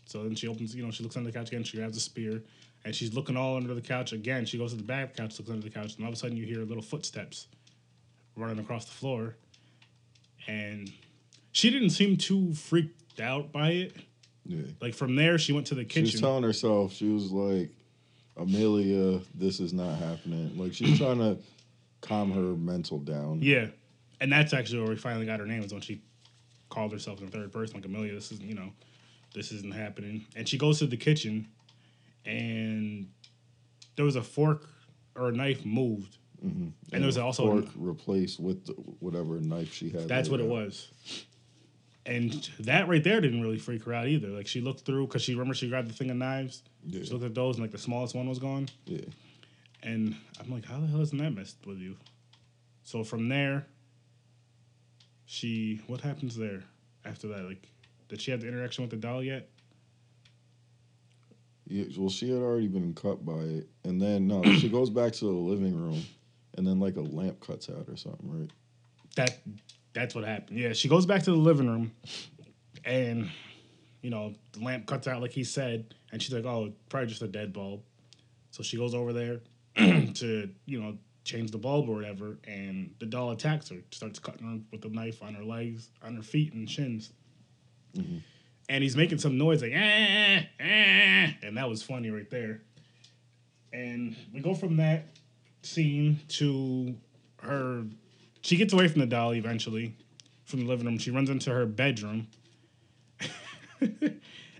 So 0.05 0.23
then 0.23 0.35
she 0.35 0.47
opens, 0.47 0.75
you 0.75 0.83
know, 0.83 0.91
she 0.91 1.03
looks 1.03 1.17
under 1.17 1.31
the 1.31 1.37
couch 1.37 1.49
again. 1.49 1.63
She 1.63 1.77
grabs 1.77 1.97
a 1.97 1.99
spear, 1.99 2.43
and 2.87 2.95
she's 2.95 3.13
looking 3.13 3.35
all 3.35 3.57
under 3.57 3.73
the 3.73 3.81
couch 3.81 4.13
again. 4.13 4.45
She 4.45 4.57
goes 4.57 4.71
to 4.71 4.77
the 4.77 4.83
back 4.83 5.09
of 5.09 5.15
the 5.17 5.21
couch, 5.23 5.37
looks 5.37 5.51
under 5.51 5.61
the 5.61 5.69
couch, 5.69 5.95
and 5.97 6.05
all 6.05 6.07
of 6.09 6.13
a 6.13 6.17
sudden 6.17 6.37
you 6.37 6.45
hear 6.45 6.59
little 6.59 6.81
footsteps 6.81 7.47
running 8.37 8.59
across 8.59 8.85
the 8.85 8.93
floor. 8.93 9.35
And 10.47 10.89
she 11.51 11.69
didn't 11.69 11.89
seem 11.89 12.15
too 12.15 12.53
freaked 12.53 13.19
out 13.19 13.51
by 13.51 13.71
it. 13.71 13.95
Yeah. 14.45 14.61
Like 14.79 14.93
from 14.93 15.17
there, 15.17 15.37
she 15.37 15.51
went 15.51 15.67
to 15.67 15.75
the 15.75 15.83
kitchen. 15.83 16.05
She 16.05 16.13
was 16.13 16.21
telling 16.21 16.43
herself, 16.43 16.93
she 16.93 17.09
was 17.09 17.29
like, 17.29 17.71
Amelia, 18.37 19.19
this 19.35 19.59
is 19.59 19.73
not 19.73 19.97
happening. 19.97 20.57
Like 20.57 20.73
she's 20.73 20.97
trying 20.99 21.17
to 21.19 21.37
calm 21.99 22.31
her 22.31 22.39
mental 22.55 22.99
down. 22.99 23.41
yeah, 23.41 23.67
and 24.21 24.31
that's 24.31 24.53
actually 24.53 24.79
where 24.79 24.91
we 24.91 24.95
finally 24.95 25.25
got 25.25 25.41
her 25.41 25.45
name 25.45 25.61
is 25.61 25.73
when 25.73 25.81
she 25.81 26.01
called 26.69 26.93
herself 26.93 27.19
in 27.19 27.27
third 27.27 27.51
person, 27.51 27.75
like 27.75 27.85
Amelia. 27.85 28.13
This 28.13 28.31
isn't, 28.31 28.47
you 28.47 28.55
know, 28.55 28.71
this 29.33 29.51
isn't 29.51 29.73
happening. 29.73 30.25
And 30.37 30.47
she 30.47 30.57
goes 30.57 30.79
to 30.79 30.87
the 30.87 30.95
kitchen, 30.95 31.49
and 32.27 33.07
there 33.95 34.05
was 34.05 34.15
a 34.15 34.21
fork 34.21 34.69
or 35.15 35.29
a 35.29 35.31
knife 35.31 35.65
moved. 35.65 36.17
Mhm. 36.45 36.73
And 36.91 37.01
there 37.01 37.07
was 37.07 37.17
a 37.17 37.23
also 37.23 37.61
fork 37.61 37.65
replaced 37.75 38.39
with 38.39 38.69
whatever 38.99 39.39
knife 39.39 39.73
she 39.73 39.89
had. 39.89 40.07
That's 40.07 40.29
what 40.29 40.39
laid 40.39 40.47
it 40.47 40.51
was. 40.51 40.91
And 42.05 42.49
that 42.59 42.87
right 42.87 43.03
there 43.03 43.19
didn't 43.19 43.41
really 43.41 43.57
freak 43.57 43.83
her 43.83 43.93
out 43.93 44.07
either. 44.07 44.29
Like 44.29 44.47
she 44.47 44.61
looked 44.61 44.81
through 44.81 45.07
because 45.07 45.21
she 45.23 45.33
remember 45.33 45.55
she 45.55 45.67
grabbed 45.67 45.89
the 45.89 45.93
thing 45.93 46.11
of 46.11 46.17
knives. 46.17 46.63
Yeah. 46.85 47.03
She 47.03 47.11
looked 47.11 47.25
at 47.25 47.33
those 47.33 47.55
and 47.55 47.63
like 47.63 47.71
the 47.71 47.77
smallest 47.77 48.13
one 48.13 48.29
was 48.29 48.39
gone. 48.39 48.69
Yeah. 48.85 49.01
And 49.83 50.15
I'm 50.39 50.51
like, 50.51 50.65
how 50.65 50.79
the 50.79 50.87
hell 50.87 51.01
isn't 51.01 51.17
that 51.17 51.33
messed 51.33 51.65
with 51.65 51.79
you? 51.79 51.95
So 52.83 53.03
from 53.03 53.29
there, 53.29 53.65
she 55.25 55.81
what 55.87 56.01
happens 56.01 56.37
there 56.37 56.63
after 57.03 57.27
that? 57.29 57.43
Like, 57.43 57.67
did 58.09 58.21
she 58.21 58.31
have 58.31 58.41
the 58.41 58.47
interaction 58.47 58.83
with 58.83 58.91
the 58.91 58.97
doll 58.97 59.23
yet? 59.23 59.49
Yeah, 61.69 61.85
well, 61.97 62.09
she 62.09 62.29
had 62.29 62.41
already 62.41 62.67
been 62.67 62.93
cut 62.93 63.25
by 63.25 63.39
it, 63.39 63.67
and 63.83 64.01
then 64.01 64.27
no, 64.27 64.43
she 64.53 64.69
goes 64.77 64.89
back 64.89 65.11
to 65.13 65.25
the 65.25 65.31
living 65.31 65.75
room, 65.75 66.01
and 66.57 66.65
then 66.65 66.79
like 66.79 66.95
a 66.95 67.01
lamp 67.01 67.39
cuts 67.41 67.69
out 67.69 67.87
or 67.89 67.97
something, 67.97 68.41
right? 68.41 68.49
That 69.15 69.37
that's 69.93 70.15
what 70.15 70.23
happened. 70.23 70.59
Yeah, 70.59 70.73
she 70.73 70.87
goes 70.87 71.05
back 71.05 71.23
to 71.23 71.31
the 71.31 71.37
living 71.37 71.67
room, 71.67 71.91
and 72.85 73.29
you 74.01 74.09
know 74.09 74.33
the 74.53 74.63
lamp 74.63 74.85
cuts 74.85 75.07
out 75.07 75.21
like 75.21 75.31
he 75.31 75.43
said, 75.43 75.93
and 76.11 76.21
she's 76.21 76.33
like, 76.33 76.45
"Oh, 76.45 76.71
probably 76.87 77.07
just 77.07 77.21
a 77.21 77.27
dead 77.27 77.51
bulb." 77.51 77.81
So 78.51 78.63
she 78.63 78.77
goes 78.77 78.95
over 78.95 79.11
there 79.11 79.41
to 79.75 80.49
you 80.65 80.81
know 80.81 80.97
change 81.25 81.51
the 81.51 81.57
bulb 81.57 81.89
or 81.89 81.95
whatever, 81.95 82.37
and 82.45 82.95
the 82.99 83.05
doll 83.05 83.31
attacks 83.31 83.69
her, 83.69 83.77
starts 83.91 84.19
cutting 84.19 84.47
her 84.47 84.59
with 84.71 84.85
a 84.85 84.89
knife 84.89 85.21
on 85.21 85.33
her 85.33 85.43
legs, 85.43 85.89
on 86.01 86.15
her 86.15 86.23
feet 86.23 86.53
and 86.53 86.69
shins. 86.69 87.11
Mm-hmm. 87.97 88.19
And 88.69 88.83
he's 88.83 88.97
making 88.97 89.17
some 89.19 89.37
noise 89.37 89.61
like, 89.61 89.71
ah, 89.75 90.39
ah, 90.59 90.63
and 91.41 91.55
that 91.55 91.69
was 91.69 91.81
funny 91.81 92.09
right 92.09 92.29
there. 92.29 92.61
And 93.71 94.15
we 94.33 94.41
go 94.41 94.53
from 94.53 94.77
that 94.77 95.05
scene 95.61 96.19
to 96.29 96.95
her. 97.41 97.85
She 98.41 98.57
gets 98.57 98.73
away 98.73 98.87
from 98.89 98.99
the 99.01 99.05
doll 99.07 99.33
eventually, 99.33 99.95
from 100.45 100.61
the 100.61 100.65
living 100.65 100.85
room. 100.85 100.97
She 100.97 101.11
runs 101.11 101.29
into 101.29 101.49
her 101.51 101.65
bedroom, 101.65 102.27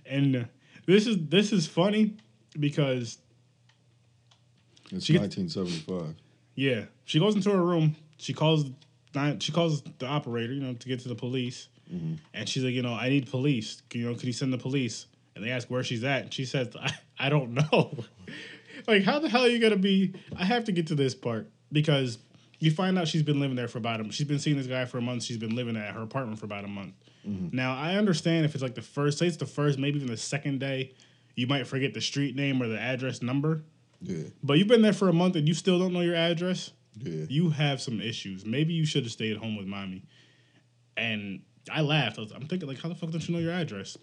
and 0.06 0.48
this 0.86 1.08
is 1.08 1.18
this 1.28 1.52
is 1.52 1.68
funny 1.68 2.16
because 2.60 3.18
It's 4.92 5.06
She 5.06 5.14
gets- 5.14 5.36
1975. 5.38 6.16
yeah, 6.56 6.86
she 7.06 7.20
goes 7.20 7.36
into 7.36 7.50
her 7.52 7.62
room. 7.64 7.96
She 8.18 8.34
calls 8.34 8.66
nine- 9.14 9.40
she 9.40 9.52
calls 9.52 9.84
the 10.00 10.06
operator, 10.06 10.54
you 10.54 10.62
know, 10.62 10.74
to 10.74 10.88
get 10.88 11.00
to 11.02 11.10
the 11.10 11.16
police. 11.16 11.68
And 12.34 12.50
she's 12.50 12.64
like, 12.64 12.74
you 12.74 12.82
know, 12.82 12.94
I 12.94 13.10
need 13.10 13.30
police. 13.30 13.82
You 13.94 14.08
know, 14.10 14.14
could 14.16 14.26
you 14.26 14.34
send 14.34 14.52
the 14.54 14.58
police? 14.58 15.06
And 15.36 15.44
they 15.46 15.52
ask 15.52 15.70
where 15.70 15.84
she's 15.84 16.04
at. 16.04 16.24
And 16.24 16.34
she 16.34 16.46
says, 16.46 16.70
I, 16.82 16.92
I 17.20 17.30
don't 17.30 17.52
know. 17.54 17.94
like, 18.88 19.04
how 19.04 19.20
the 19.20 19.30
hell 19.30 19.44
are 19.44 19.48
you 19.48 19.60
gonna 19.60 19.76
be? 19.78 20.14
I 20.38 20.46
have 20.46 20.66
to 20.66 20.72
get 20.72 20.88
to 20.88 20.96
this 20.96 21.16
part 21.16 21.50
because 21.72 22.18
you 22.60 22.72
find 22.72 22.98
out 22.98 23.08
she's 23.08 23.24
been 23.24 23.40
living 23.40 23.56
there 23.56 23.68
for 23.68 23.78
about 23.78 24.02
a. 24.06 24.12
She's 24.12 24.28
been 24.28 24.40
seeing 24.40 24.58
this 24.58 24.68
guy 24.68 24.86
for 24.86 24.98
a 24.98 25.02
month. 25.02 25.24
She's 25.24 25.38
been 25.38 25.56
living 25.56 25.78
at 25.78 25.94
her 25.94 26.02
apartment 26.02 26.40
for 26.40 26.46
about 26.46 26.64
a 26.66 26.68
month. 26.70 26.94
Now 27.52 27.76
I 27.76 27.96
understand 27.96 28.46
if 28.46 28.54
it's 28.56 28.64
like 28.64 28.76
the 28.76 28.82
first, 28.82 29.18
say 29.18 29.28
it's 29.28 29.36
the 29.36 29.46
first, 29.46 29.78
maybe 29.78 29.98
even 29.98 30.08
the 30.10 30.16
second 30.16 30.60
day, 30.62 30.94
you 31.36 31.46
might 31.46 31.68
forget 31.68 31.94
the 31.94 32.00
street 32.00 32.38
name 32.38 32.62
or 32.64 32.68
the 32.70 32.80
address 32.80 33.22
number. 33.22 33.64
Yeah, 34.02 34.24
But 34.42 34.58
you've 34.60 34.70
been 34.70 34.82
there 34.82 34.94
for 34.94 35.10
a 35.10 35.14
month 35.14 35.36
and 35.36 35.46
you 35.46 35.54
still 35.54 35.78
don't 35.78 35.92
know 35.92 36.00
your 36.00 36.16
address. 36.16 36.72
yeah. 36.98 37.26
You 37.28 37.50
have 37.50 37.82
some 37.82 38.00
issues. 38.00 38.46
Maybe 38.46 38.74
you 38.74 38.86
should 38.86 39.04
have 39.04 39.12
stayed 39.12 39.36
home 39.36 39.58
with 39.58 39.68
mommy. 39.68 40.04
And 40.96 41.42
I 41.72 41.82
laughed. 41.82 42.18
I 42.18 42.22
was, 42.22 42.32
I'm 42.32 42.48
thinking 42.48 42.68
like, 42.68 42.80
how 42.80 42.90
the 42.90 42.96
fuck 42.96 43.12
don't 43.12 43.28
you 43.28 43.36
know 43.36 43.42
your 43.42 43.54
address? 43.54 43.98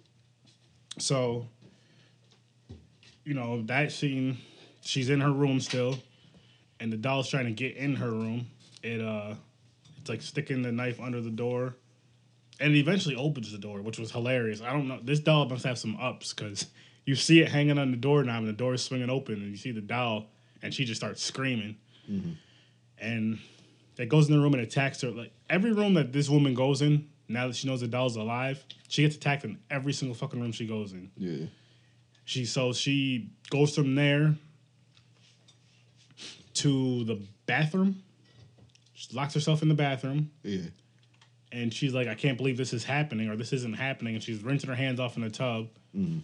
So, 0.98 1.46
you 3.24 3.34
know 3.34 3.62
that 3.62 3.92
scene. 3.92 4.38
She's 4.82 5.08
in 5.08 5.20
her 5.20 5.32
room 5.32 5.60
still, 5.60 5.98
and 6.78 6.92
the 6.92 6.96
doll's 6.96 7.28
trying 7.28 7.46
to 7.46 7.52
get 7.52 7.76
in 7.76 7.96
her 7.96 8.10
room. 8.10 8.46
It 8.82 9.00
uh, 9.00 9.34
it's 9.98 10.10
like 10.10 10.20
sticking 10.22 10.62
the 10.62 10.72
knife 10.72 11.00
under 11.00 11.22
the 11.22 11.30
door, 11.30 11.74
and 12.60 12.74
it 12.74 12.78
eventually 12.78 13.16
opens 13.16 13.50
the 13.50 13.58
door, 13.58 13.80
which 13.80 13.98
was 13.98 14.10
hilarious. 14.12 14.60
I 14.60 14.72
don't 14.72 14.86
know. 14.86 15.00
This 15.02 15.20
doll 15.20 15.48
must 15.48 15.64
have 15.64 15.78
some 15.78 15.96
ups 15.96 16.34
because 16.34 16.66
you 17.06 17.16
see 17.16 17.40
it 17.40 17.48
hanging 17.48 17.78
on 17.78 17.90
the 17.90 17.96
doorknob, 17.96 18.40
and 18.40 18.48
the 18.48 18.52
door 18.52 18.74
is 18.74 18.82
swinging 18.82 19.10
open, 19.10 19.36
and 19.36 19.50
you 19.50 19.56
see 19.56 19.72
the 19.72 19.80
doll, 19.80 20.26
and 20.62 20.72
she 20.74 20.84
just 20.84 21.00
starts 21.00 21.22
screaming, 21.22 21.76
and 22.98 23.38
it 23.96 24.08
goes 24.10 24.28
in 24.28 24.34
the 24.34 24.40
room 24.40 24.52
and 24.54 24.62
attacks 24.62 25.00
her. 25.00 25.10
Like 25.10 25.32
every 25.48 25.72
room 25.72 25.94
that 25.94 26.12
this 26.12 26.28
woman 26.28 26.52
goes 26.52 26.82
in, 26.82 27.08
now 27.34 27.46
that 27.48 27.56
she 27.56 27.68
knows 27.68 27.80
the 27.80 27.88
doll's 27.88 28.16
alive, 28.16 28.64
she 28.88 29.02
gets 29.02 29.16
attacked 29.16 29.44
in 29.44 29.58
every 29.70 29.92
single 29.92 30.14
fucking 30.14 30.40
room 30.40 30.52
she 30.52 30.66
goes 30.66 30.92
in. 30.92 31.10
Yeah. 31.16 31.46
She 32.24 32.46
so 32.46 32.72
she 32.72 33.30
goes 33.50 33.74
from 33.74 33.94
there 33.94 34.34
to 36.54 37.04
the 37.04 37.20
bathroom. 37.46 38.02
She 38.94 39.14
locks 39.14 39.34
herself 39.34 39.62
in 39.62 39.68
the 39.68 39.74
bathroom 39.74 40.30
Yeah. 40.42 40.62
and 41.52 41.72
she's 41.74 41.92
like, 41.92 42.08
I 42.08 42.14
can't 42.14 42.38
believe 42.38 42.56
this 42.56 42.72
is 42.72 42.84
happening 42.84 43.28
or 43.28 43.36
this 43.36 43.52
isn't 43.52 43.74
happening. 43.74 44.14
And 44.14 44.22
she's 44.22 44.42
rinsing 44.42 44.70
her 44.70 44.76
hands 44.76 45.00
off 45.00 45.16
in 45.16 45.22
the 45.22 45.30
tub. 45.30 45.68
Mm. 45.94 46.22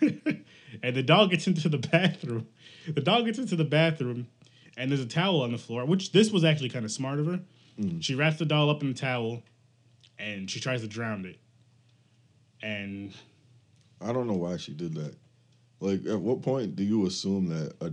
and 0.82 0.96
the 0.96 1.02
dog 1.02 1.30
gets 1.30 1.46
into 1.46 1.68
the 1.68 1.78
bathroom. 1.78 2.48
The 2.86 3.00
dog 3.00 3.24
gets 3.24 3.38
into 3.38 3.56
the 3.56 3.64
bathroom 3.64 4.26
and 4.76 4.90
there's 4.90 5.00
a 5.00 5.06
towel 5.06 5.42
on 5.42 5.52
the 5.52 5.58
floor, 5.58 5.86
which 5.86 6.12
this 6.12 6.30
was 6.30 6.44
actually 6.44 6.68
kind 6.68 6.84
of 6.84 6.90
smart 6.90 7.20
of 7.20 7.26
her. 7.26 7.40
Mm. 7.80 8.02
She 8.02 8.14
wraps 8.14 8.38
the 8.38 8.44
doll 8.44 8.68
up 8.70 8.82
in 8.82 8.88
the 8.88 8.94
towel 8.98 9.42
and 10.18 10.50
she 10.50 10.60
tries 10.60 10.82
to 10.82 10.88
drown 10.88 11.24
it. 11.24 11.38
And 12.62 13.12
I 14.00 14.12
don't 14.12 14.26
know 14.26 14.34
why 14.34 14.56
she 14.56 14.72
did 14.72 14.94
that. 14.94 15.14
Like, 15.80 16.06
at 16.06 16.18
what 16.18 16.42
point 16.42 16.76
do 16.76 16.82
you 16.82 17.06
assume 17.06 17.48
that 17.48 17.74
a 17.80 17.92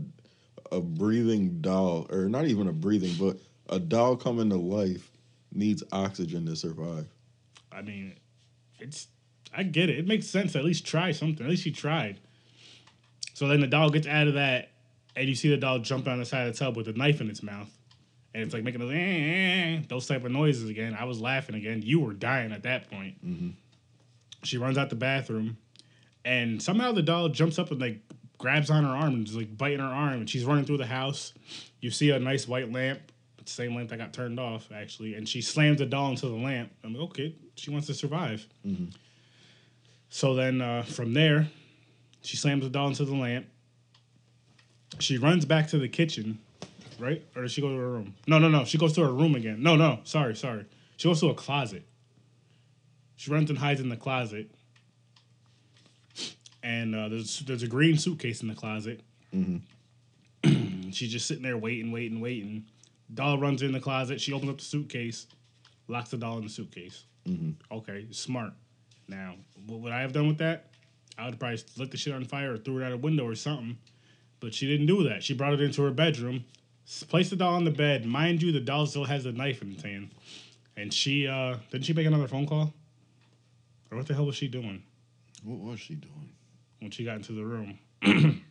a 0.72 0.82
breathing 0.82 1.60
doll, 1.62 2.08
or 2.10 2.30
not 2.30 2.46
even 2.46 2.68
a 2.68 2.74
breathing, 2.74 3.14
but 3.20 3.38
a 3.70 3.80
doll 3.80 4.16
coming 4.16 4.50
to 4.50 4.56
life 4.56 5.12
needs 5.52 5.84
oxygen 5.92 6.46
to 6.46 6.56
survive? 6.56 7.08
I 7.72 7.82
mean, 7.82 8.16
it's 8.80 9.08
I 9.56 9.64
get 9.64 9.90
it. 9.90 10.00
It 10.00 10.08
makes 10.08 10.28
sense. 10.28 10.56
At 10.56 10.64
least 10.64 10.86
try 10.86 11.12
something. 11.12 11.46
At 11.46 11.50
least 11.50 11.64
she 11.64 11.72
tried. 11.72 12.20
So 13.34 13.48
then 13.48 13.60
the 13.60 13.68
doll 13.68 13.90
gets 13.90 14.08
out 14.08 14.28
of 14.28 14.36
that, 14.36 14.72
and 15.16 15.28
you 15.28 15.36
see 15.36 15.50
the 15.50 15.58
doll 15.58 15.80
jump 15.80 16.08
on 16.08 16.20
the 16.20 16.26
side 16.26 16.48
of 16.48 16.54
the 16.54 16.60
tub 16.60 16.78
with 16.78 16.88
a 16.88 16.94
knife 16.94 17.22
in 17.22 17.30
its 17.30 17.44
mouth, 17.44 17.70
and 18.34 18.44
it's 18.44 18.54
like 18.54 18.64
making 18.64 18.80
those, 18.80 18.94
eh, 18.94 18.96
eh, 18.96 19.76
eh, 19.78 19.82
those 19.90 20.08
type 20.08 20.24
of 20.24 20.32
noises 20.32 20.70
again. 20.70 20.96
I 20.98 21.04
was 21.06 21.20
laughing 21.20 21.56
again. 21.56 21.82
You 21.84 22.00
were 22.00 22.14
dying 22.14 22.52
at 22.52 22.64
that 22.64 22.90
point. 22.90 23.16
She 24.44 24.58
runs 24.58 24.78
out 24.78 24.90
the 24.90 24.96
bathroom, 24.96 25.58
and 26.26 26.62
somehow 26.62 26.92
the 26.94 27.02
doll 27.04 27.30
jumps 27.30 27.60
up 27.60 27.72
and 27.72 27.80
like 27.82 28.00
grabs 28.38 28.70
on 28.72 28.84
her 28.84 28.90
arm 28.90 29.14
and 29.14 29.26
just 29.26 29.38
like 29.38 29.56
biting 29.58 29.80
her 29.80 29.86
arm, 29.86 30.14
and 30.14 30.30
she's 30.30 30.46
running 30.46 30.66
through 30.66 30.78
the 30.78 30.86
house. 30.86 31.34
You 31.80 31.92
see 31.92 32.10
a 32.12 32.20
nice 32.20 32.48
white 32.48 32.72
lamp. 32.72 33.00
It's 33.38 33.56
the 33.56 33.64
same 33.64 33.76
lamp 33.76 33.90
that 33.90 33.98
got 33.98 34.14
turned 34.14 34.40
off 34.40 34.70
actually, 34.74 35.16
and 35.16 35.28
she 35.28 35.42
slams 35.42 35.80
the 35.80 35.86
doll 35.86 36.10
into 36.12 36.28
the 36.28 36.36
lamp. 36.36 36.72
I'm 36.84 36.94
like, 36.94 37.04
okay, 37.10 37.36
she 37.56 37.70
wants 37.72 37.88
to 37.88 37.94
survive. 37.94 38.48
So 40.10 40.36
then 40.36 40.62
uh, 40.62 40.84
from 40.84 41.14
there, 41.14 41.48
she 42.22 42.38
slams 42.38 42.64
the 42.64 42.70
doll 42.70 42.88
into 42.88 43.06
the 43.06 43.16
lamp. 43.16 43.46
She 45.00 45.18
runs 45.18 45.46
back 45.46 45.68
to 45.70 45.78
the 45.78 45.88
kitchen, 45.88 46.38
right? 47.02 47.26
Or 47.36 47.42
does 47.42 47.52
she 47.52 47.62
go 47.62 47.70
to 47.70 47.78
her 47.78 47.90
room? 47.90 48.16
No, 48.28 48.40
no, 48.40 48.48
no. 48.48 48.64
She 48.64 48.78
goes 48.78 48.94
to 48.94 49.02
her 49.02 49.12
room 49.12 49.36
again. 49.36 49.62
No, 49.62 49.76
no. 49.76 50.00
Sorry, 50.04 50.36
sorry. 50.36 50.66
She 50.98 51.08
goes 51.08 51.20
to 51.22 51.30
a 51.30 51.34
closet. 51.34 51.84
She 53.16 53.32
runs 53.32 53.50
and 53.50 53.60
hides 53.60 53.82
in 53.82 53.90
the 53.90 53.98
closet. 53.98 54.50
And 56.64 56.96
uh, 56.96 57.10
there's 57.10 57.40
there's 57.40 57.64
a 57.64 57.68
green 57.68 57.98
suitcase 57.98 58.42
in 58.42 58.48
the 58.48 58.56
closet. 58.56 59.02
Mm-hmm. 59.34 60.92
She's 60.92 61.12
just 61.12 61.28
sitting 61.28 61.44
there 61.44 61.58
waiting, 61.58 61.92
waiting, 61.92 62.22
waiting. 62.22 62.66
Doll 63.14 63.38
runs 63.40 63.62
in 63.62 63.72
the 63.72 63.80
closet. 63.80 64.22
She 64.22 64.32
opens 64.32 64.52
up 64.52 64.58
the 64.60 64.64
suitcase, 64.64 65.28
locks 65.88 66.12
the 66.12 66.18
doll 66.18 66.38
in 66.38 66.44
the 66.44 66.50
suitcase. 66.50 67.06
Mm-hmm. 67.28 67.76
Okay, 67.78 68.08
smart. 68.12 68.54
Now, 69.08 69.36
what 69.68 69.82
would 69.82 69.92
I 69.92 70.02
have 70.02 70.14
done 70.14 70.28
with 70.28 70.38
that? 70.38 70.72
I 71.18 71.26
would 71.26 71.40
probably 71.40 71.60
lit 71.78 71.92
the 71.92 71.98
shit 71.98 72.14
on 72.14 72.24
fire 72.26 72.54
or 72.54 72.58
threw 72.58 72.80
it 72.80 72.86
out 72.86 72.92
a 72.92 72.98
window 72.98 73.28
or 73.28 73.36
something. 73.36 73.78
But 74.40 74.54
she 74.54 74.68
didn't 74.68 74.88
do 74.88 75.04
that. 75.10 75.24
She 75.24 75.34
brought 75.34 75.54
it 75.54 75.62
into 75.62 75.84
her 75.84 75.92
bedroom, 75.92 76.46
placed 77.10 77.30
the 77.30 77.36
doll 77.36 77.56
on 77.56 77.64
the 77.64 77.72
bed. 77.72 78.06
Mind 78.06 78.42
you, 78.42 78.52
the 78.52 78.60
doll 78.60 78.86
still 78.86 79.06
has 79.06 79.24
the 79.24 79.32
knife 79.32 79.62
in 79.62 79.72
its 79.72 79.84
hand. 79.84 80.12
And 80.78 80.94
she, 80.94 81.28
uh, 81.28 81.58
didn't 81.72 81.86
she 81.86 81.94
make 81.94 82.08
another 82.08 82.28
phone 82.28 82.48
call? 82.48 82.74
Or 83.92 83.98
what 83.98 84.08
the 84.08 84.14
hell 84.14 84.26
was 84.26 84.36
she 84.36 84.48
doing 84.48 84.84
What 85.44 85.60
was 85.60 85.80
she 85.80 85.96
doing? 85.96 86.30
when 86.80 86.92
she 86.92 87.04
got 87.04 87.18
into 87.18 87.34
the 87.34 87.44
room? 87.44 87.78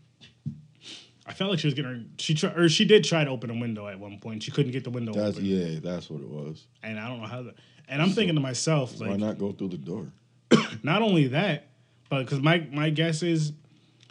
I 1.26 1.32
felt 1.32 1.50
like 1.50 1.60
she 1.60 1.66
was 1.66 1.74
getting 1.74 1.90
her, 1.90 2.00
she 2.18 2.34
tried, 2.34 2.58
or 2.58 2.68
she 2.68 2.84
did 2.84 3.04
try 3.04 3.24
to 3.24 3.30
open 3.30 3.50
a 3.50 3.54
window 3.54 3.86
at 3.86 3.98
one 3.98 4.18
point. 4.18 4.42
She 4.42 4.50
couldn't 4.50 4.72
get 4.72 4.84
the 4.84 4.90
window 4.90 5.12
That's 5.12 5.36
open. 5.36 5.44
yeah, 5.44 5.78
that's 5.80 6.10
what 6.10 6.20
it 6.20 6.28
was. 6.28 6.66
And 6.82 6.98
I 6.98 7.08
don't 7.08 7.20
know 7.20 7.26
how 7.26 7.42
that, 7.42 7.54
and 7.88 8.02
I'm 8.02 8.10
thinking 8.10 8.34
to 8.34 8.40
myself, 8.40 8.98
like, 9.00 9.10
Why 9.10 9.16
not 9.16 9.38
go 9.38 9.52
through 9.52 9.68
the 9.68 9.76
door? 9.76 10.08
Not 10.82 11.02
only 11.02 11.28
that, 11.28 11.68
but 12.08 12.20
because 12.24 12.40
my 12.40 12.66
my 12.72 12.90
guess 12.90 13.22
is 13.22 13.52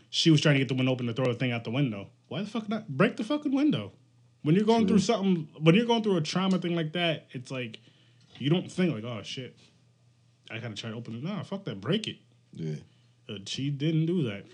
she 0.09 0.32
was 0.32 0.39
trying 0.39 0.55
to 0.55 0.59
get 0.59 0.70
the 0.70 0.76
window 0.76 0.91
open 0.93 1.07
to 1.07 1.13
throw 1.13 1.26
the 1.26 1.34
thing 1.34 1.51
out 1.51 1.63
the 1.65 1.72
window. 1.72 2.07
Why 2.30 2.41
the 2.41 2.49
fuck 2.49 2.70
not 2.70 2.88
break 2.88 3.17
the 3.17 3.24
fucking 3.26 3.53
window? 3.53 3.91
When 4.42 4.56
you're 4.56 4.66
going 4.66 4.88
through 4.88 5.00
something, 5.00 5.48
when 5.60 5.76
you're 5.76 5.86
going 5.86 6.02
through 6.02 6.18
a 6.18 6.22
trauma 6.22 6.60
thing 6.60 6.76
like 6.76 6.94
that, 6.94 7.28
it's 7.32 7.52
like 7.52 7.80
you 8.38 8.50
don't 8.50 8.72
think 8.72 8.94
like, 8.94 9.04
oh 9.04 9.22
shit, 9.24 9.58
I 10.50 10.60
gotta 10.60 10.76
try 10.76 10.90
to 10.90 10.96
open 10.96 11.16
it. 11.16 11.24
Nah, 11.24 11.44
fuck 11.44 11.66
that, 11.66 11.82
break 11.82 12.08
it. 12.08 12.18
Yeah. 12.54 12.76
Uh, 13.30 13.40
she 13.46 13.70
didn't 13.70 14.06
do 14.06 14.24
that. 14.24 14.46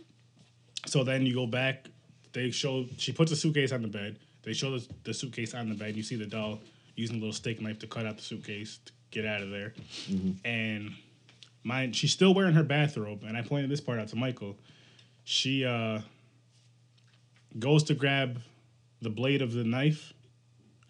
So 0.87 1.03
then 1.03 1.25
you 1.25 1.33
go 1.33 1.47
back. 1.47 1.87
They 2.33 2.51
show 2.51 2.85
she 2.97 3.11
puts 3.11 3.31
a 3.31 3.35
suitcase 3.35 3.71
on 3.71 3.81
the 3.81 3.87
bed. 3.87 4.19
They 4.43 4.53
show 4.53 4.77
the, 4.77 4.87
the 5.03 5.13
suitcase 5.13 5.53
on 5.53 5.69
the 5.69 5.75
bed. 5.75 5.95
You 5.95 6.03
see 6.03 6.15
the 6.15 6.25
doll 6.25 6.59
using 6.95 7.17
a 7.17 7.19
little 7.19 7.33
steak 7.33 7.61
knife 7.61 7.79
to 7.79 7.87
cut 7.87 8.05
out 8.05 8.17
the 8.17 8.23
suitcase 8.23 8.79
to 8.85 8.91
get 9.11 9.25
out 9.25 9.41
of 9.41 9.49
there. 9.49 9.73
And 10.43 10.93
mine, 11.63 11.93
she's 11.93 12.11
still 12.11 12.33
wearing 12.33 12.53
her 12.53 12.63
bathrobe. 12.63 13.23
And 13.25 13.37
I 13.37 13.41
pointed 13.41 13.69
this 13.69 13.81
part 13.81 13.99
out 13.99 14.07
to 14.09 14.15
Michael. 14.15 14.57
She 15.23 15.65
uh, 15.65 16.01
goes 17.57 17.83
to 17.85 17.95
grab 17.95 18.41
the 19.01 19.09
blade 19.09 19.41
of 19.41 19.53
the 19.53 19.63
knife, 19.63 20.13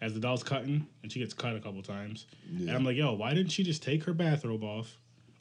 as 0.00 0.14
the 0.14 0.20
doll's 0.20 0.42
cutting, 0.42 0.86
and 1.02 1.10
she 1.10 1.18
gets 1.20 1.34
cut 1.34 1.56
a 1.56 1.60
couple 1.60 1.82
times. 1.82 2.26
Yeah. 2.50 2.68
And 2.68 2.76
I'm 2.76 2.84
like, 2.84 2.96
yo, 2.96 3.14
why 3.14 3.34
didn't 3.34 3.50
she 3.52 3.62
just 3.62 3.82
take 3.82 4.04
her 4.04 4.12
bathrobe 4.12 4.62
off, 4.62 4.98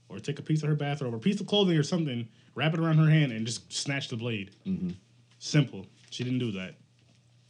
or 0.10 0.20
take 0.20 0.40
a 0.40 0.42
piece 0.44 0.64
of 0.64 0.70
her 0.70 0.76
bathrobe, 0.76 1.14
or 1.14 1.18
a 1.18 1.20
piece 1.20 1.40
of 1.42 1.48
clothing 1.48 1.78
or 1.78 1.84
something, 1.84 2.28
wrap 2.56 2.74
it 2.74 2.80
around 2.80 2.98
her 2.98 3.10
hand, 3.10 3.32
and 3.32 3.46
just 3.46 3.72
snatch 3.72 4.08
the 4.10 4.18
blade? 4.18 4.52
hmm 4.64 4.92
Simple. 5.40 5.86
She 6.10 6.24
didn't 6.24 6.40
do 6.40 6.52
that. 6.54 6.76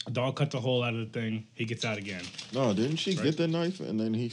The 0.06 0.12
dog 0.12 0.36
cuts 0.36 0.54
a 0.54 0.60
hole 0.60 0.84
out 0.84 0.94
of 0.94 1.00
the 1.00 1.06
thing. 1.20 1.48
He 1.54 1.66
gets 1.66 1.86
out 1.86 1.98
again. 1.98 2.24
No, 2.54 2.74
didn't 2.74 2.98
she 2.98 3.16
Right. 3.16 3.24
get 3.24 3.38
the 3.38 3.48
knife 3.48 3.80
and 3.80 4.00
then 4.00 4.14
he, 4.14 4.32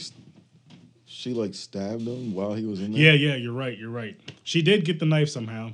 she 1.05 1.33
like 1.33 1.53
stabbed 1.55 2.01
him 2.07 2.33
while 2.33 2.53
he 2.55 2.65
was 2.65 2.81
in 2.81 2.91
there? 2.91 3.01
Yeah, 3.01 3.13
yeah, 3.13 3.35
you're 3.35 3.53
right. 3.53 3.77
You're 3.77 3.89
right. 3.89 4.19
She 4.43 4.61
did 4.61 4.83
get 4.85 4.99
the 4.99 5.05
knife 5.05 5.29
somehow, 5.29 5.71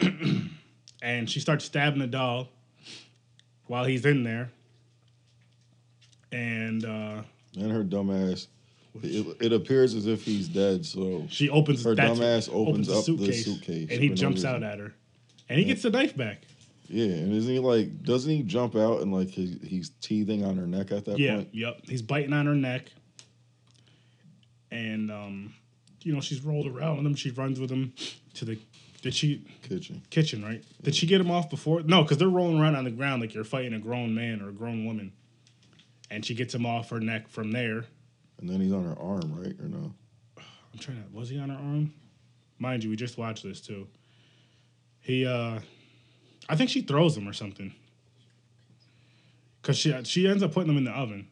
and 1.02 1.28
she 1.30 1.40
starts 1.40 1.64
stabbing 1.64 2.00
the 2.00 2.06
doll 2.06 2.48
while 3.66 3.84
he's 3.84 4.04
in 4.06 4.22
there. 4.24 4.50
And 6.30 6.84
uh, 6.84 7.22
And 7.58 7.70
her 7.70 7.84
dumbass. 7.84 8.46
It, 9.02 9.36
it 9.40 9.52
appears 9.54 9.94
as 9.94 10.06
if 10.06 10.22
he's 10.22 10.48
dead, 10.48 10.84
so 10.84 11.26
she 11.30 11.48
opens 11.48 11.82
Her 11.82 11.94
dumbass 11.94 12.50
opens 12.52 12.90
up 12.90 13.06
the 13.06 13.32
suitcase 13.32 13.88
and 13.90 14.00
he 14.00 14.10
jumps 14.10 14.44
out 14.44 14.62
at 14.62 14.78
her, 14.78 14.92
and 15.48 15.58
he 15.58 15.64
gets 15.64 15.80
the 15.82 15.88
knife 15.90 16.14
back. 16.14 16.42
yeah. 16.88 17.06
And 17.06 17.32
isn't 17.32 17.50
he 17.50 17.58
like? 17.58 18.02
Doesn't 18.02 18.30
he 18.30 18.42
jump 18.42 18.76
out 18.76 19.00
and 19.00 19.10
like 19.10 19.28
he, 19.28 19.58
he's 19.64 19.90
teething 20.02 20.44
on 20.44 20.58
her 20.58 20.66
neck 20.66 20.92
at 20.92 21.06
that 21.06 21.18
Yeah, 21.18 21.36
point? 21.36 21.48
yep. 21.52 21.78
He's 21.84 22.02
biting 22.02 22.34
on 22.34 22.44
her 22.44 22.54
neck, 22.54 22.90
and 24.70 25.10
um, 25.10 25.54
you 26.02 26.12
know 26.14 26.20
she's 26.20 26.42
rolled 26.42 26.66
around 26.66 26.98
with 26.98 27.06
him. 27.06 27.14
She 27.14 27.30
runs 27.30 27.58
with 27.60 27.70
him 27.70 27.94
to 28.34 28.44
the. 28.44 28.58
Did 29.02 29.14
she 29.14 29.44
Kitchen. 29.62 30.02
kitchen, 30.10 30.42
right? 30.44 30.62
Did 30.82 30.94
she 30.94 31.06
get 31.06 31.20
him 31.20 31.30
off 31.30 31.50
before? 31.50 31.82
No, 31.82 32.02
because 32.02 32.18
they're 32.18 32.28
rolling 32.28 32.60
around 32.60 32.76
on 32.76 32.84
the 32.84 32.90
ground 32.90 33.20
like 33.20 33.34
you're 33.34 33.44
fighting 33.44 33.74
a 33.74 33.78
grown 33.78 34.14
man 34.14 34.40
or 34.40 34.48
a 34.48 34.52
grown 34.52 34.84
woman. 34.86 35.12
And 36.10 36.24
she 36.24 36.34
gets 36.34 36.54
him 36.54 36.64
off 36.64 36.90
her 36.90 37.00
neck 37.00 37.28
from 37.28 37.50
there. 37.52 37.84
And 38.38 38.48
then 38.48 38.60
he's 38.60 38.72
on 38.72 38.84
her 38.84 38.98
arm, 38.98 39.34
right? 39.36 39.54
Or 39.60 39.68
no? 39.68 39.92
I'm 40.72 40.78
trying 40.78 41.02
to. 41.02 41.08
Was 41.16 41.28
he 41.28 41.38
on 41.38 41.50
her 41.50 41.56
arm? 41.56 41.92
Mind 42.58 42.84
you, 42.84 42.90
we 42.90 42.96
just 42.96 43.18
watched 43.18 43.42
this 43.42 43.60
too. 43.60 43.88
He, 45.00 45.26
uh, 45.26 45.58
I 46.48 46.56
think 46.56 46.70
she 46.70 46.82
throws 46.82 47.16
him 47.16 47.28
or 47.28 47.32
something. 47.32 47.74
Cause 49.62 49.76
she 49.78 49.94
she 50.04 50.26
ends 50.26 50.42
up 50.42 50.52
putting 50.52 50.70
him 50.70 50.76
in 50.76 50.84
the 50.84 50.90
oven 50.90 51.28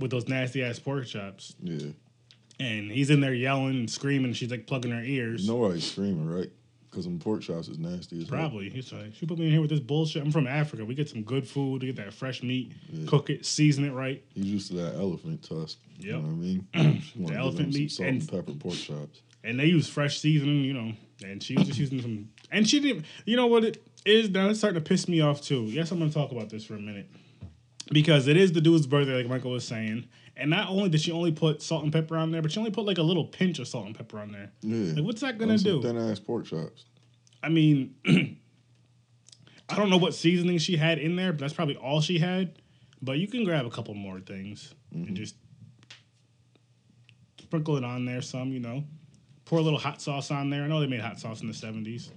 with 0.00 0.10
those 0.10 0.26
nasty 0.26 0.64
ass 0.64 0.78
pork 0.80 1.06
chops, 1.06 1.54
Yeah. 1.62 1.90
And 2.60 2.90
he's 2.90 3.10
in 3.10 3.20
there 3.20 3.34
yelling 3.34 3.76
and 3.76 3.90
screaming. 3.90 4.32
She's 4.32 4.50
like 4.50 4.66
plugging 4.66 4.90
her 4.92 5.02
ears. 5.02 5.42
You 5.42 5.48
know 5.52 5.56
why 5.56 5.74
he's 5.74 5.90
screaming, 5.90 6.28
right? 6.28 6.50
Because 6.90 7.04
them 7.04 7.18
pork 7.18 7.42
chops 7.42 7.68
is 7.68 7.78
nasty 7.78 8.16
as 8.22 8.28
hell. 8.28 8.38
Probably. 8.38 8.70
He's 8.70 8.90
like, 8.92 9.14
she 9.14 9.26
put 9.26 9.38
me 9.38 9.44
in 9.46 9.52
here 9.52 9.60
with 9.60 9.70
this 9.70 9.78
bullshit. 9.80 10.22
I'm 10.22 10.32
from 10.32 10.46
Africa. 10.46 10.84
We 10.84 10.94
get 10.94 11.08
some 11.08 11.22
good 11.22 11.46
food. 11.46 11.82
We 11.82 11.92
get 11.92 11.96
that 11.96 12.14
fresh 12.14 12.42
meat, 12.42 12.72
Yeah. 12.90 13.06
cook 13.06 13.28
it, 13.30 13.44
season 13.44 13.84
it 13.84 13.92
right. 13.92 14.24
He's 14.34 14.46
used 14.46 14.70
to 14.70 14.76
that 14.78 14.94
elephant 14.94 15.42
tusk. 15.42 15.78
You 15.98 16.12
know 16.12 16.20
what 16.20 16.28
I 16.28 16.30
mean? 16.30 17.02
Wanna 17.16 17.36
elephant 17.38 17.74
meat 17.74 17.92
salt 17.92 18.08
and- 18.08 18.20
and 18.22 18.30
pepper 18.30 18.52
pork 18.58 18.74
chops. 18.76 19.20
And 19.44 19.60
they 19.60 19.66
use 19.66 19.86
fresh 19.88 20.18
seasoning, 20.18 20.64
you 20.64 20.72
know. 20.72 20.92
And 21.24 21.42
she 21.42 21.56
was 21.56 21.66
just 21.66 21.78
using 21.78 22.00
some. 22.00 22.28
And 22.50 22.68
she 22.68 22.80
didn't. 22.80 23.04
You 23.26 23.36
know 23.36 23.46
what 23.46 23.64
it 23.64 23.82
is 24.06 24.30
now? 24.30 24.48
It's 24.48 24.58
starting 24.60 24.82
to 24.82 24.88
piss 24.88 25.08
me 25.08 25.20
off 25.20 25.42
too. 25.42 25.62
Yes, 25.64 25.90
I'm 25.92 25.98
going 25.98 26.10
to 26.10 26.14
talk 26.14 26.32
about 26.32 26.48
this 26.48 26.64
for 26.64 26.74
a 26.74 26.80
minute. 26.80 27.08
Because 27.92 28.28
it 28.28 28.36
is 28.36 28.52
the 28.52 28.60
dude's 28.60 28.86
birthday, 28.86 29.14
like 29.16 29.28
Michael 29.28 29.52
was 29.52 29.64
saying. 29.66 30.06
And 30.38 30.50
not 30.50 30.68
only 30.68 30.88
did 30.88 31.00
she 31.00 31.10
only 31.10 31.32
put 31.32 31.60
salt 31.62 31.82
and 31.82 31.92
pepper 31.92 32.16
on 32.16 32.30
there, 32.30 32.40
but 32.40 32.52
she 32.52 32.60
only 32.60 32.70
put 32.70 32.84
like 32.86 32.98
a 32.98 33.02
little 33.02 33.24
pinch 33.24 33.58
of 33.58 33.66
salt 33.66 33.86
and 33.86 33.94
pepper 33.96 34.20
on 34.20 34.30
there. 34.30 34.52
Yeah. 34.62 34.94
Like, 34.94 35.04
what's 35.04 35.20
that 35.20 35.36
to 35.38 35.58
do? 35.58 35.82
Thin 35.82 35.98
ass 35.98 36.20
pork 36.20 36.46
chops. 36.46 36.84
I 37.42 37.48
mean, 37.48 37.96
I 39.68 39.76
don't 39.76 39.90
know 39.90 39.96
what 39.96 40.14
seasoning 40.14 40.58
she 40.58 40.76
had 40.76 40.98
in 40.98 41.16
there, 41.16 41.32
but 41.32 41.40
that's 41.40 41.52
probably 41.52 41.76
all 41.76 42.00
she 42.00 42.18
had. 42.18 42.60
But 43.02 43.18
you 43.18 43.26
can 43.26 43.44
grab 43.44 43.66
a 43.66 43.70
couple 43.70 43.94
more 43.94 44.20
things 44.20 44.74
and 44.92 45.16
just 45.16 45.34
sprinkle 47.40 47.76
it 47.76 47.84
on 47.84 48.04
there 48.04 48.22
some, 48.22 48.52
you 48.52 48.60
know. 48.60 48.84
Pour 49.44 49.58
a 49.58 49.62
little 49.62 49.78
hot 49.78 50.00
sauce 50.00 50.30
on 50.30 50.50
there. 50.50 50.62
I 50.62 50.68
know 50.68 50.80
they 50.80 50.86
made 50.86 51.00
hot 51.00 51.18
sauce 51.18 51.40
in 51.40 51.48
the 51.48 51.52
70s. 51.52 52.10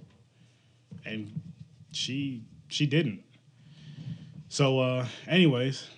And 1.04 1.40
she 1.90 2.44
she 2.68 2.86
didn't. 2.86 3.22
So 4.48 4.78
uh 4.78 5.06
anyways, 5.26 5.88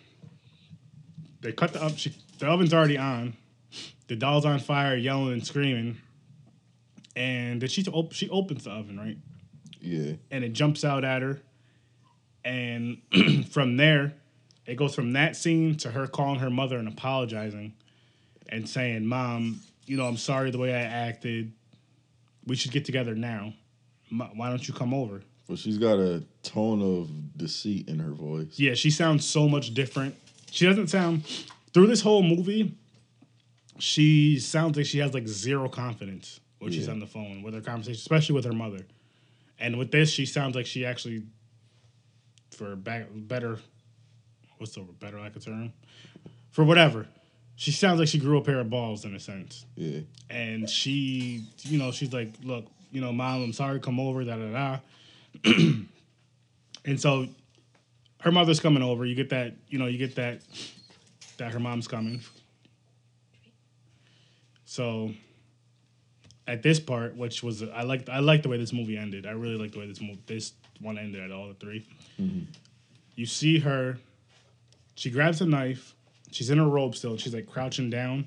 they 1.45 1.53
cut 1.53 1.75
the 1.75 1.83
up 1.83 1.97
she 1.97 2.13
the 2.39 2.47
oven's 2.47 2.75
already 2.75 2.99
on. 2.99 3.37
The 4.09 4.17
doll's 4.17 4.45
on 4.45 4.59
fire, 4.59 4.97
yelling 4.97 5.35
and 5.35 5.47
screaming. 5.47 5.99
And 7.15 7.61
then 7.61 7.69
she 7.69 7.85
op- 7.87 8.13
she 8.13 8.29
opens 8.31 8.65
the 8.65 8.71
oven, 8.71 8.99
right? 8.99 9.19
Yeah. 9.81 10.15
and 10.31 10.43
it 10.43 10.55
jumps 10.55 10.83
out 10.83 11.05
at 11.05 11.21
her. 11.21 11.43
And 12.45 12.99
from 13.51 13.77
there, 13.77 14.15
it 14.65 14.77
goes 14.77 14.95
from 14.95 15.13
that 15.13 15.37
scene 15.37 15.77
to 15.79 15.91
her 15.91 16.07
calling 16.07 16.41
her 16.41 16.49
mother 16.49 16.79
and 16.79 16.89
apologizing 16.89 17.75
and 18.49 18.67
saying, 18.67 19.05
Mom, 19.05 19.61
you 19.85 19.99
know, 19.99 20.07
I'm 20.07 20.17
sorry 20.17 20.51
the 20.51 20.59
way 20.59 20.73
I 20.75 20.81
acted. 20.81 21.53
We 22.47 22.57
should 22.57 22.73
get 22.73 22.87
together 22.87 23.15
now. 23.15 23.53
Why 24.11 24.49
don't 24.49 24.67
you 24.67 24.73
come 24.73 24.95
over? 24.95 25.21
But 25.47 25.59
she's 25.59 25.77
got 25.77 25.99
a 25.99 26.23
tone 26.43 26.81
of 26.81 27.37
deceit 27.37 27.89
in 27.89 27.99
her 27.99 28.13
voice. 28.13 28.59
Yeah, 28.59 28.73
she 28.73 28.91
sounds 28.91 29.27
so 29.27 29.47
much 29.49 29.75
different. 29.75 30.15
She 30.55 30.67
doesn't 30.67 30.87
sound, 30.87 31.25
through 31.73 31.89
this 31.89 32.01
whole 32.01 32.23
movie, 32.23 32.77
she 33.81 34.39
sounds 34.39 34.77
like 34.77 34.87
she 34.87 34.99
has 34.99 35.13
like 35.13 35.27
zero 35.27 35.69
confidence 35.69 36.39
when 36.61 36.71
she's 36.71 36.89
on 36.89 37.01
the 37.01 37.09
phone 37.09 37.43
with 37.43 37.55
her 37.55 37.61
conversation, 37.61 37.99
especially 37.99 38.37
with 38.37 38.45
her 38.45 38.53
mother. 38.53 38.87
And 39.59 39.77
with 39.77 39.91
this, 39.91 40.11
she 40.11 40.27
sounds 40.27 40.55
like 40.55 40.67
she 40.67 40.87
actually, 40.87 41.25
for 42.53 42.77
back, 42.77 43.07
better, 43.13 43.59
what's 44.59 44.77
the 44.77 44.83
better 44.83 45.19
like 45.19 45.35
a 45.35 45.41
term? 45.41 45.73
For 46.53 46.63
whatever. 46.63 47.09
She 47.57 47.73
sounds 47.73 47.99
like 47.99 48.07
she 48.07 48.21
grew 48.21 48.39
a 48.39 48.41
pair 48.41 48.61
of 48.61 48.71
balls 48.71 49.05
in 49.05 49.13
a 49.17 49.21
sense. 49.21 49.67
Yeah. 49.75 50.03
And 50.31 50.71
she, 50.71 51.49
you 51.63 51.79
know, 51.79 51.91
she's 51.91 52.13
like, 52.13 52.33
look, 52.45 52.67
you 52.93 53.01
know, 53.01 53.13
mom, 53.13 53.43
I'm 53.43 53.53
sorry, 53.53 53.81
come 53.81 53.99
over, 53.99 54.23
da 54.23 54.37
da 54.37 54.53
da. 54.53 55.53
and 56.85 57.01
so 57.01 57.27
her 58.25 58.33
mother's 58.33 58.59
coming 58.59 58.83
over. 58.83 59.05
You 59.05 59.15
get 59.15 59.29
that, 59.31 59.55
you 59.69 59.79
know, 59.79 59.87
you 59.87 59.99
get 59.99 60.15
that, 60.17 60.41
that 61.37 61.53
her 61.53 61.61
mom's 61.61 61.87
coming. 61.87 62.23
So 64.65 65.13
at 66.49 66.63
this 66.63 66.81
part, 66.81 67.17
which 67.17 67.43
was 67.43 67.63
I 67.63 67.83
liked 67.83 68.09
I 68.09 68.21
liked 68.21 68.43
the 68.43 68.49
way 68.49 68.57
this 68.57 68.73
movie 68.73 68.97
ended. 68.97 69.27
I 69.27 69.33
really 69.33 69.57
liked 69.57 69.75
the 69.75 69.81
way 69.81 69.87
this 69.87 70.01
movie 70.01 70.23
this 70.27 70.55
one 70.81 70.99
ended 70.99 71.23
at 71.23 71.31
all 71.31 71.49
the 71.49 71.55
3 71.55 71.87
mm-hmm. 72.21 72.41
You 73.15 73.27
see 73.27 73.61
her, 73.61 73.99
she 74.97 75.11
grabs 75.11 75.41
a 75.41 75.47
knife, 75.47 75.95
she's 76.33 76.51
in 76.51 76.59
her 76.59 76.67
robe 76.67 76.97
still, 76.97 77.17
she's 77.17 77.33
like 77.35 77.47
crouching 77.47 77.91
down 77.91 78.27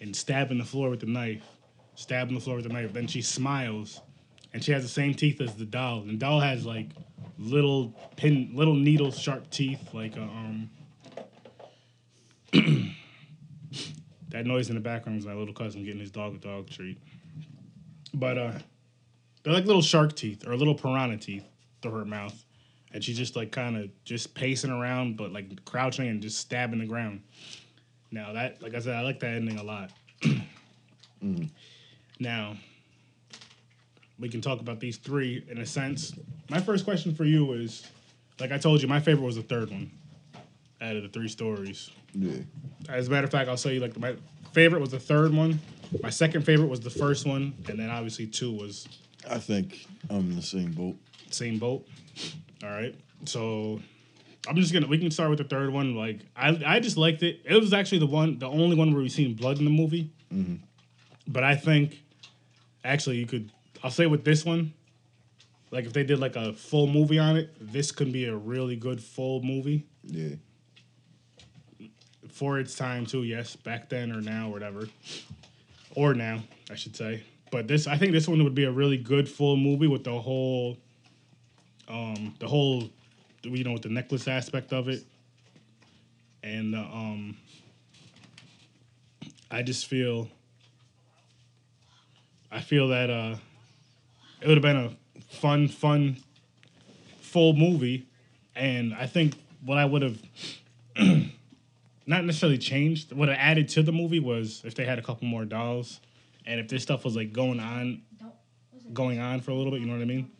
and 0.00 0.14
stabbing 0.14 0.58
the 0.58 0.64
floor 0.64 0.90
with 0.90 1.00
the 1.00 1.06
knife. 1.06 1.42
Stabbing 1.94 2.34
the 2.34 2.40
floor 2.40 2.56
with 2.56 2.66
the 2.66 2.72
knife. 2.72 2.92
Then 2.92 3.06
she 3.06 3.20
smiles 3.20 4.00
and 4.52 4.62
she 4.62 4.72
has 4.72 4.82
the 4.82 4.88
same 4.88 5.14
teeth 5.14 5.40
as 5.40 5.54
the 5.54 5.64
doll. 5.64 6.00
And 6.00 6.10
the 6.10 6.16
doll 6.16 6.40
has 6.40 6.66
like 6.66 6.88
little 7.38 7.94
pin 8.16 8.50
little 8.54 8.74
needle 8.74 9.10
sharp 9.10 9.50
teeth, 9.50 9.92
like 9.92 10.16
a, 10.16 10.22
um 10.22 10.70
that 14.28 14.44
noise 14.46 14.68
in 14.68 14.74
the 14.74 14.80
background 14.80 15.18
is 15.18 15.26
my 15.26 15.34
little 15.34 15.54
cousin 15.54 15.84
getting 15.84 16.00
his 16.00 16.10
dog 16.10 16.34
a 16.34 16.38
dog 16.38 16.68
treat. 16.70 16.98
But 18.14 18.38
uh 18.38 18.52
they're 19.42 19.52
like 19.52 19.66
little 19.66 19.82
shark 19.82 20.14
teeth 20.14 20.46
or 20.46 20.56
little 20.56 20.74
piranha 20.74 21.16
teeth 21.16 21.44
through 21.80 21.92
her 21.92 22.04
mouth. 22.04 22.44
And 22.94 23.02
she's 23.02 23.16
just 23.16 23.36
like 23.36 23.50
kind 23.50 23.76
of 23.76 23.90
just 24.04 24.34
pacing 24.34 24.70
around, 24.70 25.16
but 25.16 25.32
like 25.32 25.64
crouching 25.64 26.08
and 26.08 26.20
just 26.20 26.38
stabbing 26.38 26.78
the 26.78 26.86
ground. 26.86 27.22
Now 28.10 28.34
that, 28.34 28.62
like 28.62 28.74
I 28.74 28.80
said, 28.80 28.94
I 28.94 29.00
like 29.00 29.18
that 29.20 29.34
ending 29.34 29.58
a 29.58 29.62
lot. 29.62 29.90
Now, 32.18 32.56
we 34.22 34.28
can 34.28 34.40
talk 34.40 34.60
about 34.60 34.78
these 34.78 34.96
three 34.96 35.44
in 35.48 35.58
a 35.58 35.66
sense. 35.66 36.14
My 36.48 36.60
first 36.60 36.84
question 36.84 37.12
for 37.12 37.24
you 37.24 37.52
is, 37.54 37.86
like 38.38 38.52
I 38.52 38.56
told 38.58 38.80
you, 38.80 38.86
my 38.86 39.00
favorite 39.00 39.24
was 39.24 39.36
the 39.36 39.42
third 39.42 39.70
one 39.70 39.90
out 40.80 40.96
of 40.96 41.02
the 41.02 41.08
three 41.08 41.28
stories. 41.28 41.90
Yeah. 42.14 42.38
As 42.88 43.08
a 43.08 43.10
matter 43.10 43.24
of 43.24 43.32
fact, 43.32 43.48
I'll 43.48 43.56
say 43.56 43.74
you 43.74 43.80
like 43.80 43.98
my 43.98 44.14
favorite 44.52 44.80
was 44.80 44.90
the 44.90 45.00
third 45.00 45.34
one. 45.34 45.60
My 46.02 46.10
second 46.10 46.42
favorite 46.42 46.68
was 46.68 46.80
the 46.80 46.90
first 46.90 47.26
one, 47.26 47.52
and 47.68 47.78
then 47.78 47.90
obviously 47.90 48.26
two 48.26 48.52
was 48.52 48.88
I 49.28 49.38
think 49.38 49.86
I'm 50.08 50.30
in 50.30 50.36
the 50.36 50.42
same 50.42 50.72
boat. 50.72 50.96
same 51.30 51.58
boat. 51.58 51.86
All 52.62 52.70
right, 52.70 52.94
so 53.24 53.80
I'm 54.48 54.56
just 54.56 54.72
gonna 54.72 54.86
we 54.86 54.98
can 54.98 55.10
start 55.10 55.30
with 55.30 55.38
the 55.38 55.44
third 55.44 55.70
one. 55.70 55.96
Like 55.96 56.20
I 56.36 56.60
I 56.64 56.80
just 56.80 56.96
liked 56.96 57.24
it. 57.24 57.40
It 57.44 57.60
was 57.60 57.72
actually 57.72 57.98
the 57.98 58.06
one, 58.06 58.38
the 58.38 58.48
only 58.48 58.76
one 58.76 58.92
where 58.92 59.02
we 59.02 59.08
seen 59.08 59.34
blood 59.34 59.58
in 59.58 59.64
the 59.64 59.70
movie. 59.70 60.12
Mm-hmm. 60.32 60.56
But 61.26 61.42
I 61.42 61.56
think 61.56 62.02
actually 62.84 63.16
you 63.16 63.26
could. 63.26 63.50
I'll 63.82 63.90
say 63.90 64.06
with 64.06 64.24
this 64.24 64.44
one, 64.44 64.72
like 65.70 65.86
if 65.86 65.92
they 65.92 66.04
did 66.04 66.18
like 66.18 66.36
a 66.36 66.52
full 66.52 66.86
movie 66.86 67.18
on 67.18 67.36
it, 67.36 67.50
this 67.60 67.90
could 67.92 68.12
be 68.12 68.26
a 68.26 68.36
really 68.36 68.76
good 68.76 69.02
full 69.02 69.42
movie 69.42 69.86
Yeah. 70.04 70.36
for 72.28 72.58
its 72.58 72.74
time 72.76 73.06
too. 73.06 73.22
Yes, 73.24 73.56
back 73.56 73.88
then 73.88 74.12
or 74.12 74.20
now, 74.20 74.48
or 74.48 74.52
whatever, 74.52 74.88
or 75.94 76.14
now 76.14 76.42
I 76.70 76.74
should 76.76 76.94
say. 76.96 77.22
But 77.50 77.68
this, 77.68 77.86
I 77.86 77.96
think 77.98 78.12
this 78.12 78.28
one 78.28 78.42
would 78.44 78.54
be 78.54 78.64
a 78.64 78.70
really 78.70 78.96
good 78.96 79.28
full 79.28 79.56
movie 79.56 79.86
with 79.88 80.04
the 80.04 80.18
whole, 80.18 80.78
um, 81.88 82.34
the 82.38 82.46
whole, 82.48 82.88
you 83.42 83.64
know, 83.64 83.72
with 83.72 83.82
the 83.82 83.88
necklace 83.90 84.26
aspect 84.28 84.72
of 84.72 84.88
it. 84.88 85.04
and 86.42 86.74
uh, 86.74 86.78
um, 86.80 87.36
I 89.50 89.62
just 89.62 89.86
feel, 89.86 90.28
I 92.50 92.60
feel 92.60 92.88
that 92.88 93.10
uh, 93.10 93.36
it 94.42 94.48
would 94.48 94.56
have 94.56 94.62
been 94.62 94.76
a 94.76 95.22
fun, 95.34 95.68
fun, 95.68 96.16
full 97.20 97.54
movie, 97.54 98.08
and 98.54 98.94
I 98.94 99.06
think 99.06 99.34
what 99.64 99.78
I 99.78 99.84
would 99.84 100.02
have. 100.02 100.22
Not 102.04 102.24
necessarily 102.24 102.58
changed. 102.58 103.12
What 103.12 103.30
I 103.30 103.34
added 103.34 103.68
to 103.70 103.82
the 103.82 103.92
movie 103.92 104.18
was 104.18 104.60
if 104.64 104.74
they 104.74 104.84
had 104.84 104.98
a 104.98 105.02
couple 105.02 105.28
more 105.28 105.44
dolls, 105.44 106.00
and 106.44 106.58
if 106.58 106.66
this 106.66 106.82
stuff 106.82 107.04
was 107.04 107.14
like 107.14 107.32
going 107.32 107.60
on, 107.60 108.02
going 108.92 109.18
on 109.18 109.40
for 109.40 109.52
a 109.52 109.54
little 109.54 109.70
bit. 109.70 109.80
You 109.80 109.86
know 109.86 109.94
what 109.94 110.02
I 110.02 110.06
mean? 110.06 110.30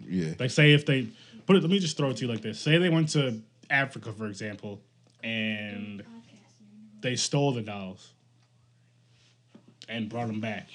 Yeah. 0.00 0.34
Like, 0.38 0.50
say 0.50 0.72
if 0.72 0.86
they 0.86 1.08
put 1.46 1.56
it, 1.56 1.62
let 1.62 1.70
me 1.70 1.78
just 1.78 1.96
throw 1.96 2.10
it 2.10 2.18
to 2.18 2.26
you 2.26 2.32
like 2.32 2.42
this. 2.42 2.60
Say 2.60 2.78
they 2.78 2.88
went 2.88 3.10
to 3.10 3.40
Africa, 3.68 4.12
for 4.12 4.26
example, 4.26 4.80
and 5.22 6.02
they 7.00 7.16
stole 7.16 7.52
the 7.52 7.62
dolls 7.62 8.12
and 9.88 10.08
brought 10.08 10.28
them 10.28 10.40
back. 10.40 10.68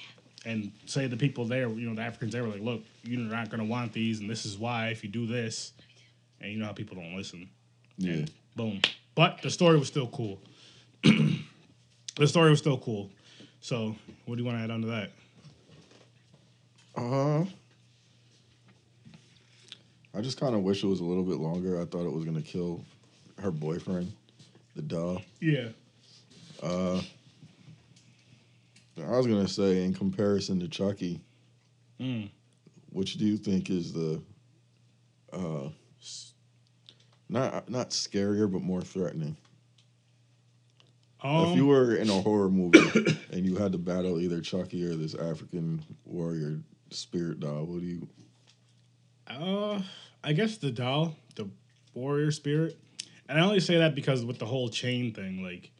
And 0.46 0.70
say 0.86 1.08
the 1.08 1.16
people 1.16 1.44
there, 1.44 1.68
you 1.68 1.88
know, 1.88 1.94
the 1.94 2.02
Africans 2.02 2.32
there 2.32 2.44
were 2.44 2.50
like, 2.50 2.62
look, 2.62 2.82
you're 3.02 3.20
not 3.20 3.50
going 3.50 3.58
to 3.58 3.66
want 3.66 3.92
these, 3.92 4.20
and 4.20 4.30
this 4.30 4.46
is 4.46 4.56
why 4.56 4.88
if 4.88 5.02
you 5.02 5.10
do 5.10 5.26
this. 5.26 5.72
And 6.40 6.52
you 6.52 6.58
know 6.58 6.66
how 6.66 6.72
people 6.72 6.96
don't 6.96 7.16
listen. 7.16 7.48
Yeah. 7.98 8.26
Boom. 8.54 8.80
But 9.16 9.42
the 9.42 9.50
story 9.50 9.76
was 9.78 9.88
still 9.88 10.06
cool. 10.06 10.38
the 11.02 12.26
story 12.26 12.50
was 12.50 12.60
still 12.60 12.78
cool. 12.78 13.10
So, 13.60 13.96
what 14.26 14.36
do 14.36 14.42
you 14.42 14.46
want 14.46 14.58
to 14.58 14.64
add 14.64 14.70
on 14.70 14.82
to 14.82 14.86
that? 14.86 15.10
Uh, 16.96 17.44
I 20.16 20.20
just 20.22 20.38
kind 20.38 20.54
of 20.54 20.62
wish 20.62 20.84
it 20.84 20.86
was 20.86 21.00
a 21.00 21.04
little 21.04 21.24
bit 21.24 21.38
longer. 21.38 21.80
I 21.80 21.84
thought 21.84 22.06
it 22.06 22.12
was 22.12 22.24
gonna 22.24 22.40
kill 22.40 22.84
her 23.40 23.50
boyfriend, 23.50 24.12
the 24.74 24.82
doll. 24.82 25.22
Yeah. 25.40 25.68
Uh, 26.62 27.02
I 28.98 29.16
was 29.16 29.26
gonna 29.26 29.48
say, 29.48 29.84
in 29.84 29.92
comparison 29.94 30.60
to 30.60 30.68
Chucky, 30.68 31.20
Mm. 32.00 32.30
which 32.90 33.14
do 33.16 33.24
you 33.26 33.36
think 33.36 33.70
is 33.70 33.92
the, 33.92 34.20
uh, 35.32 35.68
not 37.28 37.68
not 37.68 37.90
scarier 37.90 38.50
but 38.50 38.62
more 38.62 38.82
threatening? 38.82 39.36
Um, 41.22 41.46
if 41.48 41.56
you 41.56 41.66
were 41.66 41.96
in 41.96 42.08
a 42.10 42.20
horror 42.20 42.50
movie 42.50 42.78
and 43.32 43.44
you 43.46 43.56
had 43.56 43.72
to 43.72 43.78
battle 43.78 44.20
either 44.20 44.40
Chucky 44.40 44.84
or 44.84 44.94
this 44.94 45.14
African 45.14 45.82
warrior 46.04 46.60
spirit 46.90 47.40
doll, 47.40 47.64
what 47.64 47.80
do 47.80 47.86
you? 47.86 48.08
Uh, 49.26 49.80
I 50.22 50.32
guess 50.34 50.58
the 50.58 50.70
doll, 50.70 51.16
the 51.34 51.48
warrior 51.94 52.30
spirit, 52.30 52.78
and 53.28 53.38
I 53.38 53.42
only 53.42 53.60
say 53.60 53.78
that 53.78 53.94
because 53.94 54.24
with 54.24 54.38
the 54.38 54.46
whole 54.46 54.68
chain 54.68 55.12
thing, 55.12 55.42
like, 55.42 55.70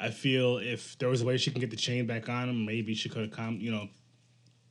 I 0.00 0.10
feel 0.10 0.58
if 0.58 0.96
there 0.98 1.08
was 1.08 1.20
a 1.22 1.26
way 1.26 1.36
she 1.36 1.50
can 1.50 1.60
get 1.60 1.70
the 1.70 1.76
chain 1.76 2.06
back 2.06 2.28
on 2.28 2.48
him, 2.48 2.64
maybe 2.64 2.94
she 2.94 3.08
could 3.08 3.22
have 3.22 3.30
come, 3.30 3.58
you 3.60 3.70
know, 3.70 3.88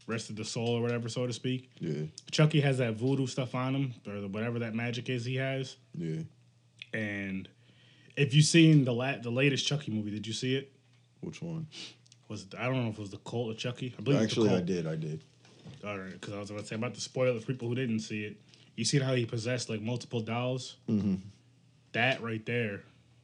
rested 0.08 0.36
the 0.36 0.44
soul 0.46 0.70
or 0.70 0.82
whatever, 0.82 1.08
so 1.08 1.28
to 1.28 1.34
speak. 1.34 1.70
Yeah, 1.80 2.04
Chucky 2.32 2.60
has 2.62 2.80
that 2.80 2.96
voodoo 2.96 3.28
stuff 3.28 3.54
on 3.54 3.76
him, 3.76 3.94
or 4.08 4.22
the, 4.22 4.28
whatever 4.28 4.60
that 4.60 4.74
magic 4.74 5.08
is 5.10 5.24
he 5.26 5.36
has, 5.36 5.76
yeah. 5.96 6.22
and 6.94 7.48
if 8.18 8.34
you've 8.34 8.46
seen 8.46 8.84
the 8.86 8.94
la- 8.94 9.18
the 9.18 9.30
latest 9.30 9.68
Chucky 9.68 9.92
movie, 9.92 10.12
did 10.12 10.26
you 10.26 10.34
see 10.34 10.56
it? 10.56 10.72
Which 11.22 11.42
one? 11.42 11.68
Was 12.28 12.44
it, 12.44 12.56
I 12.58 12.66
don't 12.66 12.84
know 12.84 12.90
if 12.90 12.98
it 12.98 13.02
was 13.02 13.10
the 13.12 13.18
Cult 13.18 13.52
of 13.52 13.58
Chucky. 13.58 13.94
I 13.98 14.02
believe 14.02 14.22
Actually, 14.22 14.50
it 14.50 14.52
I 14.52 14.54
was 14.56 14.62
the 14.66 14.74
did. 14.74 14.88
I 14.88 14.96
did. 14.96 15.22
All 15.86 15.98
right, 15.98 16.12
because 16.12 16.34
I 16.34 16.40
was 16.40 16.50
about 16.50 16.62
to 16.62 16.68
say 16.68 16.76
about 16.76 16.96
to 16.96 17.02
spoil 17.02 17.38
for 17.40 17.46
people 17.46 17.68
who 17.68 17.76
didn't 17.76 18.00
see 18.00 18.24
it. 18.24 18.38
You 18.76 18.86
seen 18.86 19.02
how 19.02 19.14
he 19.14 19.26
possessed 19.26 19.70
like 19.70 19.82
multiple 19.82 20.22
dolls? 20.22 20.78
Mm-hmm. 20.90 21.16
that 21.92 22.22
right 22.24 22.46
there, 22.46 22.84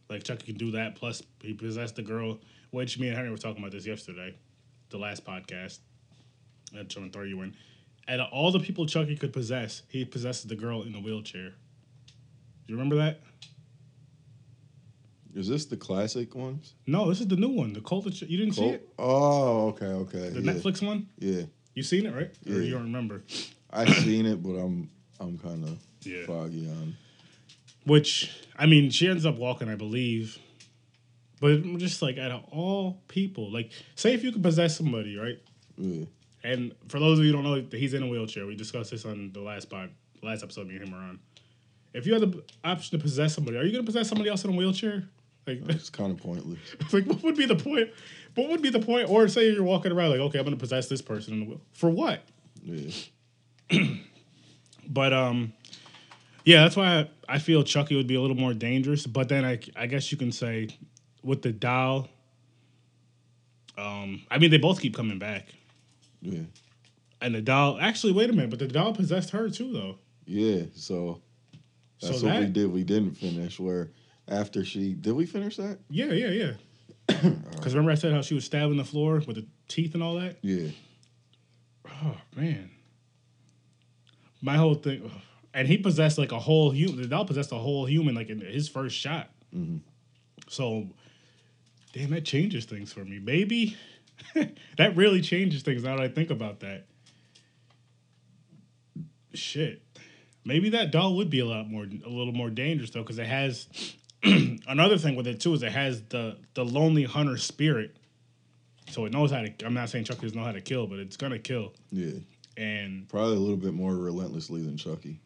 like 0.10 0.24
Chucky 0.24 0.48
can 0.48 0.58
do 0.58 0.72
that. 0.72 0.96
Plus, 0.96 1.22
he 1.42 1.54
possessed 1.54 1.96
the 1.96 2.02
girl, 2.04 2.40
which 2.72 3.00
me 3.00 3.08
and 3.08 3.16
Henry 3.16 3.32
were 3.32 3.38
talking 3.38 3.60
about 3.62 3.72
this 3.72 3.86
yesterday, 3.86 4.36
the 4.90 4.98
last 4.98 5.26
podcast. 5.26 5.80
I'm 6.78 6.88
trying 6.88 7.06
to 7.08 7.12
throw 7.12 7.24
you 7.24 7.42
in. 7.42 7.56
Out 8.08 8.20
of 8.20 8.28
all 8.32 8.52
the 8.52 8.60
people 8.60 8.86
Chucky 8.86 9.16
could 9.16 9.34
possess, 9.34 9.82
he 9.88 10.06
possesses 10.06 10.46
the 10.46 10.56
girl 10.56 10.84
in 10.84 10.92
the 10.92 11.00
wheelchair. 11.00 11.50
Do 11.50 12.74
you 12.74 12.76
remember 12.76 12.96
that? 12.98 13.22
Is 15.34 15.48
this 15.50 15.66
the 15.66 15.76
classic 15.76 16.34
ones? 16.34 16.76
No, 16.88 17.10
this 17.10 17.20
is 17.20 17.28
the 17.28 17.36
new 17.36 17.50
one. 17.50 17.74
The 17.74 17.82
Cult 17.82 18.06
of 18.06 18.14
Ch- 18.16 18.22
You 18.24 18.38
didn't 18.38 18.54
see 18.54 18.68
it? 18.70 18.90
Oh, 18.98 19.68
okay, 19.70 19.86
okay. 19.88 20.30
The 20.30 20.42
yeah, 20.42 20.52
Netflix 20.54 20.86
one? 20.86 21.08
Yeah, 21.20 21.44
You 21.74 21.84
seen 21.84 22.06
it, 22.06 22.14
right? 22.16 22.32
Or 22.48 22.62
you 22.62 22.72
don't 22.72 22.84
remember? 22.84 23.24
I've 23.70 23.94
seen 23.96 24.26
it, 24.26 24.42
but 24.42 24.52
I'm 24.54 24.90
I'm 25.20 25.38
kind 25.38 25.64
of 25.66 25.78
Yeah. 26.04 26.26
foggy 26.26 26.70
on. 26.70 26.96
Which, 27.86 28.32
I 28.58 28.66
mean, 28.66 28.90
she 28.90 29.08
ends 29.08 29.26
up 29.26 29.36
walking, 29.38 29.70
I 29.70 29.76
believe. 29.76 30.38
But 31.40 31.52
I'm 31.52 31.78
just 31.78 32.02
like, 32.02 32.18
out 32.18 32.32
of 32.32 32.44
all 32.52 33.02
people, 33.08 33.52
like, 33.52 33.72
say 33.96 34.14
if 34.14 34.24
you 34.24 34.32
could 34.32 34.44
possess 34.44 34.78
somebody, 34.78 35.18
right? 35.18 35.40
Yeah, 35.78 36.06
And 36.44 36.74
for 36.88 37.00
those 37.00 37.20
of 37.20 37.26
you 37.26 37.32
who 37.36 37.42
don't 37.42 37.44
know, 37.44 37.78
he's 37.78 37.94
in 37.94 38.04
a 38.04 38.08
wheelchair. 38.08 38.46
We 38.46 38.56
discussed 38.56 38.92
this 38.92 39.06
on 39.06 39.32
the 39.34 39.42
last 39.42 39.70
pod, 39.70 39.92
last 40.24 40.44
episode 40.44 40.68
me 40.68 40.76
and 40.76 40.86
him 40.86 40.92
were 40.92 40.98
on. 40.98 41.20
If 41.94 42.06
you 42.08 42.14
had 42.14 42.22
the 42.24 42.44
option 42.64 42.98
to 42.98 43.04
possess 43.04 43.36
somebody, 43.36 43.58
are 43.58 43.64
you 43.64 43.72
going 43.72 43.86
to 43.86 43.92
possess 43.92 44.10
somebody 44.10 44.30
else 44.30 44.44
in 44.46 44.54
a 44.54 44.56
wheelchair? 44.56 45.04
Like, 45.46 45.62
it's 45.70 45.90
kind 45.90 46.12
of 46.12 46.18
pointless. 46.18 46.60
like 46.94 47.06
what 47.06 47.22
would 47.24 47.36
be 47.36 47.46
the 47.46 47.56
point? 47.56 47.90
What 48.34 48.50
would 48.50 48.62
be 48.62 48.70
the 48.70 48.80
point? 48.80 49.10
Or 49.10 49.28
say 49.28 49.52
you're 49.52 49.64
walking 49.64 49.92
around 49.92 50.12
like, 50.12 50.20
okay, 50.20 50.40
I'm 50.40 50.46
going 50.46 50.56
to 50.58 50.60
possess 50.60 50.88
this 50.88 51.02
person 51.02 51.34
in 51.34 51.40
the 51.42 51.46
wheel. 51.46 51.62
For 51.74 51.90
what? 51.90 52.24
Yeah, 52.64 52.92
But 54.88 55.14
um, 55.14 55.54
yeah, 56.46 56.62
that's 56.64 56.76
why 56.78 57.00
I, 57.00 57.10
I 57.36 57.40
feel 57.40 57.64
Chucky 57.64 57.96
would 57.96 58.08
be 58.08 58.16
a 58.16 58.22
little 58.22 58.38
more 58.38 58.54
dangerous. 58.54 59.06
But 59.06 59.28
then 59.30 59.44
I, 59.44 59.60
I 59.76 59.88
guess 59.88 60.12
you 60.12 60.18
can 60.18 60.32
say 60.32 60.70
with 61.24 61.42
the 61.42 61.52
doll, 61.52 62.08
um, 63.78 64.22
I 64.32 64.38
mean 64.38 64.52
they 64.52 64.58
both 64.58 64.80
keep 64.82 64.96
coming 64.96 65.20
back, 65.20 65.48
yeah, 66.22 66.42
and 67.22 67.36
the 67.36 67.42
doll 67.42 67.78
actually 67.80 68.14
wait 68.14 68.30
a 68.30 68.34
minute, 68.34 68.50
but 68.50 68.60
the 68.60 68.68
doll 68.68 68.94
possessed 68.94 69.32
her 69.32 69.50
too 69.50 69.74
though. 69.74 69.98
yeah. 70.26 70.64
So 70.76 71.22
that's 72.02 72.22
So 72.22 72.28
what 72.28 72.40
we 72.40 72.46
did. 72.48 72.72
We 72.72 72.84
didn't 72.84 73.16
finish. 73.16 73.60
Where 73.60 73.92
after 74.28 74.64
she 74.64 74.94
did, 74.94 75.14
we 75.14 75.26
finish 75.26 75.58
that? 75.58 75.80
Yeah, 75.90 76.12
yeah, 76.14 76.30
yeah. 76.30 76.52
Because 77.52 77.74
remember 77.74 77.92
I 77.92 77.96
said 77.96 78.14
how 78.14 78.22
she 78.22 78.34
was 78.36 78.46
stabbing 78.46 78.78
the 78.78 78.84
floor 78.86 79.16
with 79.26 79.36
the 79.38 79.46
teeth 79.68 79.94
and 79.94 80.02
all 80.04 80.16
that. 80.16 80.38
Yeah, 80.42 80.70
Oh 82.04 82.18
man, 82.36 82.70
my 84.42 84.56
whole 84.58 84.76
thing, 84.76 85.02
ugh. 85.06 85.22
And 85.56 85.68
he 85.68 85.78
possessed 85.78 86.18
like 86.18 86.32
a 86.34 86.40
whole 86.40 86.70
human. 86.70 87.02
The 87.02 87.08
doll 87.08 87.26
possessed 87.26 87.52
a 87.52 87.56
whole 87.58 87.86
human 87.86 88.14
like 88.14 88.30
in 88.30 88.42
his 88.42 88.68
first 88.68 88.96
shot. 88.96 89.32
Mhm. 89.56 89.80
So, 90.50 90.90
damn, 91.94 92.12
that 92.12 92.26
changes 92.26 92.66
things 92.66 92.92
for 92.94 93.04
me. 93.06 93.18
Maybe 93.20 93.78
that 94.78 94.96
really 94.96 95.22
changes 95.22 95.64
things 95.64 95.84
now 95.84 95.96
that 95.96 96.04
I 96.04 96.10
think 96.10 96.30
about 96.30 96.60
that. 96.60 96.86
Shit, 99.34 99.82
maybe 100.46 100.70
that 100.70 100.92
doll 100.92 101.16
would 101.18 101.30
be 101.30 101.40
a 101.40 101.46
lot 101.46 101.70
more, 101.70 101.84
a 101.84 102.10
little 102.10 102.32
more 102.34 102.50
dangerous 102.50 102.90
though, 102.92 103.02
because 103.02 103.20
it 103.20 103.26
has 103.28 103.68
another 104.24 104.98
thing 104.98 105.16
with 105.16 105.28
it 105.28 105.42
too 105.42 105.54
is 105.54 105.64
it 105.64 105.72
has 105.72 106.02
the 106.04 106.38
the 106.54 106.64
lonely 106.64 107.04
hunter 107.04 107.38
spirit. 107.38 107.98
So 108.92 109.06
it 109.06 109.12
knows 109.12 109.32
how 109.32 109.42
to. 109.42 109.52
I'm 109.66 109.74
not 109.74 109.90
saying 109.90 110.06
Chucky 110.06 110.22
doesn't 110.22 110.38
know 110.38 110.46
how 110.46 110.52
to 110.54 110.62
kill, 110.62 110.86
but 110.88 111.00
it's 111.00 111.18
gonna 111.18 111.40
kill, 111.40 111.74
yeah. 111.92 112.12
and 112.56 113.10
Probably 113.10 113.36
a 113.36 113.40
little 113.40 113.58
bit 113.58 113.74
more 113.74 113.94
relentlessly 113.96 114.62
than 114.62 114.78
Chucky. 114.78 115.20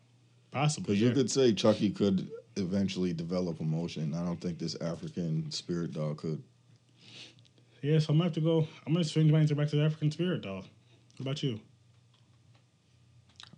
Possibly. 0.52 0.96
Because 0.96 1.02
Yeah. 1.02 1.08
you 1.10 1.14
could 1.16 1.32
say 1.32 1.54
Chucky 1.54 1.90
could 1.90 2.28
eventually 2.56 3.14
develop 3.14 3.60
emotion. 3.62 4.14
I 4.14 4.24
don't 4.26 4.40
think 4.42 4.60
this 4.60 4.76
African 4.76 5.50
spirit 5.52 5.94
dog 5.94 6.18
could. 6.18 6.42
yeah, 7.82 8.00
so 8.00 8.12
I'm 8.12 8.18
gonna 8.18 8.26
have 8.26 8.34
to 8.34 8.42
go. 8.42 8.68
I'm 8.86 8.94
gonna 8.94 9.06
swing 9.06 9.32
my 9.32 9.40
answer 9.40 9.56
back 9.56 9.70
to 9.70 9.76
the 9.78 9.84
African 9.84 10.12
spirit 10.12 10.42
dog. 10.42 10.66
What 11.18 11.22
about 11.22 11.44
you? 11.44 11.60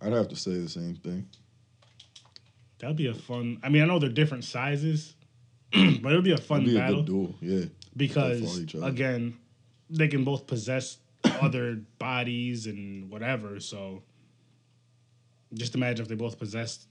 I'd 0.00 0.12
have 0.12 0.28
to 0.28 0.36
say 0.36 0.58
the 0.58 0.68
same 0.68 0.96
thing. 0.96 1.28
That'd 2.78 2.96
be 2.96 3.06
a 3.06 3.14
fun. 3.14 3.58
I 3.62 3.68
mean, 3.68 3.82
I 3.82 3.86
know 3.86 3.98
they're 4.00 4.08
different 4.08 4.44
sizes, 4.44 5.14
but 5.72 6.12
it'd 6.12 6.24
be 6.24 6.32
a 6.32 6.36
fun 6.38 6.64
be 6.64 6.74
battle 6.76 6.94
a 6.94 7.02
good 7.02 7.06
duel. 7.06 7.34
Yeah, 7.40 7.64
because 7.96 8.40
fight 8.40 8.62
each 8.62 8.74
other. 8.74 8.86
again, 8.88 9.36
they 9.90 10.08
can 10.08 10.24
both 10.24 10.46
possess 10.48 10.98
other 11.24 11.80
bodies 11.98 12.66
and 12.66 13.08
whatever. 13.10 13.60
So, 13.60 14.02
just 15.54 15.74
imagine 15.74 16.02
if 16.02 16.08
they 16.08 16.14
both 16.14 16.38
possessed 16.38 16.86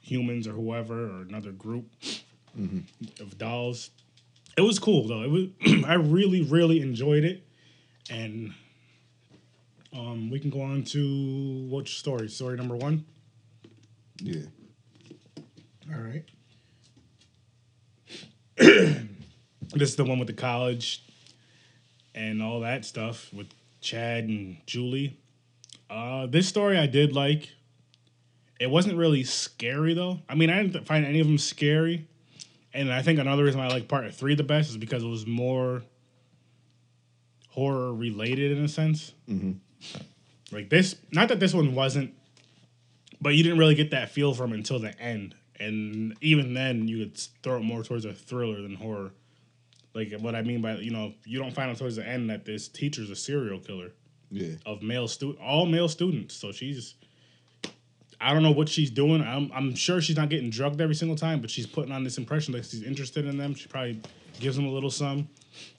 humans 0.00 0.46
or 0.46 0.52
whoever 0.52 1.04
or 1.10 1.22
another 1.22 1.52
group 1.52 1.86
Mm-hmm. 2.58 3.22
of 3.22 3.38
dolls. 3.38 3.90
It 4.56 4.62
was 4.62 4.78
cool 4.80 5.06
though. 5.06 5.22
It 5.22 5.30
was. 5.30 5.84
I 5.86 5.94
really, 5.94 6.42
really 6.42 6.80
enjoyed 6.80 7.22
it, 7.22 7.46
and 8.10 8.52
um, 9.92 10.28
we 10.30 10.40
can 10.40 10.50
go 10.50 10.62
on 10.62 10.82
to 10.84 11.68
which 11.70 11.98
story? 12.00 12.28
Story 12.28 12.56
number 12.56 12.74
one. 12.74 13.04
yeah. 14.20 14.40
All 15.94 16.00
right. 16.00 16.24
this 18.56 19.90
is 19.90 19.96
the 19.96 20.04
one 20.04 20.18
with 20.18 20.28
the 20.28 20.34
college 20.34 21.02
and 22.14 22.42
all 22.42 22.60
that 22.60 22.84
stuff 22.84 23.32
with 23.32 23.46
Chad 23.80 24.24
and 24.24 24.56
Julie. 24.66 25.16
Uh, 25.88 26.26
this 26.26 26.48
story 26.48 26.76
I 26.76 26.86
did 26.86 27.12
like. 27.12 27.50
It 28.58 28.70
wasn't 28.70 28.96
really 28.96 29.22
scary 29.24 29.94
though. 29.94 30.18
I 30.28 30.34
mean, 30.34 30.50
I 30.50 30.62
didn't 30.62 30.84
find 30.86 31.04
any 31.04 31.20
of 31.20 31.26
them 31.26 31.38
scary. 31.38 32.06
And 32.74 32.92
I 32.92 33.02
think 33.02 33.18
another 33.18 33.44
reason 33.44 33.60
why 33.60 33.66
I 33.66 33.70
like 33.70 33.88
part 33.88 34.12
three 34.14 34.34
the 34.34 34.42
best 34.42 34.70
is 34.70 34.76
because 34.76 35.02
it 35.02 35.08
was 35.08 35.26
more 35.26 35.82
horror 37.50 37.92
related 37.94 38.56
in 38.56 38.64
a 38.64 38.68
sense. 38.68 39.12
hmm 39.26 39.52
Like 40.52 40.68
this, 40.70 40.96
not 41.12 41.28
that 41.28 41.40
this 41.40 41.54
one 41.54 41.74
wasn't, 41.74 42.14
but 43.20 43.30
you 43.34 43.42
didn't 43.42 43.58
really 43.58 43.74
get 43.74 43.90
that 43.92 44.10
feel 44.10 44.34
from 44.34 44.52
until 44.52 44.78
the 44.78 44.98
end. 45.00 45.34
And 45.60 46.14
even 46.20 46.54
then, 46.54 46.86
you 46.86 46.98
would 46.98 47.16
throw 47.42 47.56
it 47.56 47.62
more 47.64 47.82
towards 47.82 48.04
a 48.04 48.12
thriller 48.12 48.62
than 48.62 48.74
horror. 48.74 49.10
Like 49.94 50.12
what 50.20 50.34
I 50.36 50.42
mean 50.42 50.60
by 50.60 50.76
you 50.76 50.90
know, 50.92 51.14
you 51.24 51.38
don't 51.40 51.52
find 51.52 51.70
out 51.70 51.78
towards 51.78 51.96
the 51.96 52.06
end 52.06 52.30
that 52.30 52.44
this 52.44 52.68
teacher's 52.68 53.10
a 53.10 53.16
serial 53.16 53.58
killer 53.58 53.90
Yeah. 54.30 54.54
of 54.66 54.82
male 54.82 55.08
student, 55.08 55.40
all 55.40 55.66
male 55.66 55.88
students. 55.88 56.34
So 56.36 56.52
she's, 56.52 56.94
I 58.20 58.32
don't 58.32 58.42
know 58.42 58.50
what 58.50 58.68
she's 58.68 58.90
doing. 58.90 59.22
I'm 59.22 59.50
I'm 59.54 59.74
sure 59.74 60.00
she's 60.00 60.16
not 60.16 60.28
getting 60.28 60.50
drugged 60.50 60.80
every 60.80 60.94
single 60.94 61.16
time, 61.16 61.40
but 61.40 61.50
she's 61.50 61.66
putting 61.66 61.92
on 61.92 62.04
this 62.04 62.18
impression 62.18 62.52
that 62.54 62.64
she's 62.64 62.82
interested 62.82 63.26
in 63.26 63.36
them. 63.38 63.54
She 63.54 63.68
probably 63.68 64.00
gives 64.40 64.56
them 64.56 64.66
a 64.66 64.70
little 64.70 64.90
some, 64.90 65.28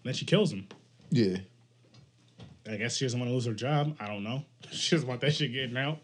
then 0.04 0.14
she 0.14 0.26
kills 0.26 0.50
them. 0.50 0.68
Yeah. 1.12 1.38
I 2.70 2.76
guess 2.76 2.98
she 2.98 3.06
doesn't 3.06 3.20
want 3.20 3.30
to 3.30 3.34
lose 3.34 3.46
her 3.46 3.54
job. 3.54 3.96
I 4.00 4.08
don't 4.08 4.24
know. 4.24 4.44
She 4.72 4.96
doesn't 4.96 5.08
want 5.08 5.22
that 5.22 5.34
shit 5.34 5.52
getting 5.52 5.78
out. 5.78 5.98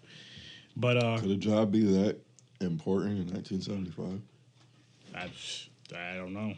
But 0.76 0.98
uh, 0.98 1.20
Could 1.20 1.30
a 1.30 1.36
job 1.36 1.72
be 1.72 1.84
that 1.84 2.18
important 2.60 3.30
in 3.30 3.34
1975? 3.34 4.22
I 5.14 5.30
I 5.96 6.16
don't 6.16 6.34
know. 6.34 6.56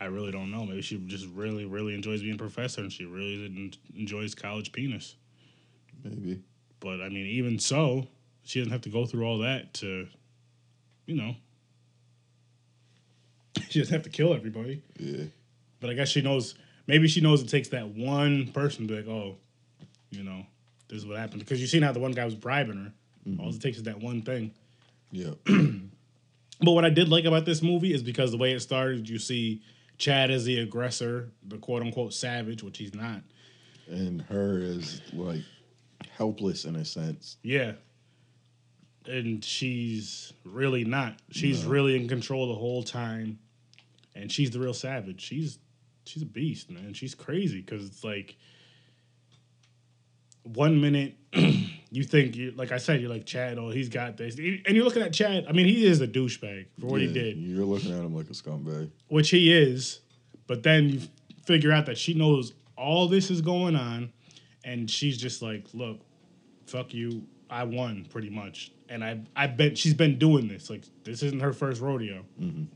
I 0.00 0.04
really 0.04 0.30
don't 0.30 0.50
know. 0.50 0.64
Maybe 0.64 0.82
she 0.82 0.98
just 1.06 1.26
really, 1.28 1.64
really 1.64 1.94
enjoys 1.94 2.22
being 2.22 2.34
a 2.34 2.38
professor, 2.38 2.80
and 2.82 2.92
she 2.92 3.04
really 3.06 3.72
enjoys 3.96 4.34
college 4.34 4.72
penis. 4.72 5.16
Maybe. 6.04 6.42
But 6.80 7.00
I 7.00 7.08
mean, 7.08 7.26
even 7.26 7.58
so, 7.58 8.06
she 8.44 8.60
doesn't 8.60 8.72
have 8.72 8.82
to 8.82 8.88
go 8.88 9.06
through 9.06 9.24
all 9.24 9.38
that 9.38 9.74
to, 9.74 10.06
you 11.06 11.16
know, 11.16 11.34
she 13.68 13.78
doesn't 13.78 13.92
have 13.92 14.02
to 14.04 14.10
kill 14.10 14.34
everybody. 14.34 14.82
Yeah. 14.98 15.24
But 15.80 15.90
I 15.90 15.94
guess 15.94 16.08
she 16.08 16.22
knows. 16.22 16.54
Maybe 16.86 17.08
she 17.08 17.20
knows 17.20 17.42
it 17.42 17.48
takes 17.48 17.68
that 17.68 17.88
one 17.88 18.48
person 18.52 18.86
to 18.86 18.94
be 18.94 19.00
like, 19.00 19.08
oh, 19.08 19.36
you 20.10 20.22
know, 20.22 20.46
this 20.88 20.98
is 20.98 21.06
what 21.06 21.18
happened. 21.18 21.40
Because 21.40 21.60
you 21.60 21.66
seen 21.66 21.82
how 21.82 21.90
the 21.92 21.98
one 21.98 22.12
guy 22.12 22.24
was 22.24 22.36
bribing 22.36 22.76
her. 22.76 22.92
Mm-hmm. 23.28 23.40
All 23.40 23.48
it 23.52 23.60
takes 23.60 23.78
is 23.78 23.82
that 23.84 24.00
one 24.00 24.22
thing. 24.22 24.52
Yeah. 25.10 25.30
But 26.60 26.72
what 26.72 26.86
I 26.86 26.90
did 26.90 27.10
like 27.10 27.26
about 27.26 27.44
this 27.44 27.62
movie 27.62 27.92
is 27.92 28.02
because 28.02 28.30
the 28.30 28.38
way 28.38 28.52
it 28.52 28.60
started, 28.60 29.08
you 29.08 29.18
see 29.18 29.60
Chad 29.98 30.30
as 30.30 30.44
the 30.46 30.60
aggressor, 30.60 31.30
the 31.46 31.58
quote 31.58 31.82
unquote 31.82 32.14
savage, 32.14 32.62
which 32.62 32.78
he's 32.78 32.94
not. 32.94 33.20
and 33.88 34.22
her 34.22 34.58
is 34.58 35.02
like 35.12 35.42
helpless 36.16 36.64
in 36.64 36.76
a 36.76 36.84
sense. 36.84 37.36
Yeah. 37.42 37.72
And 39.06 39.44
she's 39.44 40.32
really 40.44 40.84
not. 40.84 41.18
She's 41.30 41.62
No. 41.64 41.70
really 41.70 41.96
in 41.96 42.08
control 42.08 42.48
the 42.48 42.54
whole 42.58 42.82
time. 42.82 43.38
And 44.14 44.32
she's 44.32 44.50
the 44.50 44.58
real 44.58 44.74
savage. 44.74 45.20
She's 45.20 45.58
she's 46.04 46.22
a 46.22 46.26
beast, 46.26 46.70
man. 46.70 46.94
She's 46.94 47.14
crazy 47.14 47.60
because 47.60 47.84
it's 47.86 48.02
like 48.04 48.36
one 50.42 50.80
minute 50.80 51.14
you 51.90 52.04
think 52.04 52.36
you 52.36 52.52
like 52.52 52.72
I 52.72 52.78
said, 52.78 53.00
you're 53.00 53.10
like 53.10 53.26
Chad, 53.26 53.58
oh 53.58 53.70
he's 53.70 53.88
got 53.88 54.16
this. 54.16 54.36
And 54.38 54.74
you're 54.76 54.84
looking 54.84 55.02
at 55.02 55.12
Chad. 55.12 55.46
I 55.48 55.52
mean, 55.52 55.66
he 55.66 55.84
is 55.86 56.00
a 56.00 56.08
douchebag 56.08 56.66
for 56.80 56.86
what 56.86 57.00
he 57.00 57.12
did. 57.12 57.36
You're 57.36 57.64
looking 57.64 57.90
at 57.92 57.98
him 57.98 58.14
like 58.14 58.26
a 58.26 58.32
scumbag. 58.32 58.90
which 59.08 59.30
he 59.30 59.52
is, 59.52 60.00
but 60.46 60.62
then 60.62 60.88
you 60.88 61.00
figure 61.44 61.72
out 61.72 61.86
that 61.86 61.98
she 61.98 62.14
knows 62.14 62.52
all 62.76 63.08
this 63.08 63.30
is 63.30 63.40
going 63.40 63.74
on, 63.76 64.12
and 64.64 64.90
she's 64.90 65.16
just 65.18 65.42
like, 65.42 65.64
"Look, 65.74 66.00
fuck 66.66 66.92
you, 66.94 67.24
I 67.50 67.64
won 67.64 68.06
pretty 68.10 68.30
much." 68.30 68.72
And 68.88 69.02
I, 69.02 69.20
I 69.34 69.46
bet 69.48 69.76
she's 69.76 69.94
been 69.94 70.18
doing 70.18 70.46
this. 70.48 70.70
Like, 70.70 70.82
this 71.04 71.22
isn't 71.22 71.40
her 71.40 71.52
first 71.52 71.80
rodeo. 71.80 72.24
Mhm. 72.40 72.66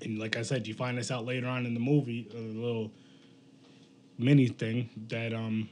And 0.00 0.18
like 0.18 0.36
I 0.36 0.42
said, 0.42 0.66
you 0.66 0.74
find 0.74 0.98
this 0.98 1.10
out 1.12 1.24
later 1.24 1.46
on 1.46 1.66
in 1.66 1.74
the 1.74 1.80
movie, 1.80 2.28
a 2.34 2.36
little 2.36 2.90
mini 4.18 4.48
thing 4.48 4.90
that 5.08 5.32
um, 5.32 5.68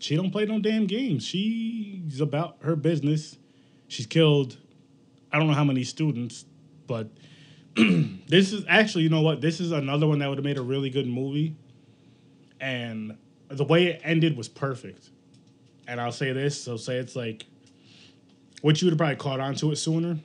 she 0.00 0.16
don't 0.16 0.30
play 0.30 0.44
no 0.44 0.60
damn 0.60 0.86
games. 0.86 1.24
She's 1.24 2.20
about 2.20 2.58
her 2.60 2.76
business. 2.76 3.36
She's 3.88 4.06
killed, 4.06 4.56
I 5.32 5.38
don't 5.38 5.48
know 5.48 5.54
how 5.54 5.64
many 5.64 5.84
students, 5.84 6.44
but 6.86 7.08
this 7.76 8.52
is 8.52 8.64
actually, 8.68 9.04
you 9.04 9.10
know 9.10 9.20
what? 9.22 9.40
This 9.40 9.60
is 9.60 9.72
another 9.72 10.06
one 10.06 10.18
that 10.20 10.28
would 10.28 10.38
have 10.38 10.44
made 10.44 10.58
a 10.58 10.62
really 10.62 10.90
good 10.90 11.06
movie. 11.06 11.54
And 12.60 13.16
the 13.48 13.64
way 13.64 13.86
it 13.86 14.00
ended 14.02 14.36
was 14.36 14.48
perfect. 14.48 15.10
And 15.88 16.00
I'll 16.00 16.12
say 16.12 16.32
this, 16.32 16.60
so 16.60 16.76
say 16.76 16.96
it's 16.96 17.14
like 17.14 17.46
which 18.62 18.82
you 18.82 18.86
would 18.86 18.92
have 18.92 18.98
probably 18.98 19.16
caught 19.16 19.40
on 19.40 19.54
to 19.56 19.70
it 19.70 19.76
sooner. 19.76 20.18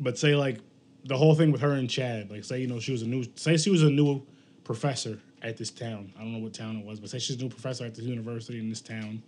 But 0.00 0.18
say 0.18 0.34
like 0.34 0.58
the 1.04 1.16
whole 1.16 1.34
thing 1.34 1.52
with 1.52 1.60
her 1.62 1.72
and 1.72 1.88
Chad, 1.88 2.30
like 2.30 2.44
say, 2.44 2.60
you 2.60 2.66
know, 2.66 2.80
she 2.80 2.92
was 2.92 3.02
a 3.02 3.06
new 3.06 3.24
say 3.34 3.56
she 3.56 3.70
was 3.70 3.82
a 3.82 3.90
new 3.90 4.22
professor 4.64 5.18
at 5.42 5.56
this 5.56 5.70
town. 5.70 6.12
I 6.16 6.20
don't 6.20 6.32
know 6.32 6.38
what 6.40 6.52
town 6.52 6.76
it 6.76 6.84
was, 6.84 7.00
but 7.00 7.10
say 7.10 7.18
she's 7.18 7.36
a 7.36 7.42
new 7.42 7.48
professor 7.48 7.84
at 7.84 7.94
this 7.94 8.04
university 8.04 8.58
in 8.58 8.68
this 8.68 8.80
town. 8.80 9.22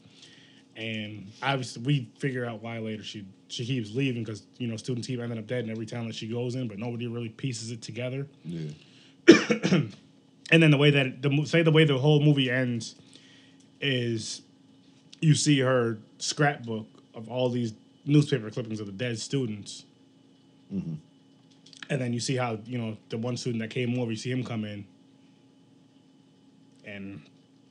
And 0.76 1.30
obviously, 1.42 1.82
we 1.82 2.10
figure 2.18 2.46
out 2.46 2.62
why 2.62 2.78
later 2.78 3.02
she 3.02 3.26
she 3.48 3.66
keeps 3.66 3.94
leaving 3.94 4.22
because 4.22 4.44
you 4.58 4.68
know 4.68 4.76
students 4.76 5.08
keep 5.08 5.20
ending 5.20 5.38
up 5.38 5.46
dead 5.46 5.64
in 5.64 5.70
every 5.70 5.86
town 5.86 6.06
that 6.06 6.14
she 6.14 6.28
goes 6.28 6.54
in, 6.54 6.68
but 6.68 6.78
nobody 6.78 7.06
really 7.06 7.28
pieces 7.28 7.70
it 7.70 7.82
together. 7.82 8.26
Yeah. 8.44 9.80
And 10.50 10.60
then 10.60 10.72
the 10.72 10.76
way 10.76 10.90
that 10.90 11.22
the 11.22 11.44
say 11.44 11.62
the 11.62 11.70
way 11.70 11.84
the 11.84 11.98
whole 11.98 12.20
movie 12.20 12.50
ends 12.50 12.96
is 13.80 14.42
you 15.20 15.34
see 15.34 15.60
her 15.60 15.98
scrapbook 16.18 16.86
of 17.14 17.28
all 17.28 17.48
these 17.48 17.72
newspaper 18.06 18.50
clippings 18.50 18.80
of 18.80 18.86
the 18.86 18.92
dead 18.92 19.18
students. 19.18 19.84
Mhm. 20.72 20.96
And 21.88 22.00
then 22.00 22.12
you 22.12 22.20
see 22.20 22.36
how, 22.36 22.58
you 22.66 22.78
know, 22.78 22.96
the 23.08 23.18
one 23.18 23.36
student 23.36 23.60
that 23.60 23.70
came 23.70 23.98
over, 23.98 24.10
you 24.10 24.16
see 24.16 24.30
him 24.30 24.44
come 24.44 24.64
in. 24.64 24.84
And 26.84 27.20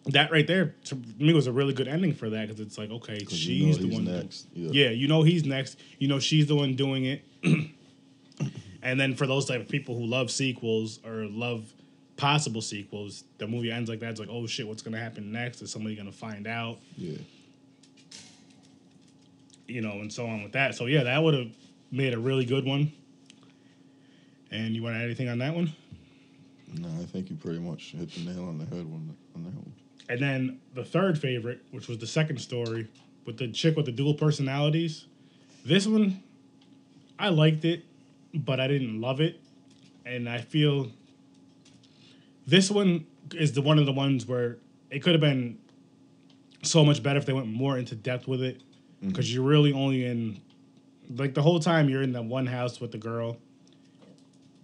that 0.05 0.31
right 0.31 0.45
there, 0.45 0.75
to 0.85 0.97
me, 1.17 1.33
was 1.33 1.47
a 1.47 1.51
really 1.51 1.73
good 1.73 1.87
ending 1.87 2.13
for 2.13 2.29
that 2.29 2.47
because 2.47 2.59
it's 2.59 2.77
like, 2.77 2.89
okay, 2.91 3.19
she's 3.29 3.49
you 3.49 3.67
know 3.67 3.89
the 3.89 3.93
one. 3.95 4.05
next. 4.05 4.47
Yeah. 4.53 4.69
Yeah, 4.71 4.89
you 4.91 5.07
know 5.07 5.23
he's 5.23 5.45
next. 5.45 5.79
You 5.99 6.07
know 6.07 6.19
she's 6.19 6.47
the 6.47 6.55
one 6.55 6.75
doing 6.75 7.05
it. 7.05 7.23
and 8.81 8.99
then 8.99 9.15
for 9.15 9.25
those 9.27 9.45
type 9.45 9.61
of 9.61 9.67
people 9.67 9.95
who 9.97 10.05
love 10.05 10.29
sequels 10.31 10.99
or 11.05 11.25
love 11.25 11.73
possible 12.17 12.61
sequels, 12.61 13.23
the 13.37 13.47
movie 13.47 13.71
ends 13.71 13.89
like 13.89 13.99
that. 14.01 14.11
It's 14.11 14.19
like, 14.19 14.29
oh 14.29 14.45
shit, 14.47 14.67
what's 14.67 14.81
gonna 14.81 14.99
happen 14.99 15.31
next? 15.31 15.61
Is 15.61 15.71
somebody 15.71 15.95
gonna 15.95 16.11
find 16.11 16.47
out? 16.47 16.79
Yeah. 16.97 17.17
You 19.69 19.81
know, 19.81 19.93
and 19.93 20.11
so 20.11 20.25
on 20.25 20.43
with 20.43 20.53
that. 20.53 20.75
So 20.75 20.87
yeah, 20.87 21.03
that 21.03 21.21
would 21.21 21.33
have 21.33 21.51
made 21.91 22.13
a 22.13 22.19
really 22.19 22.45
good 22.45 22.65
one. 22.65 22.91
And 24.51 24.75
you 24.75 24.81
want 24.81 24.95
to 24.95 24.99
add 24.99 25.05
anything 25.05 25.29
on 25.29 25.37
that 25.39 25.53
one? 25.53 25.71
No, 26.73 26.87
I 27.01 27.05
think 27.05 27.29
you 27.29 27.35
pretty 27.35 27.59
much 27.59 27.91
hit 27.91 28.11
the 28.11 28.21
nail 28.21 28.45
on 28.45 28.57
the 28.57 28.65
head 28.65 28.79
on, 28.79 29.15
on 29.35 29.43
that 29.43 29.53
one. 29.53 29.73
And 30.07 30.19
then 30.19 30.59
the 30.73 30.83
third 30.83 31.19
favorite, 31.19 31.61
which 31.71 31.87
was 31.87 31.99
the 31.99 32.07
second 32.07 32.37
story 32.39 32.87
with 33.25 33.37
the 33.37 33.47
chick 33.51 33.75
with 33.75 33.85
the 33.85 33.91
dual 33.91 34.15
personalities. 34.15 35.05
This 35.63 35.85
one, 35.85 36.23
I 37.19 37.29
liked 37.29 37.63
it, 37.63 37.85
but 38.33 38.59
I 38.59 38.67
didn't 38.67 38.99
love 38.99 39.21
it. 39.21 39.39
And 40.05 40.27
I 40.27 40.39
feel 40.39 40.91
this 42.47 42.71
one 42.71 43.05
is 43.35 43.53
the 43.53 43.61
one 43.61 43.77
of 43.77 43.85
the 43.85 43.93
ones 43.93 44.25
where 44.25 44.57
it 44.89 45.03
could 45.03 45.11
have 45.11 45.21
been 45.21 45.59
so 46.63 46.83
much 46.83 47.03
better 47.03 47.19
if 47.19 47.27
they 47.27 47.33
went 47.33 47.47
more 47.47 47.77
into 47.77 47.95
depth 47.95 48.27
with 48.27 48.41
it. 48.41 48.61
Mm-hmm. 48.99 49.09
Because 49.09 49.33
you're 49.33 49.43
really 49.43 49.73
only 49.73 50.05
in, 50.05 50.41
like, 51.09 51.33
the 51.33 51.41
whole 51.41 51.59
time 51.59 51.89
you're 51.89 52.01
in 52.01 52.13
that 52.13 52.25
one 52.25 52.45
house 52.45 52.79
with 52.79 52.91
the 52.91 52.97
girl. 52.97 53.37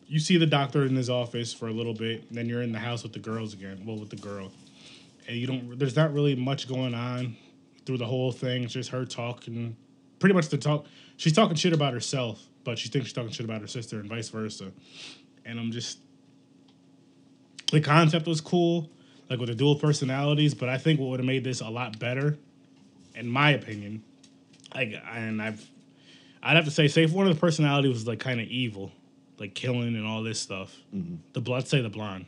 You 0.08 0.20
see 0.20 0.38
the 0.38 0.46
doctor 0.46 0.86
in 0.86 0.96
his 0.96 1.10
office 1.10 1.54
for 1.54 1.68
a 1.68 1.72
little 1.72 1.94
bit, 1.94 2.32
then 2.32 2.48
you're 2.48 2.62
in 2.62 2.72
the 2.72 2.80
house 2.80 3.02
with 3.04 3.14
the 3.14 3.20
girls 3.20 3.54
again. 3.54 3.84
Well, 3.86 3.98
with 3.98 4.10
the 4.10 4.18
girl 4.18 4.52
and 5.28 5.38
you 5.38 5.48
don't 5.48 5.78
there's 5.78 5.96
not 5.96 6.14
really 6.14 6.36
much 6.36 6.68
going 6.68 6.94
on 6.94 7.36
through 7.86 7.98
the 7.98 8.06
whole 8.06 8.32
thing 8.32 8.64
it's 8.64 8.74
just 8.74 8.90
her 8.90 9.06
talking 9.06 9.76
pretty 10.20 10.34
much 10.34 10.50
the 10.50 10.58
talk 10.58 10.86
she's 11.18 11.34
talking 11.34 11.56
shit 11.56 11.74
about 11.74 11.94
herself 11.94 12.44
but 12.64 12.78
she 12.78 12.90
thinks 12.90 13.08
she's 13.08 13.14
talking 13.14 13.32
shit 13.32 13.46
about 13.46 13.62
her 13.62 13.68
sister 13.68 14.00
and 14.00 14.10
vice 14.10 14.30
versa 14.30 14.72
and 15.46 15.60
i'm 15.60 15.72
just 15.72 16.00
the 17.72 17.82
concept 17.82 18.28
was 18.28 18.42
cool 18.42 18.90
like 19.30 19.40
with 19.40 19.50
the 19.50 19.56
dual 19.56 19.76
personalities 19.76 20.54
but 20.54 20.70
i 20.70 20.78
think 20.78 21.00
what 21.00 21.10
would 21.10 21.20
have 21.20 21.28
made 21.28 21.44
this 21.44 21.62
a 21.62 21.70
lot 21.70 21.98
better 22.00 22.38
in 23.16 23.28
my 23.28 23.52
opinion 23.52 24.04
like 24.76 24.94
and 25.14 25.42
i've 25.42 25.68
i'd 26.44 26.56
have 26.56 26.66
to 26.66 26.72
say 26.72 26.88
say 26.88 27.04
if 27.04 27.12
one 27.12 27.28
of 27.28 27.34
the 27.34 27.40
personalities 27.40 27.92
was 27.92 28.08
like 28.08 28.20
kind 28.20 28.40
of 28.40 28.48
evil 28.48 28.92
like 29.40 29.56
killing 29.56 29.96
and 29.96 30.06
all 30.06 30.22
this 30.22 30.40
stuff 30.40 30.76
mm-hmm. 30.94 31.16
the 31.34 31.42
blood 31.42 31.68
say 31.68 31.82
the 31.82 31.90
blonde 31.90 32.26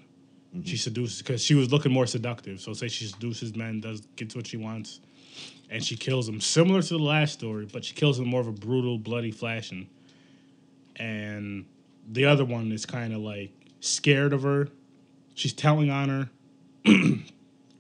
mm-hmm. 0.58 0.66
she 0.68 0.78
seduces 0.78 1.22
because 1.22 1.44
she 1.44 1.56
was 1.56 1.72
looking 1.72 1.92
more 1.92 2.06
seductive. 2.06 2.60
So 2.60 2.74
say 2.74 2.88
she 2.88 3.06
seduces 3.06 3.56
men, 3.56 3.80
does 3.80 4.02
gets 4.16 4.36
what 4.36 4.48
she 4.48 4.58
wants, 4.58 5.00
and 5.70 5.84
she 5.84 5.96
kills 5.96 6.26
them. 6.26 6.42
Similar 6.42 6.82
to 6.82 6.98
the 6.98 7.04
last 7.04 7.34
story, 7.34 7.68
but 7.72 7.86
she 7.86 7.94
kills 7.94 8.18
them 8.18 8.28
more 8.28 8.42
of 8.42 8.48
a 8.48 8.52
brutal, 8.52 8.98
bloody 8.98 9.32
fashion. 9.32 9.90
And 10.96 11.66
the 12.10 12.26
other 12.26 12.46
one 12.46 12.72
is 12.72 12.86
kind 12.86 13.14
of 13.14 13.20
like 13.20 13.52
scared 13.80 14.34
of 14.34 14.44
her. 14.44 14.70
She's 15.36 15.54
telling 15.54 15.92
on 15.92 16.10
her. 16.10 16.30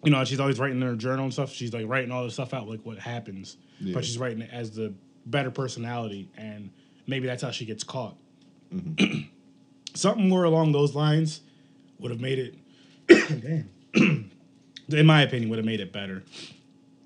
you 0.03 0.11
know, 0.11 0.23
she's 0.23 0.39
always 0.39 0.59
writing 0.59 0.81
in 0.81 0.87
her 0.87 0.95
journal 0.95 1.25
and 1.25 1.33
stuff. 1.33 1.51
She's 1.51 1.73
like 1.73 1.87
writing 1.87 2.11
all 2.11 2.23
this 2.23 2.33
stuff 2.33 2.53
out, 2.53 2.67
like 2.67 2.81
what 2.83 2.99
happens. 2.99 3.57
Yeah. 3.79 3.93
But 3.93 4.05
she's 4.05 4.17
writing 4.17 4.41
it 4.41 4.49
as 4.51 4.71
the 4.71 4.93
better 5.25 5.51
personality, 5.51 6.29
and 6.37 6.69
maybe 7.07 7.27
that's 7.27 7.41
how 7.43 7.51
she 7.51 7.65
gets 7.65 7.83
caught. 7.83 8.15
Mm-hmm. 8.73 9.21
something 9.93 10.29
more 10.29 10.43
along 10.43 10.71
those 10.71 10.95
lines 10.95 11.41
would 11.99 12.11
have 12.11 12.21
made 12.21 12.39
it. 12.39 12.55
damn. 13.41 13.69
in 14.89 15.05
my 15.05 15.21
opinion, 15.23 15.49
would 15.49 15.57
have 15.59 15.65
made 15.65 15.79
it 15.79 15.91
better. 15.91 16.23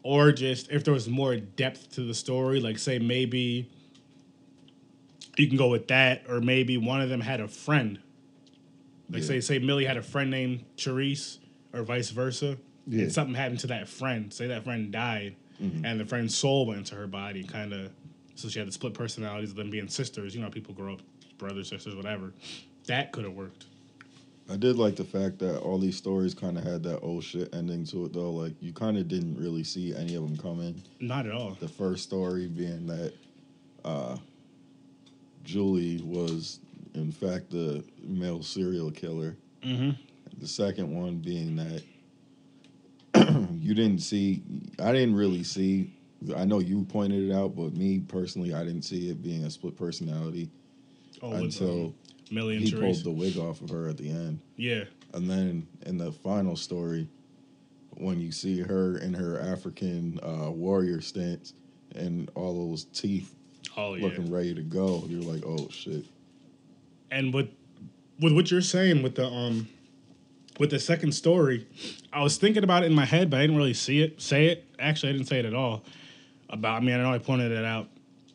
Or 0.04 0.32
just 0.32 0.72
if 0.72 0.84
there 0.84 0.94
was 0.94 1.08
more 1.08 1.36
depth 1.36 1.92
to 1.96 2.02
the 2.02 2.14
story, 2.14 2.60
like 2.60 2.80
say 2.80 3.00
maybe 3.00 3.70
you 5.38 5.48
can 5.48 5.58
go 5.58 5.70
with 5.70 5.88
that, 5.88 6.24
or 6.28 6.42
maybe 6.42 6.78
one 6.78 7.02
of 7.02 7.10
them 7.10 7.22
had 7.22 7.40
a 7.40 7.48
friend. 7.48 8.00
Like 9.10 9.22
Yeah. 9.22 9.28
say 9.28 9.40
say 9.42 9.60
Millie 9.60 9.86
had 9.86 9.98
a 9.98 10.02
friend 10.02 10.30
named 10.32 10.66
Charisse, 10.76 11.38
or 11.74 11.84
vice 11.84 12.10
versa. 12.10 12.58
Yeah. 12.88 13.04
And 13.04 13.12
something 13.14 13.36
happened 13.36 13.60
to 13.60 13.68
that 13.68 13.88
friend. 13.88 14.34
Say 14.34 14.48
that 14.48 14.64
friend 14.64 14.92
died, 14.92 15.36
Mm-hmm. 15.62 15.86
and 15.86 16.00
the 16.00 16.06
friend's 16.06 16.36
soul 16.36 16.66
went 16.66 16.80
into 16.80 16.96
her 16.96 17.06
body, 17.06 17.44
kind 17.44 17.72
of. 17.72 17.92
So 18.34 18.50
she 18.50 18.58
had 18.58 18.68
the 18.68 18.72
split 18.72 18.96
personalities 18.96 19.52
of 19.52 19.56
them 19.58 19.70
being 19.70 19.88
sisters. 19.88 20.34
You 20.34 20.42
know, 20.42 20.50
people 20.50 20.74
grow 20.74 20.94
up, 20.94 21.02
brothers, 21.38 21.68
sisters, 21.70 21.94
whatever. 21.96 22.34
That 22.88 23.12
could 23.12 23.26
have 23.26 23.34
worked. 23.34 23.66
I 24.50 24.56
did 24.58 24.78
like 24.78 24.96
the 24.96 25.04
fact 25.04 25.38
that 25.40 25.60
all 25.60 25.78
these 25.78 25.96
stories 25.96 26.34
kind 26.34 26.58
of 26.58 26.64
had 26.64 26.82
that 26.84 27.02
old 27.02 27.24
shit 27.24 27.54
ending 27.54 27.86
to 27.86 28.06
it, 28.06 28.14
though. 28.14 28.32
Like 28.32 28.54
you 28.60 28.74
kind 28.74 28.98
of 28.98 29.08
didn't 29.08 29.38
really 29.38 29.64
see 29.64 29.96
any 29.96 30.16
of 30.16 30.24
them 30.28 30.36
coming. 30.36 30.82
Not 31.00 31.28
at 31.28 31.32
all. 31.32 31.56
The 31.60 31.68
first 31.70 32.02
story 32.04 32.48
being 32.48 32.88
that 32.88 33.14
uh, 33.86 34.18
Julie 35.44 36.02
was, 36.04 36.60
in 36.96 37.12
fact, 37.12 37.52
the 37.52 37.84
male 38.04 38.42
serial 38.44 38.92
killer. 38.92 39.38
Mm-hmm. 39.64 39.92
The 40.40 40.48
second 40.48 40.92
one 40.96 41.18
being 41.18 41.56
that 41.58 41.84
you 43.62 43.74
didn't 43.74 44.00
see, 44.00 44.42
I 44.80 44.92
didn't 44.92 45.16
really 45.16 45.44
see. 45.44 45.94
I 46.36 46.46
know 46.46 46.60
you 46.60 46.84
pointed 46.84 47.30
it 47.30 47.34
out, 47.34 47.56
but 47.56 47.74
me 47.74 48.00
personally, 48.00 48.54
I 48.54 48.64
didn't 48.64 48.84
see 48.84 49.10
it 49.10 49.22
being 49.24 49.44
a 49.46 49.50
split 49.50 49.76
personality 49.78 50.50
Oh, 51.22 51.30
with, 51.30 51.42
until 51.42 51.86
um, 51.88 51.96
Millie 52.32 52.56
and 52.58 52.66
he 52.66 52.72
pulled 52.72 53.04
the 53.04 53.12
wig 53.12 53.38
off 53.38 53.62
of 53.62 53.70
her 53.70 53.88
at 53.88 53.98
the 53.98 54.10
end. 54.10 54.40
yeah. 54.58 54.84
And 55.14 55.30
then 55.30 55.68
in 55.86 55.98
the 55.98 56.12
final 56.12 56.56
story, 56.56 57.08
when 57.98 58.20
you 58.22 58.32
see 58.32 58.60
her 58.62 58.98
in 59.00 59.14
her 59.14 59.40
African 59.40 60.20
uh, 60.24 60.50
warrior 60.50 61.02
stance 61.02 61.54
and 61.96 62.32
all 62.36 62.70
those 62.70 62.86
teeth 62.86 63.36
Oh 63.78 63.96
yeah. 63.96 64.06
looking 64.06 64.32
ready 64.32 64.54
to 64.56 64.62
go, 64.62 65.04
you're 65.08 65.22
like, 65.22 65.44
oh 65.46 65.68
shit. 65.70 66.06
and 67.12 67.34
with 67.34 67.50
with 68.20 68.34
what 68.34 68.50
you're 68.52 68.62
saying 68.62 69.02
with 69.04 69.16
the 69.16 69.26
um 69.28 69.68
with 70.62 70.70
the 70.70 70.80
second 70.80 71.12
story, 71.12 71.66
I 72.14 72.22
was 72.22 72.38
thinking 72.38 72.64
about 72.64 72.84
it 72.84 72.86
in 72.86 72.94
my 72.94 73.04
head, 73.04 73.32
but 73.32 73.38
I 73.38 73.42
didn't 73.42 73.58
really 73.58 73.74
see 73.74 74.04
it. 74.04 74.22
Say 74.22 74.46
it. 74.46 74.64
Actually, 74.78 75.10
I 75.10 75.14
didn't 75.14 75.28
say 75.28 75.40
it 75.40 75.46
at 75.46 75.56
all. 75.56 75.84
About 76.52 76.78
I 76.78 76.86
mean, 76.86 76.94
I 76.94 77.02
know 77.02 77.12
I 77.12 77.18
pointed 77.18 77.52
it 77.52 77.66
out 77.66 77.88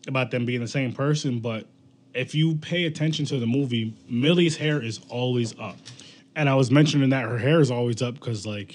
about 0.08 0.32
them 0.32 0.44
being 0.44 0.60
the 0.60 0.66
same 0.66 0.92
person, 0.92 1.38
but 1.38 1.68
if 2.14 2.34
you 2.34 2.56
pay 2.56 2.86
attention 2.86 3.26
to 3.26 3.38
the 3.38 3.46
movie, 3.46 3.94
Millie's 4.08 4.56
hair 4.56 4.82
is 4.82 4.98
always 5.08 5.56
up, 5.60 5.76
and 6.34 6.48
I 6.48 6.56
was 6.56 6.68
mentioning 6.68 7.10
that 7.10 7.22
her 7.22 7.38
hair 7.38 7.60
is 7.60 7.70
always 7.70 8.02
up 8.02 8.14
because 8.14 8.44
like 8.44 8.74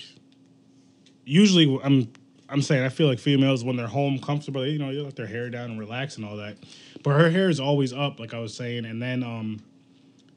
usually 1.25 1.77
I'm 1.83 2.09
I'm 2.47 2.61
saying 2.61 2.85
I 2.85 2.89
feel 2.89 3.07
like 3.07 3.19
females 3.19 3.65
when 3.65 3.75
they're 3.75 3.87
home 3.87 4.17
comfortable, 4.19 4.65
you 4.65 4.79
know, 4.79 4.93
they 4.93 5.01
let 5.01 5.17
their 5.17 5.27
hair 5.27 5.49
down 5.49 5.71
and 5.71 5.79
relax 5.79 6.15
and 6.15 6.23
all 6.23 6.37
that. 6.37 6.55
But 7.03 7.19
her 7.19 7.29
hair 7.29 7.49
is 7.49 7.59
always 7.59 7.91
up, 7.91 8.17
like 8.17 8.33
I 8.33 8.39
was 8.39 8.55
saying, 8.55 8.85
and 8.85 9.01
then 9.01 9.23
um 9.23 9.59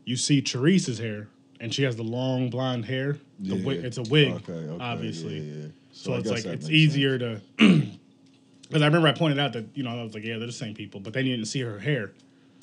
you 0.04 0.16
see 0.16 0.42
Teresa's 0.42 0.98
hair, 0.98 1.28
and 1.60 1.72
she 1.74 1.82
has 1.84 1.96
the 1.96 2.02
long 2.04 2.50
blonde 2.50 2.84
hair. 2.84 3.18
The 3.40 3.56
Yeah. 3.56 3.64
wig, 3.66 3.84
it's 3.84 3.98
a 3.98 4.02
wig, 4.02 4.32
Okay, 4.32 4.52
okay, 4.52 4.82
obviously. 4.84 5.38
yeah, 5.40 5.62
yeah. 5.62 5.66
So, 5.92 6.12
I 6.14 6.18
it's 6.18 6.30
like 6.30 6.44
it's 6.46 6.68
easier 6.70 7.18
sense. 7.18 7.42
to. 7.58 7.82
Because 8.68 8.80
I 8.80 8.86
remember 8.86 9.06
I 9.08 9.12
pointed 9.12 9.38
out 9.38 9.52
that 9.52 9.66
you 9.74 9.84
know 9.84 9.90
I 9.90 10.02
was 10.02 10.14
like, 10.14 10.24
yeah, 10.24 10.38
they're 10.38 10.46
the 10.46 10.52
same 10.52 10.74
people, 10.74 10.98
but 10.98 11.12
then 11.12 11.26
you 11.26 11.36
didn't 11.36 11.48
see 11.48 11.60
her 11.60 11.78
hair. 11.78 12.12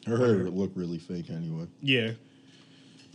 Her 0.08 0.18
hair 0.18 0.50
looked 0.50 0.76
really 0.76 0.98
fake 0.98 1.30
anyway. 1.30 1.68
Yeah, 1.82 2.12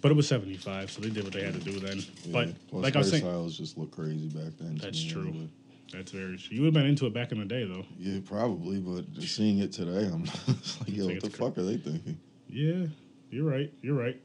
but 0.01 0.13
it 0.13 0.15
was 0.15 0.27
seventy 0.29 0.57
five, 0.57 0.91
so 0.91 1.01
they 1.03 1.11
did 1.11 1.25
what 1.25 1.33
they 1.33 1.43
had 1.43 1.53
to 1.55 1.61
do 1.61 1.79
then. 1.81 1.99
Yeah. 1.99 2.33
But 2.33 2.69
Plus 2.71 2.83
like 2.85 2.95
I 2.95 3.01
was 3.01 3.11
saying, 3.11 3.25
hairstyles 3.25 3.57
just 3.57 3.77
look 3.77 3.91
crazy 3.91 4.29
back 4.29 4.53
then. 4.59 4.77
That's 4.81 5.03
true. 5.03 5.23
anyway. 5.29 5.49
that's 5.93 6.13
very 6.13 6.39
true. 6.39 6.57
You 6.57 6.63
would 6.63 6.67
have 6.69 6.75
been 6.75 6.87
into 6.87 7.07
it 7.07 7.13
back 7.13 7.33
in 7.33 7.39
the 7.41 7.45
day, 7.45 7.65
though. 7.65 7.85
Yeah, 7.99 8.21
probably, 8.25 8.79
but 8.79 9.13
just 9.13 9.35
seeing 9.37 9.59
it 9.59 9.73
today, 9.73 10.07
I'm 10.11 10.25
like, 10.47 10.87
yo, 10.87 11.07
what 11.07 11.21
the 11.21 11.29
fuck 11.31 11.59
are 11.59 11.65
they 11.65 11.77
thinking? 11.79 12.19
Yeah, 12.49 12.87
you're 13.31 13.45
right. 13.51 13.71
You're 13.83 13.97
right. 13.97 14.19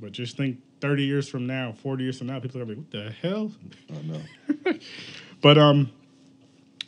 But 0.00 0.12
just 0.12 0.36
think, 0.36 0.58
thirty 0.80 1.04
years 1.04 1.28
from 1.28 1.46
now, 1.46 1.72
forty 1.72 2.04
years 2.04 2.18
from 2.18 2.26
now, 2.28 2.38
people 2.40 2.60
are 2.60 2.64
gonna 2.64 2.76
be, 2.76 2.80
what 2.82 2.90
the 2.90 3.10
hell? 3.22 3.52
I 3.90 4.02
know. 4.02 4.78
But 5.42 5.58
um, 5.58 5.90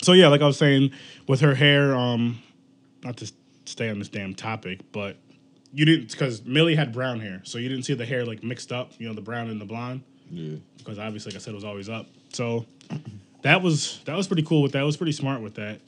so 0.02 0.12
yeah, 0.14 0.28
like 0.28 0.40
I 0.40 0.46
was 0.46 0.56
saying, 0.56 0.90
with 1.28 1.40
her 1.40 1.54
hair, 1.54 1.94
um, 1.94 2.40
not 3.04 3.18
to 3.18 3.30
stay 3.66 3.90
on 3.90 3.98
this 3.98 4.08
damn 4.08 4.34
topic, 4.34 4.80
but 4.90 5.16
you 5.72 5.84
didn't 5.84 6.10
because 6.10 6.44
Millie 6.44 6.74
had 6.74 6.92
brown 6.92 7.20
hair, 7.20 7.42
so 7.44 7.58
you 7.58 7.68
didn't 7.68 7.84
see 7.84 7.92
the 7.94 8.06
hair 8.06 8.24
like 8.24 8.42
mixed 8.42 8.72
up, 8.72 8.92
you 8.98 9.06
know, 9.06 9.14
the 9.14 9.20
brown 9.20 9.50
and 9.50 9.60
the 9.60 9.66
blonde, 9.66 10.02
Yeah. 10.30 10.56
because 10.78 10.98
obviously, 10.98 11.30
like 11.30 11.36
I 11.36 11.40
said, 11.44 11.52
it 11.52 11.56
was 11.56 11.64
always 11.64 11.88
up. 11.90 12.06
So 12.32 12.64
that 13.42 13.62
was 13.62 14.00
that 14.06 14.16
was 14.16 14.26
pretty 14.26 14.42
cool 14.44 14.62
with 14.62 14.72
that. 14.72 14.80
It 14.82 14.86
was 14.86 14.96
pretty 14.96 15.12
smart 15.12 15.42
with 15.42 15.54
that, 15.56 15.80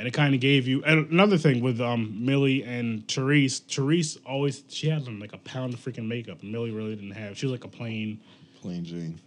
and 0.00 0.08
it 0.08 0.12
kind 0.12 0.34
of 0.34 0.40
gave 0.40 0.66
you. 0.66 0.82
And 0.82 1.12
another 1.12 1.36
thing 1.36 1.60
with 1.60 1.78
um 1.78 2.24
Millie 2.24 2.64
and 2.64 3.06
Therese, 3.06 3.58
Therese 3.60 4.16
always 4.24 4.64
she 4.68 4.88
had 4.88 5.06
like 5.20 5.34
a 5.34 5.38
pound 5.38 5.74
of 5.74 5.80
freaking 5.80 6.08
makeup, 6.08 6.40
and 6.40 6.50
Millie 6.50 6.70
really 6.70 6.94
didn't 6.96 7.10
have. 7.10 7.36
She 7.36 7.44
was 7.44 7.52
like 7.52 7.64
a 7.64 7.68
plain 7.68 8.18
Plain 8.62 8.82
Jane. 8.84 9.20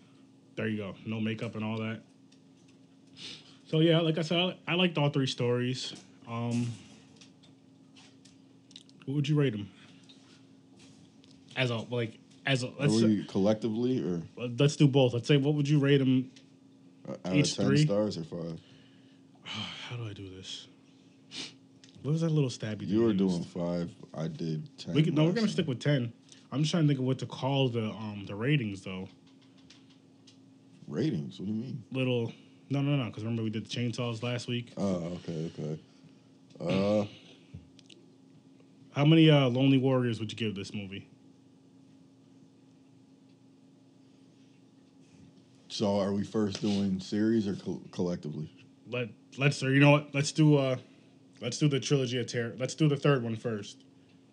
there 0.56 0.68
you 0.68 0.78
go. 0.78 0.96
No 1.06 1.20
makeup 1.22 1.54
and 1.56 1.64
all 1.64 1.78
that. 1.78 2.02
So 3.68 3.82
yeah, 3.82 4.00
like 4.02 4.18
I 4.18 4.24
said, 4.24 4.40
I, 4.40 4.56
I 4.68 4.74
liked 4.74 4.98
all 4.98 5.10
three 5.10 5.28
stories. 5.28 5.94
Um, 6.28 6.72
what 9.06 9.14
would 9.14 9.30
you 9.30 9.36
rate 9.36 9.52
them? 9.52 9.70
As 11.56 11.70
a 11.70 11.78
like 11.92 12.18
as 12.48 12.64
a 12.64 12.70
Are 12.70 12.74
let's 12.80 12.94
we 12.94 13.26
collectively 13.26 14.02
or 14.04 14.24
let's 14.58 14.76
do 14.76 14.88
both. 14.88 15.14
Let's 15.14 15.28
say 15.28 15.38
what 15.38 15.54
would 15.54 15.70
you 15.70 15.78
rate 15.78 16.00
them? 16.00 16.32
uh, 17.08 17.12
out 17.26 17.36
Each 17.36 17.52
of 17.52 17.58
ten 17.58 17.66
three? 17.68 17.86
stars 17.86 18.18
or 18.18 18.24
five? 18.24 18.60
How 19.90 19.98
do 19.98 20.08
I 20.08 20.14
do 20.14 20.30
this? 20.30 20.68
What 22.02 22.12
was 22.12 22.22
that 22.22 22.30
little 22.30 22.50
stabby? 22.50 22.88
You 22.88 23.04
were 23.04 23.14
doing 23.14 23.44
five. 23.44 23.90
I 24.14 24.28
did 24.28 24.70
ten. 24.78 24.94
We 24.94 25.04
could, 25.04 25.14
no, 25.14 25.26
we're 25.26 25.32
gonna 25.32 25.48
stick 25.48 25.68
with 25.68 25.80
ten. 25.80 26.12
I'm 26.52 26.60
just 26.62 26.72
trying 26.72 26.84
to 26.84 26.88
think 26.88 27.00
of 27.00 27.06
what 27.06 27.20
to 27.20 27.26
call 27.26 27.70
the 27.70 27.86
um 27.90 28.26
the 28.28 28.36
ratings 28.36 28.82
though. 28.82 29.08
ratings. 30.88 31.40
What 31.40 31.48
do 31.48 31.52
you 31.54 31.62
mean? 31.62 31.84
Little 31.92 32.34
no 32.70 32.82
no 32.82 32.96
no 32.96 33.06
because 33.06 33.24
remember 33.24 33.44
we 33.44 33.50
did 33.50 33.66
the 33.66 33.70
chainsaws 33.70 34.24
last 34.24 34.48
week. 34.48 34.74
Oh, 34.78 35.18
okay, 35.28 35.52
okay. 35.60 35.80
Uh, 36.62 37.06
How 38.92 39.06
many 39.06 39.30
uh, 39.30 39.50
Lonely 39.50 39.78
Warriors 39.78 40.20
would 40.20 40.32
you 40.32 40.38
give 40.38 40.56
this 40.56 40.74
movie? 40.74 41.08
so 45.70 46.00
are 46.00 46.14
we 46.14 46.24
first 46.24 46.62
doing 46.62 47.00
series 47.00 47.48
or 47.48 47.56
co- 47.56 47.82
collectively? 47.92 48.48
Let 48.88 49.10
let's 49.38 49.64
or 49.64 49.72
you 49.72 49.80
know 49.80 49.92
what? 49.92 50.14
Let's 50.14 50.32
do 50.32 50.58
uh 50.58 50.78
let's 51.42 51.58
do 51.58 51.68
the 51.68 51.80
trilogy 51.80 52.20
of 52.20 52.28
terror. 52.28 52.54
Let's 52.58 52.76
do 52.76 52.88
the 52.88 52.98
third 52.98 53.24
one 53.24 53.36
first 53.36 53.84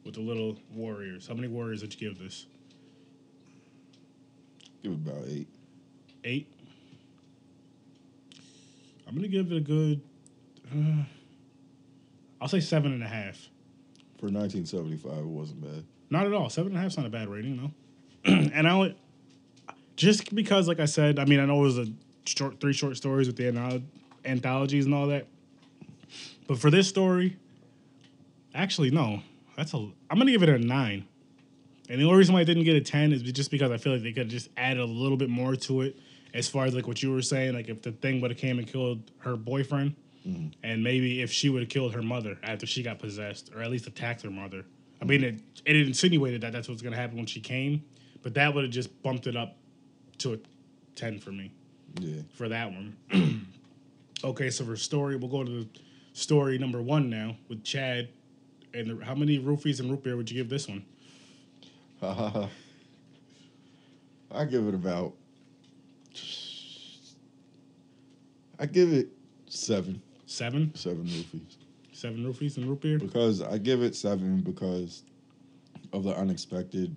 with 0.05 0.15
the 0.15 0.21
little 0.21 0.59
warriors. 0.73 1.27
How 1.27 1.35
many 1.35 1.49
warriors 1.49 1.81
did 1.81 2.01
you 2.01 2.09
give 2.09 2.19
this? 2.19 2.47
Give 4.83 4.93
it 4.93 4.97
about 4.97 5.25
eight. 5.29 5.49
Eight. 6.25 6.53
I'm 9.07 9.15
gonna 9.15 9.29
give 9.29 9.51
it 9.53 9.57
a 9.57 9.61
good. 9.61 10.01
Uh, 10.73 11.03
I'll 12.41 12.49
say 12.49 12.61
seven 12.61 12.93
and 12.93 13.03
a 13.03 13.09
half. 13.09 13.49
For 14.19 14.27
1975, 14.27 15.19
it 15.19 15.25
wasn't 15.25 15.63
bad. 15.63 15.85
Not 16.11 16.27
at 16.27 16.35
all. 16.35 16.51
Seven 16.51 16.73
and 16.73 16.79
a 16.79 16.83
half's 16.83 16.99
not 16.99 17.07
a 17.07 17.11
bad 17.11 17.29
rating, 17.29 17.57
no. 17.57 17.71
and 18.25 18.69
I 18.69 18.73
only 18.73 18.97
just 19.97 20.35
because, 20.35 20.69
like 20.69 20.81
I 20.81 20.87
said, 20.87 21.19
I 21.19 21.25
mean, 21.25 21.41
I 21.41 21.47
know 21.47 21.59
it 21.59 21.63
was 21.63 21.79
a 21.79 21.87
short, 22.25 22.61
three 22.61 22.73
short 22.73 22.97
stories 22.97 23.27
with 23.27 23.37
the 23.37 23.45
antholo- 23.45 23.83
anthologies 24.25 24.87
and 24.87 24.95
all 24.95 25.07
that. 25.09 25.27
But 26.47 26.59
for 26.59 26.71
this 26.71 26.89
story, 26.89 27.37
actually, 28.55 28.91
no. 28.91 29.23
That's 29.57 29.75
a. 29.75 29.77
I'm 29.77 30.19
gonna 30.19 30.31
give 30.31 30.43
it 30.43 30.49
a 30.49 30.59
nine. 30.59 31.07
And 31.89 32.01
the 32.01 32.05
only 32.05 32.19
reason 32.19 32.35
why 32.35 32.41
I 32.41 32.45
didn't 32.45 32.65
get 32.65 32.77
a 32.77 32.81
ten 32.81 33.13
is 33.13 33.23
just 33.23 33.51
because 33.51 33.71
I 33.71 33.77
feel 33.77 33.93
like 33.93 34.03
they 34.03 34.13
could 34.13 34.25
have 34.25 34.29
just 34.29 34.49
added 34.57 34.81
a 34.81 34.85
little 34.85 35.17
bit 35.17 35.29
more 35.29 35.57
to 35.57 35.83
it, 35.83 35.99
as 36.35 36.49
far 36.49 36.65
as 36.65 36.75
like 36.75 36.87
what 36.87 37.03
you 37.03 37.13
were 37.13 37.23
saying. 37.23 37.55
Like 37.55 37.69
if 37.69 37.83
the 37.83 37.93
thing 37.93 38.21
would 38.21 38.31
have 38.31 38.39
came 38.39 38.59
and 38.59 38.67
killed 38.67 39.11
her 39.19 39.37
boyfriend, 39.37 39.97
mm-hmm. 40.27 40.49
and 40.63 40.83
maybe 40.83 41.21
if 41.21 41.31
she 41.33 41.49
would 41.49 41.63
have 41.63 41.69
killed 41.69 41.95
her 41.95 42.03
mother 42.03 42.39
after 42.43 42.67
she 42.67 42.83
got 42.83 42.99
possessed, 42.99 43.51
or 43.55 43.63
at 43.63 43.71
least 43.71 43.87
attacked 43.87 44.23
her 44.23 44.31
mother. 44.31 44.65
I 45.03 45.05
mean, 45.05 45.25
it, 45.25 45.41
it 45.65 45.77
insinuated 45.77 46.43
that 46.43 46.53
that's 46.53 46.69
what's 46.69 46.83
going 46.83 46.93
to 46.93 46.99
happen 47.01 47.17
when 47.17 47.27
she 47.27 47.41
came, 47.41 47.83
but 48.23 48.35
that 48.35 48.55
would 48.55 48.65
have 48.65 48.73
just 48.73 49.03
bumped 49.03 49.27
it 49.27 49.37
up 49.37 49.57
to 50.19 50.35
a 50.35 50.39
10 50.95 51.21
for 51.21 51.33
me 51.33 51.51
Yeah. 51.99 52.21
for 52.35 52.49
that 52.49 52.71
one. 52.71 52.97
okay, 54.25 54.51
so 54.51 54.65
for 54.65 54.77
story, 54.77 55.17
we'll 55.17 55.29
go 55.31 55.45
to 55.45 55.51
the 55.51 55.69
story 56.13 56.59
number 56.59 56.81
one 56.83 57.09
now 57.11 57.37
with 57.49 57.65
Chad. 57.65 58.09
And 58.73 59.01
the, 59.01 59.05
how 59.05 59.15
many 59.15 59.39
roofies 59.39 59.81
and 59.81 59.91
root 59.91 60.03
beer 60.05 60.17
would 60.17 60.31
you 60.31 60.37
give 60.37 60.49
this 60.49 60.69
one? 60.69 60.85
I 64.33 64.45
give 64.49 64.67
it 64.69 64.75
about. 64.75 65.13
I 68.59 68.67
give 68.67 68.93
it 68.93 69.09
seven, 69.49 70.01
Seven? 70.27 70.73
seven 70.75 71.05
roofies. 71.07 71.57
Seven 71.93 72.25
roofies 72.25 72.57
and 72.59 72.67
root 72.67 72.81
beer? 72.81 72.99
Because 72.99 73.43
I 73.43 73.59
give 73.59 73.83
it 73.83 73.97
seven 73.97 74.41
because 74.41 75.03
of 75.93 76.05
the 76.05 76.15
unexpected 76.17 76.95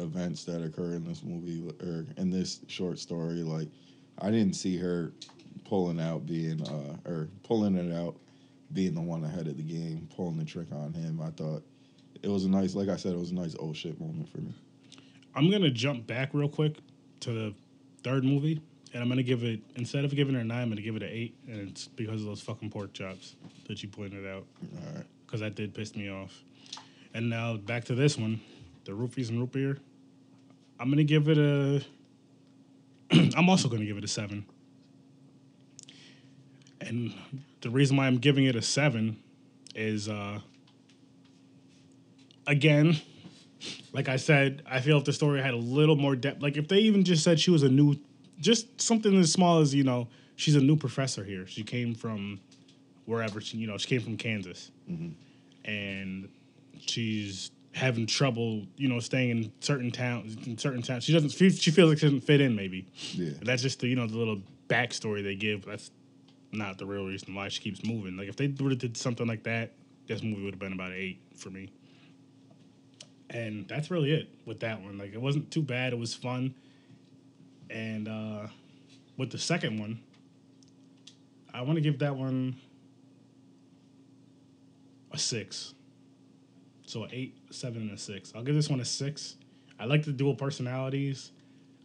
events 0.00 0.44
that 0.44 0.62
occur 0.62 0.94
in 0.94 1.04
this 1.04 1.22
movie 1.22 1.62
or 1.80 2.04
in 2.16 2.30
this 2.30 2.60
short 2.66 2.98
story. 2.98 3.42
Like, 3.42 3.68
I 4.20 4.30
didn't 4.30 4.54
see 4.54 4.76
her 4.76 5.12
pulling 5.68 6.00
out 6.00 6.26
being 6.26 6.62
uh 6.62 6.96
or 7.08 7.28
pulling 7.42 7.76
it 7.76 7.94
out 7.94 8.16
being 8.72 8.94
the 8.94 9.00
one 9.00 9.24
ahead 9.24 9.46
of 9.46 9.56
the 9.56 9.62
game, 9.62 10.08
pulling 10.14 10.38
the 10.38 10.44
trick 10.44 10.68
on 10.72 10.92
him. 10.92 11.20
I 11.22 11.30
thought 11.30 11.62
it 12.22 12.28
was 12.28 12.44
a 12.44 12.48
nice, 12.50 12.74
like 12.74 12.88
I 12.88 12.96
said, 12.96 13.12
it 13.12 13.18
was 13.18 13.30
a 13.30 13.34
nice 13.34 13.54
oh 13.60 13.72
shit 13.72 13.98
moment 14.00 14.28
for 14.30 14.38
me. 14.38 14.52
I'm 15.34 15.50
gonna 15.50 15.70
jump 15.70 16.06
back 16.06 16.30
real 16.32 16.48
quick 16.48 16.76
to 17.20 17.32
the 17.32 17.54
third 18.02 18.24
movie, 18.24 18.60
and 18.92 19.02
I'm 19.02 19.08
gonna 19.08 19.22
give 19.22 19.44
it 19.44 19.60
instead 19.76 20.04
of 20.04 20.14
giving 20.14 20.34
it 20.34 20.40
a 20.40 20.44
nine, 20.44 20.62
I'm 20.62 20.68
gonna 20.68 20.80
give 20.82 20.96
it 20.96 21.02
an 21.02 21.10
eight, 21.10 21.34
and 21.46 21.68
it's 21.68 21.86
because 21.88 22.20
of 22.20 22.26
those 22.26 22.40
fucking 22.40 22.70
pork 22.70 22.92
chops 22.92 23.36
that 23.68 23.82
you 23.82 23.88
pointed 23.88 24.26
out, 24.26 24.44
All 24.76 24.94
right. 24.94 25.04
because 25.26 25.40
that 25.40 25.54
did 25.54 25.74
piss 25.74 25.94
me 25.96 26.10
off. 26.10 26.42
And 27.14 27.30
now 27.30 27.56
back 27.56 27.84
to 27.86 27.94
this 27.94 28.18
one, 28.18 28.40
the 28.84 28.92
roofies 28.92 29.28
and 29.30 29.38
root 29.38 29.52
beer. 29.52 29.78
I'm 30.80 30.90
gonna 30.90 31.04
give 31.04 31.28
it 31.28 31.38
a. 31.38 31.82
I'm 33.36 33.48
also 33.48 33.68
gonna 33.68 33.86
give 33.86 33.96
it 33.96 34.04
a 34.04 34.08
seven. 34.08 34.44
And 36.80 37.12
the 37.60 37.70
reason 37.70 37.96
why 37.96 38.06
I'm 38.06 38.18
giving 38.18 38.44
it 38.44 38.54
a 38.56 38.62
seven 38.62 39.16
is, 39.74 40.08
uh, 40.08 40.40
again, 42.46 42.96
like 43.92 44.08
I 44.08 44.16
said, 44.16 44.62
I 44.66 44.80
feel 44.80 44.98
if 44.98 45.04
the 45.04 45.12
story 45.12 45.42
had 45.42 45.54
a 45.54 45.58
little 45.58 45.96
more 45.96 46.14
depth, 46.16 46.42
like 46.42 46.56
if 46.56 46.68
they 46.68 46.78
even 46.78 47.04
just 47.04 47.24
said 47.24 47.40
she 47.40 47.50
was 47.50 47.62
a 47.62 47.68
new, 47.68 47.96
just 48.40 48.80
something 48.80 49.18
as 49.18 49.32
small 49.32 49.60
as 49.60 49.74
you 49.74 49.82
know, 49.84 50.08
she's 50.36 50.54
a 50.54 50.60
new 50.60 50.76
professor 50.76 51.24
here. 51.24 51.46
She 51.46 51.62
came 51.64 51.94
from 51.94 52.40
wherever 53.06 53.40
she, 53.40 53.56
you 53.58 53.66
know, 53.66 53.76
she 53.78 53.88
came 53.88 54.00
from 54.00 54.16
Kansas, 54.16 54.70
and 55.64 56.28
she's 56.78 57.50
having 57.72 58.06
trouble, 58.06 58.66
you 58.76 58.88
know, 58.88 59.00
staying 59.00 59.30
in 59.30 59.52
certain 59.60 59.90
towns. 59.90 60.36
In 60.46 60.56
certain 60.58 60.82
towns, 60.82 61.04
she 61.04 61.12
doesn't. 61.12 61.30
She, 61.30 61.50
she 61.50 61.70
feels 61.70 61.88
like 61.90 61.98
she 61.98 62.06
doesn't 62.06 62.20
fit 62.20 62.40
in. 62.40 62.54
Maybe 62.54 62.86
Yeah. 63.14 63.32
that's 63.42 63.62
just 63.62 63.80
the 63.80 63.88
you 63.88 63.96
know 63.96 64.06
the 64.06 64.16
little 64.16 64.40
backstory 64.68 65.22
they 65.24 65.34
give. 65.34 65.64
That's 65.64 65.90
not 66.52 66.78
the 66.78 66.86
real 66.86 67.04
reason 67.04 67.34
why 67.34 67.48
she 67.48 67.60
keeps 67.60 67.84
moving. 67.84 68.16
Like 68.16 68.28
if 68.28 68.36
they 68.36 68.46
would 68.46 68.72
have 68.72 68.78
did 68.78 68.96
something 68.96 69.26
like 69.26 69.42
that, 69.44 69.72
this 70.06 70.22
movie 70.22 70.44
would 70.44 70.54
have 70.54 70.60
been 70.60 70.72
about 70.72 70.92
eight 70.92 71.20
for 71.36 71.50
me. 71.50 71.70
And 73.30 73.68
that's 73.68 73.90
really 73.90 74.12
it 74.12 74.28
with 74.46 74.60
that 74.60 74.80
one. 74.80 74.96
Like 74.96 75.12
it 75.12 75.20
wasn't 75.20 75.50
too 75.50 75.62
bad. 75.62 75.92
It 75.92 75.98
was 75.98 76.14
fun. 76.14 76.54
And 77.70 78.08
uh 78.08 78.46
with 79.16 79.30
the 79.30 79.38
second 79.38 79.78
one, 79.78 80.00
I 81.52 81.62
want 81.62 81.76
to 81.76 81.80
give 81.80 81.98
that 81.98 82.16
one 82.16 82.56
a 85.12 85.18
six. 85.18 85.74
So 86.86 87.04
an 87.04 87.10
eight, 87.12 87.36
seven, 87.50 87.82
and 87.82 87.90
a 87.90 87.98
six. 87.98 88.32
I'll 88.34 88.42
give 88.42 88.54
this 88.54 88.70
one 88.70 88.80
a 88.80 88.84
six. 88.84 89.36
I 89.78 89.84
like 89.84 90.04
the 90.04 90.12
dual 90.12 90.34
personalities. 90.34 91.32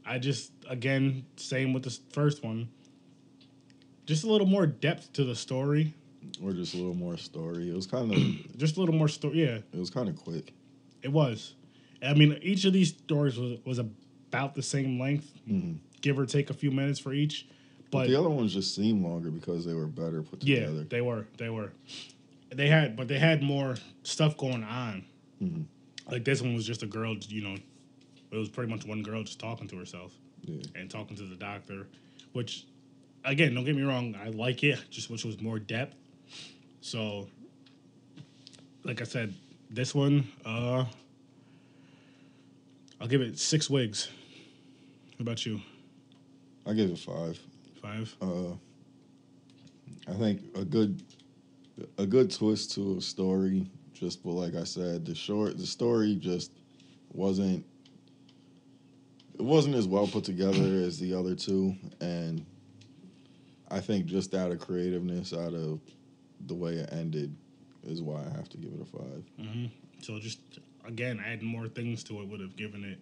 I 0.05 0.19
just 0.19 0.51
again 0.69 1.25
same 1.35 1.73
with 1.73 1.83
the 1.83 1.97
first 2.13 2.43
one. 2.43 2.69
Just 4.05 4.23
a 4.23 4.27
little 4.27 4.47
more 4.47 4.65
depth 4.65 5.13
to 5.13 5.23
the 5.23 5.35
story. 5.35 5.93
Or 6.43 6.53
just 6.53 6.73
a 6.73 6.77
little 6.77 6.93
more 6.95 7.17
story. 7.17 7.69
It 7.69 7.75
was 7.75 7.85
kind 7.87 8.11
of, 8.13 8.17
Just 8.57 8.77
a 8.77 8.79
little 8.79 8.95
more 8.95 9.07
story. 9.09 9.43
Yeah, 9.43 9.57
it 9.73 9.79
was 9.79 9.89
kind 9.89 10.07
of 10.09 10.15
quick. 10.15 10.53
it 11.01 11.11
was. 11.11 11.55
I 12.01 12.13
mean, 12.13 12.37
each 12.41 12.65
of 12.65 12.73
these 12.73 12.89
stories 12.89 13.37
was 13.37 13.59
was 13.65 13.79
about 13.79 14.55
the 14.55 14.63
same 14.63 14.99
length, 14.99 15.31
Mhm. 15.49 15.77
give 16.01 16.17
or 16.19 16.25
take 16.25 16.49
a 16.49 16.53
few 16.53 16.71
minutes 16.71 16.99
for 16.99 17.13
each. 17.13 17.45
But 17.91 17.99
But 17.99 18.07
the 18.07 18.15
other 18.19 18.29
ones 18.29 18.53
just 18.53 18.73
seemed 18.75 19.03
longer 19.03 19.29
because 19.31 19.65
they 19.65 19.73
were 19.73 19.85
better 19.87 20.21
put 20.23 20.43
yeah, 20.43 20.61
together. 20.61 20.83
they 20.85 21.01
were. 21.01 21.27
They 21.37 21.49
were. 21.49 21.71
They 22.49 22.67
had, 22.67 22.95
but 22.95 23.07
they 23.07 23.19
had 23.19 23.41
more 23.43 23.75
stuff 24.03 24.35
going 24.37 24.63
on. 24.63 25.05
Mhm. 25.41 25.65
Like 26.11 26.23
this 26.25 26.41
one 26.41 26.53
was 26.55 26.65
just 26.65 26.83
a 26.83 26.87
girl. 26.87 27.15
You 27.29 27.41
know, 27.41 27.55
it 28.31 28.35
was 28.37 28.49
pretty 28.49 28.69
much 28.71 28.85
one 28.85 29.01
girl 29.03 29.23
just 29.23 29.39
talking 29.39 29.67
to 29.69 29.77
herself. 29.77 30.13
Yeah. 30.45 30.61
and 30.75 30.89
talking 30.89 31.15
to 31.15 31.23
the 31.23 31.35
doctor, 31.37 31.87
which 32.33 32.65
again, 33.25 33.53
don't 33.53 33.63
get 33.63 33.75
me 33.75 33.83
wrong, 33.83 34.15
I 34.15 34.29
like 34.29 34.63
it, 34.63 34.79
just 34.89 35.09
wish 35.09 35.23
it 35.23 35.27
was 35.27 35.41
more 35.41 35.59
depth. 35.59 35.95
So 36.81 37.27
like 38.83 39.01
I 39.01 39.05
said, 39.05 39.33
this 39.69 39.95
one, 39.95 40.27
uh 40.45 40.85
I'll 42.99 43.07
give 43.07 43.21
it 43.21 43.37
six 43.37 43.69
wigs. 43.69 44.09
How 45.17 45.23
about 45.23 45.45
you? 45.45 45.59
I 46.65 46.71
give 46.71 46.89
it 46.89 46.97
five. 46.97 47.37
Five? 47.81 48.15
Uh, 48.21 48.53
I 50.07 50.13
think 50.13 50.41
a 50.55 50.63
good 50.63 51.03
a 51.97 52.05
good 52.05 52.31
twist 52.31 52.71
to 52.75 52.97
a 52.97 53.01
story. 53.01 53.69
Just 53.93 54.23
but 54.23 54.31
like 54.31 54.55
I 54.55 54.63
said, 54.63 55.05
the 55.05 55.15
short 55.15 55.57
the 55.57 55.65
story 55.65 56.15
just 56.15 56.51
wasn't 57.11 57.65
it 59.33 59.41
wasn't 59.41 59.75
as 59.75 59.87
well 59.87 60.07
put 60.07 60.23
together 60.23 60.63
as 60.63 60.97
the 60.99 61.13
other 61.13 61.35
two, 61.35 61.75
and 61.99 62.45
I 63.73 63.79
think 63.79 64.05
just 64.05 64.35
out 64.35 64.51
of 64.51 64.59
creativeness, 64.59 65.33
out 65.33 65.55
of 65.55 65.81
the 66.45 66.53
way 66.53 66.73
it 66.73 66.89
ended, 66.93 67.35
is 67.83 68.03
why 68.03 68.21
I 68.21 68.29
have 68.37 68.47
to 68.49 68.57
give 68.57 68.71
it 68.71 68.81
a 68.81 68.85
five. 68.85 69.23
hmm 69.39 69.65
So 70.01 70.19
just 70.19 70.39
again, 70.85 71.19
adding 71.25 71.47
more 71.47 71.67
things 71.67 72.03
to 72.05 72.21
it 72.21 72.27
would 72.27 72.39
have 72.39 72.55
given 72.55 72.83
it 72.83 72.99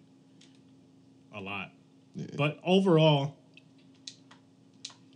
a 1.34 1.40
lot. 1.40 1.72
Yeah. 2.14 2.26
But 2.36 2.58
overall, 2.64 3.36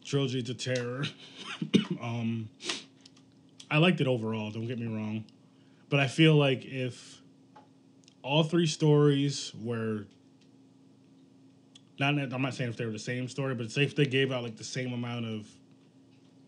Trilogy 0.05 0.41
of 0.41 0.59
Terror. 0.59 1.05
um, 2.03 2.51
I 3.71 3.79
liked 3.79 4.03
it 4.03 4.07
overall. 4.07 4.51
Don't 4.51 4.67
get 4.67 4.79
me 4.79 4.87
wrong, 4.87 5.25
but 5.89 6.01
I 6.01 6.07
feel 6.07 6.35
like 6.35 6.67
if 6.67 7.23
all 8.23 8.43
three 8.43 8.67
stories 8.67 9.53
were 9.59 10.07
not, 11.99 12.32
I'm 12.32 12.42
not 12.42 12.55
saying 12.55 12.70
if 12.70 12.76
they 12.76 12.84
were 12.86 12.92
the 12.92 12.99
same 12.99 13.28
story, 13.28 13.55
but 13.55 13.70
say 13.70 13.82
if 13.84 13.97
they 13.97 14.07
gave 14.07 14.32
out 14.32 14.42
like 14.42 14.57
the 14.57 14.64
same 14.64 14.92
amount 14.92 15.26
of 15.26 15.49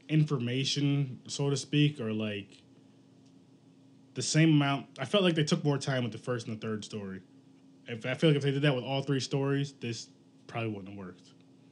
information, 0.09 1.21
so 1.27 1.51
to 1.51 1.57
speak, 1.57 2.01
or 2.01 2.13
like 2.13 2.63
the 4.15 4.23
same 4.23 4.51
amount. 4.51 4.87
I 4.99 5.05
felt 5.05 5.23
like 5.23 5.35
they 5.35 5.45
took 5.45 5.65
more 5.65 5.79
time 5.79 6.03
with 6.03 6.13
the 6.13 6.19
first 6.19 6.49
and 6.49 6.57
the 6.57 6.67
third 6.67 6.85
story. 6.85 7.21
If 7.87 8.05
I 8.05 8.15
feel 8.15 8.31
like 8.31 8.37
if 8.37 8.43
they 8.43 8.51
did 8.51 8.63
that 8.63 8.75
with 8.75 8.85
all 8.85 9.03
three 9.03 9.21
stories, 9.21 9.73
this 9.81 10.09
probably 10.47 10.71
wouldn't 10.71 10.89
have 10.89 10.99
worked. 10.99 11.29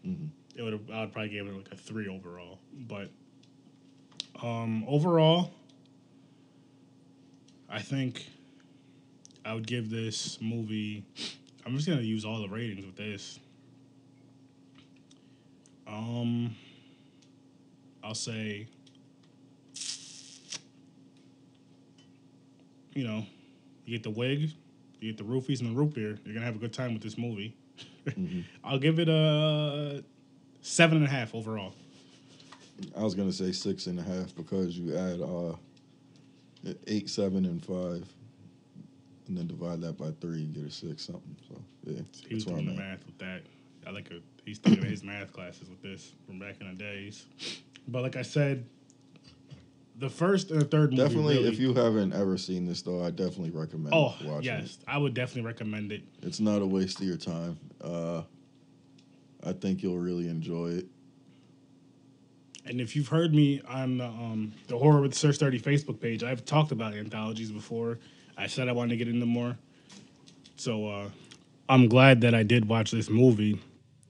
Mhm. 0.06 0.28
It 0.54 0.62
would 0.62 0.72
have. 0.72 0.90
I 0.90 1.00
would 1.00 1.12
probably 1.12 1.30
give 1.30 1.46
it 1.46 1.54
like 1.54 1.72
a 1.72 1.76
three 1.76 2.08
overall. 2.08 2.58
But 2.72 3.10
um, 4.42 4.84
overall, 4.86 5.52
I 7.68 7.80
think 7.80 8.26
I 9.44 9.54
would 9.54 9.66
give 9.66 9.90
this 9.90 10.38
movie. 10.40 11.04
I'm 11.64 11.74
just 11.76 11.88
gonna 11.88 12.00
use 12.00 12.24
all 12.24 12.40
the 12.40 12.48
ratings 12.48 12.86
with 12.86 12.96
this. 12.96 13.40
Um, 15.87 16.55
I'll 18.03 18.14
say. 18.14 18.68
You 22.95 23.05
know, 23.07 23.26
you 23.84 23.97
get 23.99 24.03
the 24.03 24.11
wig, 24.11 24.53
you 25.01 25.12
get 25.12 25.18
the 25.18 25.24
roofies 25.30 25.61
and 25.61 25.70
the 25.70 25.74
root 25.78 25.93
beer. 25.95 26.18
You're 26.24 26.32
gonna 26.32 26.47
have 26.47 26.57
a 26.57 26.59
good 26.59 26.72
time 26.72 26.95
with 26.95 27.03
this 27.03 27.18
movie. 27.18 27.55
Mhm. 28.07 28.45
I'll 28.64 28.78
give 28.78 28.99
it 28.99 29.09
a 29.11 30.03
seven 30.62 30.97
and 30.99 31.07
a 31.07 31.11
half 31.11 31.34
overall. 31.34 31.74
I 32.97 33.03
was 33.03 33.14
gonna 33.14 33.32
say 33.32 33.53
six 33.53 33.87
and 33.87 33.99
a 33.99 34.03
half 34.03 34.34
because 34.34 34.78
you 34.78 34.97
add 34.97 35.20
uh 35.20 35.57
eight, 36.87 37.11
seven, 37.11 37.45
and 37.45 37.62
five, 37.62 38.09
and 39.28 39.37
then 39.37 39.47
divide 39.47 39.82
that 39.82 39.99
by 39.99 40.11
three, 40.22 40.41
you 40.41 40.47
get 40.47 40.64
a 40.64 40.70
six 40.70 41.05
something. 41.05 41.37
So 41.51 41.61
yeah, 41.84 42.01
He 42.26 42.34
was 42.37 42.45
doing 42.47 42.64
the 42.64 42.72
math 42.72 43.05
with 43.05 43.18
that. 43.18 43.43
I 43.87 43.91
like 43.91 44.11
a, 44.11 44.20
he's 44.45 44.59
thinking 44.59 44.84
of 44.84 44.91
his 44.91 45.05
math 45.05 45.32
classes 45.32 45.70
with 45.70 45.80
this 45.80 46.12
from 46.26 46.39
back 46.39 46.61
in 46.61 46.66
the 46.68 46.74
days. 46.74 47.26
But 47.87 48.03
like 48.03 48.16
I 48.16 48.22
said, 48.22 48.66
the 49.99 50.11
first 50.11 50.51
and 50.51 50.61
the 50.61 50.64
third 50.64 50.91
movie 50.91 51.03
Definitely, 51.03 51.37
really- 51.37 51.49
if 51.49 51.59
you 51.59 51.72
haven't 51.72 52.12
ever 52.12 52.37
seen 52.37 52.66
this 52.66 52.82
though, 52.82 53.03
I 53.05 53.11
definitely 53.11 53.51
recommend 53.51 53.95
oh 53.95 54.14
watching 54.24 54.45
yes, 54.45 54.78
I 54.87 54.99
would 54.99 55.14
definitely 55.14 55.43
recommend 55.47 55.93
it. 55.93 56.03
it. 56.20 56.26
It's 56.26 56.41
not 56.41 56.62
a 56.62 56.66
waste 56.66 57.01
of 57.01 57.07
your 57.07 57.16
time. 57.16 57.59
Uh, 57.80 58.22
I 59.45 59.53
think 59.53 59.82
you'll 59.82 59.99
really 59.99 60.28
enjoy 60.28 60.68
it. 60.68 60.87
And 62.64 62.80
if 62.80 62.97
you've 62.97 63.07
heard 63.09 63.32
me 63.32 63.62
on 63.68 63.99
the, 63.99 64.07
um, 64.07 64.53
the 64.66 64.76
Horror 64.76 65.01
with 65.01 65.14
Search 65.14 65.37
30 65.37 65.61
Facebook 65.61 66.01
page, 66.01 66.24
I've 66.24 66.45
talked 66.45 66.72
about 66.72 66.95
anthologies 66.95 67.53
before. 67.53 68.01
I 68.37 68.49
said 68.49 68.68
I 68.68 68.72
wanted 68.72 68.91
to 68.91 68.97
get 68.97 69.07
into 69.07 69.24
more. 69.24 69.57
So 70.57 70.89
uh, 70.89 71.09
I'm 71.68 71.89
glad 71.89 72.22
that 72.22 72.34
I 72.34 72.43
did 72.43 72.68
watch 72.68 72.91
this 72.91 73.09
movie. 73.09 73.61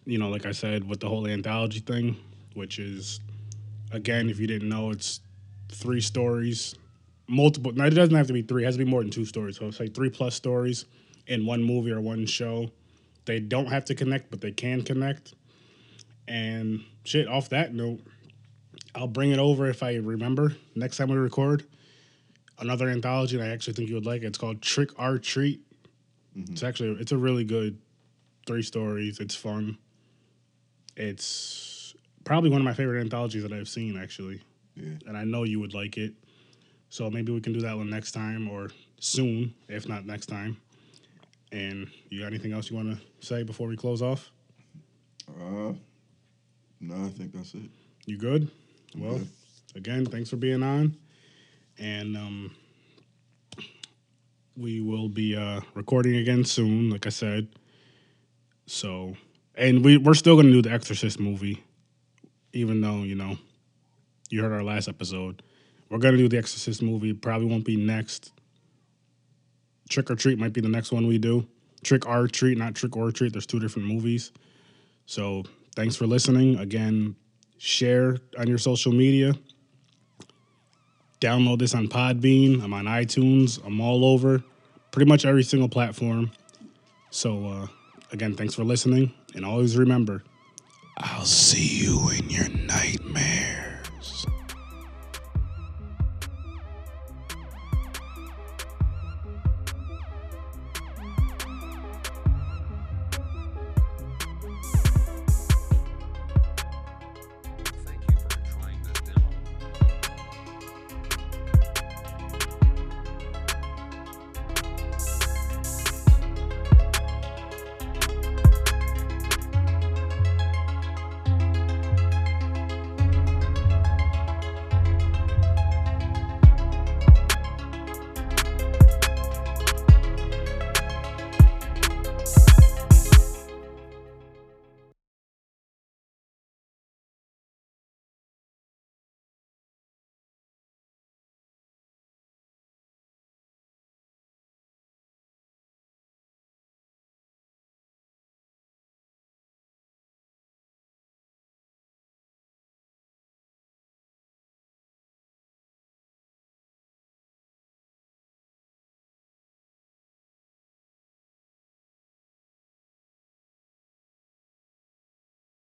You 0.07 0.19
know, 0.19 0.29
like 0.29 0.47
I 0.47 0.53
said, 0.53 0.89
with 0.89 1.01
the 1.01 1.09
whole 1.09 1.27
anthology 1.27 1.81
thing, 1.81 2.17
which 2.55 2.79
is, 2.79 3.21
again, 3.91 4.31
if 4.31 4.39
you 4.39 4.47
didn't 4.47 4.69
know, 4.69 4.91
it's 4.91 5.21
three 5.69 6.01
stories, 6.01 6.75
multiple. 7.29 7.73
Now, 7.73 7.87
it 7.87 7.91
doesn't 7.91 8.15
have 8.15 8.29
to 8.29 8.33
be 8.33 8.43
three, 8.43 8.63
it 8.63 8.67
has 8.67 8.77
to 8.77 8.85
be 8.85 8.91
more 8.91 9.03
than 9.03 9.11
two 9.11 9.25
stories. 9.25 9.59
So 9.59 9.67
it's 9.67 9.81
like 9.81 9.95
three 9.95 10.11
plus 10.11 10.35
stories 10.35 10.87
in 11.27 11.45
one 11.45 11.63
movie 11.63 11.91
or 11.91 12.01
one 12.01 12.25
show. 12.25 12.71
They 13.25 13.41
don't 13.41 13.67
have 13.67 13.85
to 13.87 13.95
connect, 13.95 14.31
but 14.31 14.41
they 14.41 14.53
can 14.53 14.83
connect. 14.83 15.35
And 16.29 16.85
shit, 17.05 17.27
off 17.29 17.49
that 17.51 17.75
note, 17.75 18.01
I'll 18.95 19.09
bring 19.09 19.33
it 19.33 19.39
over 19.39 19.69
if 19.69 19.83
I 19.83 19.97
remember 19.97 20.55
next 20.75 20.97
time 20.97 21.09
we 21.09 21.17
record. 21.17 21.67
Another 22.59 22.89
anthology, 22.89 23.37
and 23.37 23.45
I 23.45 23.51
actually 23.51 23.75
think 23.75 23.89
you 23.89 23.97
would 23.97 24.07
like 24.07 24.23
it. 24.23 24.27
It's 24.27 24.39
called 24.39 24.63
Trick 24.63 24.99
or 24.99 25.19
Treat. 25.19 25.61
It's 26.35 26.51
mm-hmm. 26.51 26.67
actually 26.67 26.91
it's 27.01 27.13
a 27.13 27.19
really 27.19 27.45
good 27.45 27.79
three 28.47 28.63
stories. 28.63 29.21
It's 29.21 29.35
fun. 29.35 29.77
It's 30.97 31.95
probably 32.25 32.51
one 32.51 32.61
of 32.61 32.65
my 32.65 32.75
favorite 32.75 33.01
anthologies 33.01 33.43
that 33.43 33.53
I've 33.53 33.69
seen 33.69 33.97
actually, 33.97 34.41
Yeah. 34.75 34.95
and 35.07 35.17
I 35.17 35.25
know 35.25 35.45
you 35.45 35.61
would 35.61 35.75
like 35.75 35.97
it. 35.99 36.15
So 36.89 37.11
maybe 37.11 37.33
we 37.33 37.41
can 37.41 37.53
do 37.53 37.61
that 37.61 37.77
one 37.77 37.91
next 37.91 38.13
time 38.13 38.49
or 38.49 38.71
soon, 39.01 39.55
if 39.69 39.89
not 39.89 40.07
next 40.07 40.27
time. 40.27 40.57
And 41.53 41.89
you 42.11 42.21
got 42.21 42.27
anything 42.27 42.53
else 42.53 42.71
you 42.71 42.77
want 42.77 42.97
to 42.99 43.27
say 43.27 43.43
before 43.43 43.69
we 43.69 43.77
close 43.77 44.03
off? 44.03 44.31
Uh, 45.29 45.73
no, 46.81 47.05
I 47.05 47.09
think 47.11 47.33
that's 47.33 47.55
it. 47.55 47.71
You 48.07 48.17
good? 48.19 48.51
Well, 48.97 49.21
again, 49.75 50.07
thanks 50.07 50.31
for 50.31 50.37
being 50.37 50.63
on, 50.63 50.97
and 51.79 52.17
um, 52.17 52.55
we 54.57 54.81
will 54.81 55.09
be 55.09 55.37
uh, 55.37 55.61
recording 55.75 56.17
again 56.17 56.45
soon, 56.45 56.91
like 56.91 57.07
I 57.07 57.11
said. 57.11 57.49
So, 58.67 59.17
and 59.57 59.85
we 59.85 59.97
we're 59.97 60.15
still 60.15 60.37
gonna 60.37 60.53
do 60.53 60.63
the 60.63 60.71
Exorcist 60.71 61.19
movie, 61.19 61.63
even 62.53 62.81
though 62.81 63.03
you 63.03 63.15
know 63.15 63.39
you 64.31 64.43
heard 64.43 64.53
our 64.53 64.63
last 64.63 64.89
episode. 64.89 65.43
We're 65.91 65.99
gonna 65.99 66.17
do 66.17 66.29
the 66.29 66.39
Exorcist 66.39 66.83
movie. 66.83 67.13
Probably 67.13 67.47
won't 67.47 67.65
be 67.65 67.77
next. 67.77 68.33
Trick 69.89 70.11
or 70.11 70.17
Treat 70.17 70.39
might 70.39 70.53
be 70.53 70.61
the 70.61 70.69
next 70.69 70.93
one 70.93 71.07
we 71.07 71.19
do. 71.19 71.47
Trick 71.85 72.07
or 72.07 72.27
Treat, 72.27 72.59
not 72.59 72.75
Trick 72.75 72.97
or 72.97 73.13
Treat. 73.13 73.33
There's 73.33 73.47
two 73.47 73.61
different 73.61 73.87
movies. 73.87 74.33
So 75.07 75.45
thanks 75.77 75.95
for 75.95 76.07
listening. 76.07 76.59
Again, 76.59 77.15
share 77.59 78.19
on 78.39 78.49
your 78.49 78.59
social 78.59 78.93
media. 78.93 79.35
Download 81.21 81.59
this 81.59 81.75
on 81.75 81.89
Podbean. 81.89 82.63
I'm 82.63 82.75
on 82.75 82.85
iTunes. 82.85 83.65
I'm 83.65 83.81
all 83.81 84.05
over, 84.05 84.43
pretty 84.91 85.09
much 85.09 85.25
every 85.25 85.45
single 85.45 85.69
platform. 85.69 86.31
So, 87.11 87.47
uh, 87.47 87.67
again, 88.13 88.35
thanks 88.35 88.55
for 88.55 88.65
listening. 88.65 89.13
And 89.35 89.45
always 89.45 89.77
remember, 89.77 90.23
I'll 90.99 91.25
see 91.25 91.85
you 91.85 92.11
in 92.11 92.31
your 92.31 92.49
nightmare. 92.49 93.06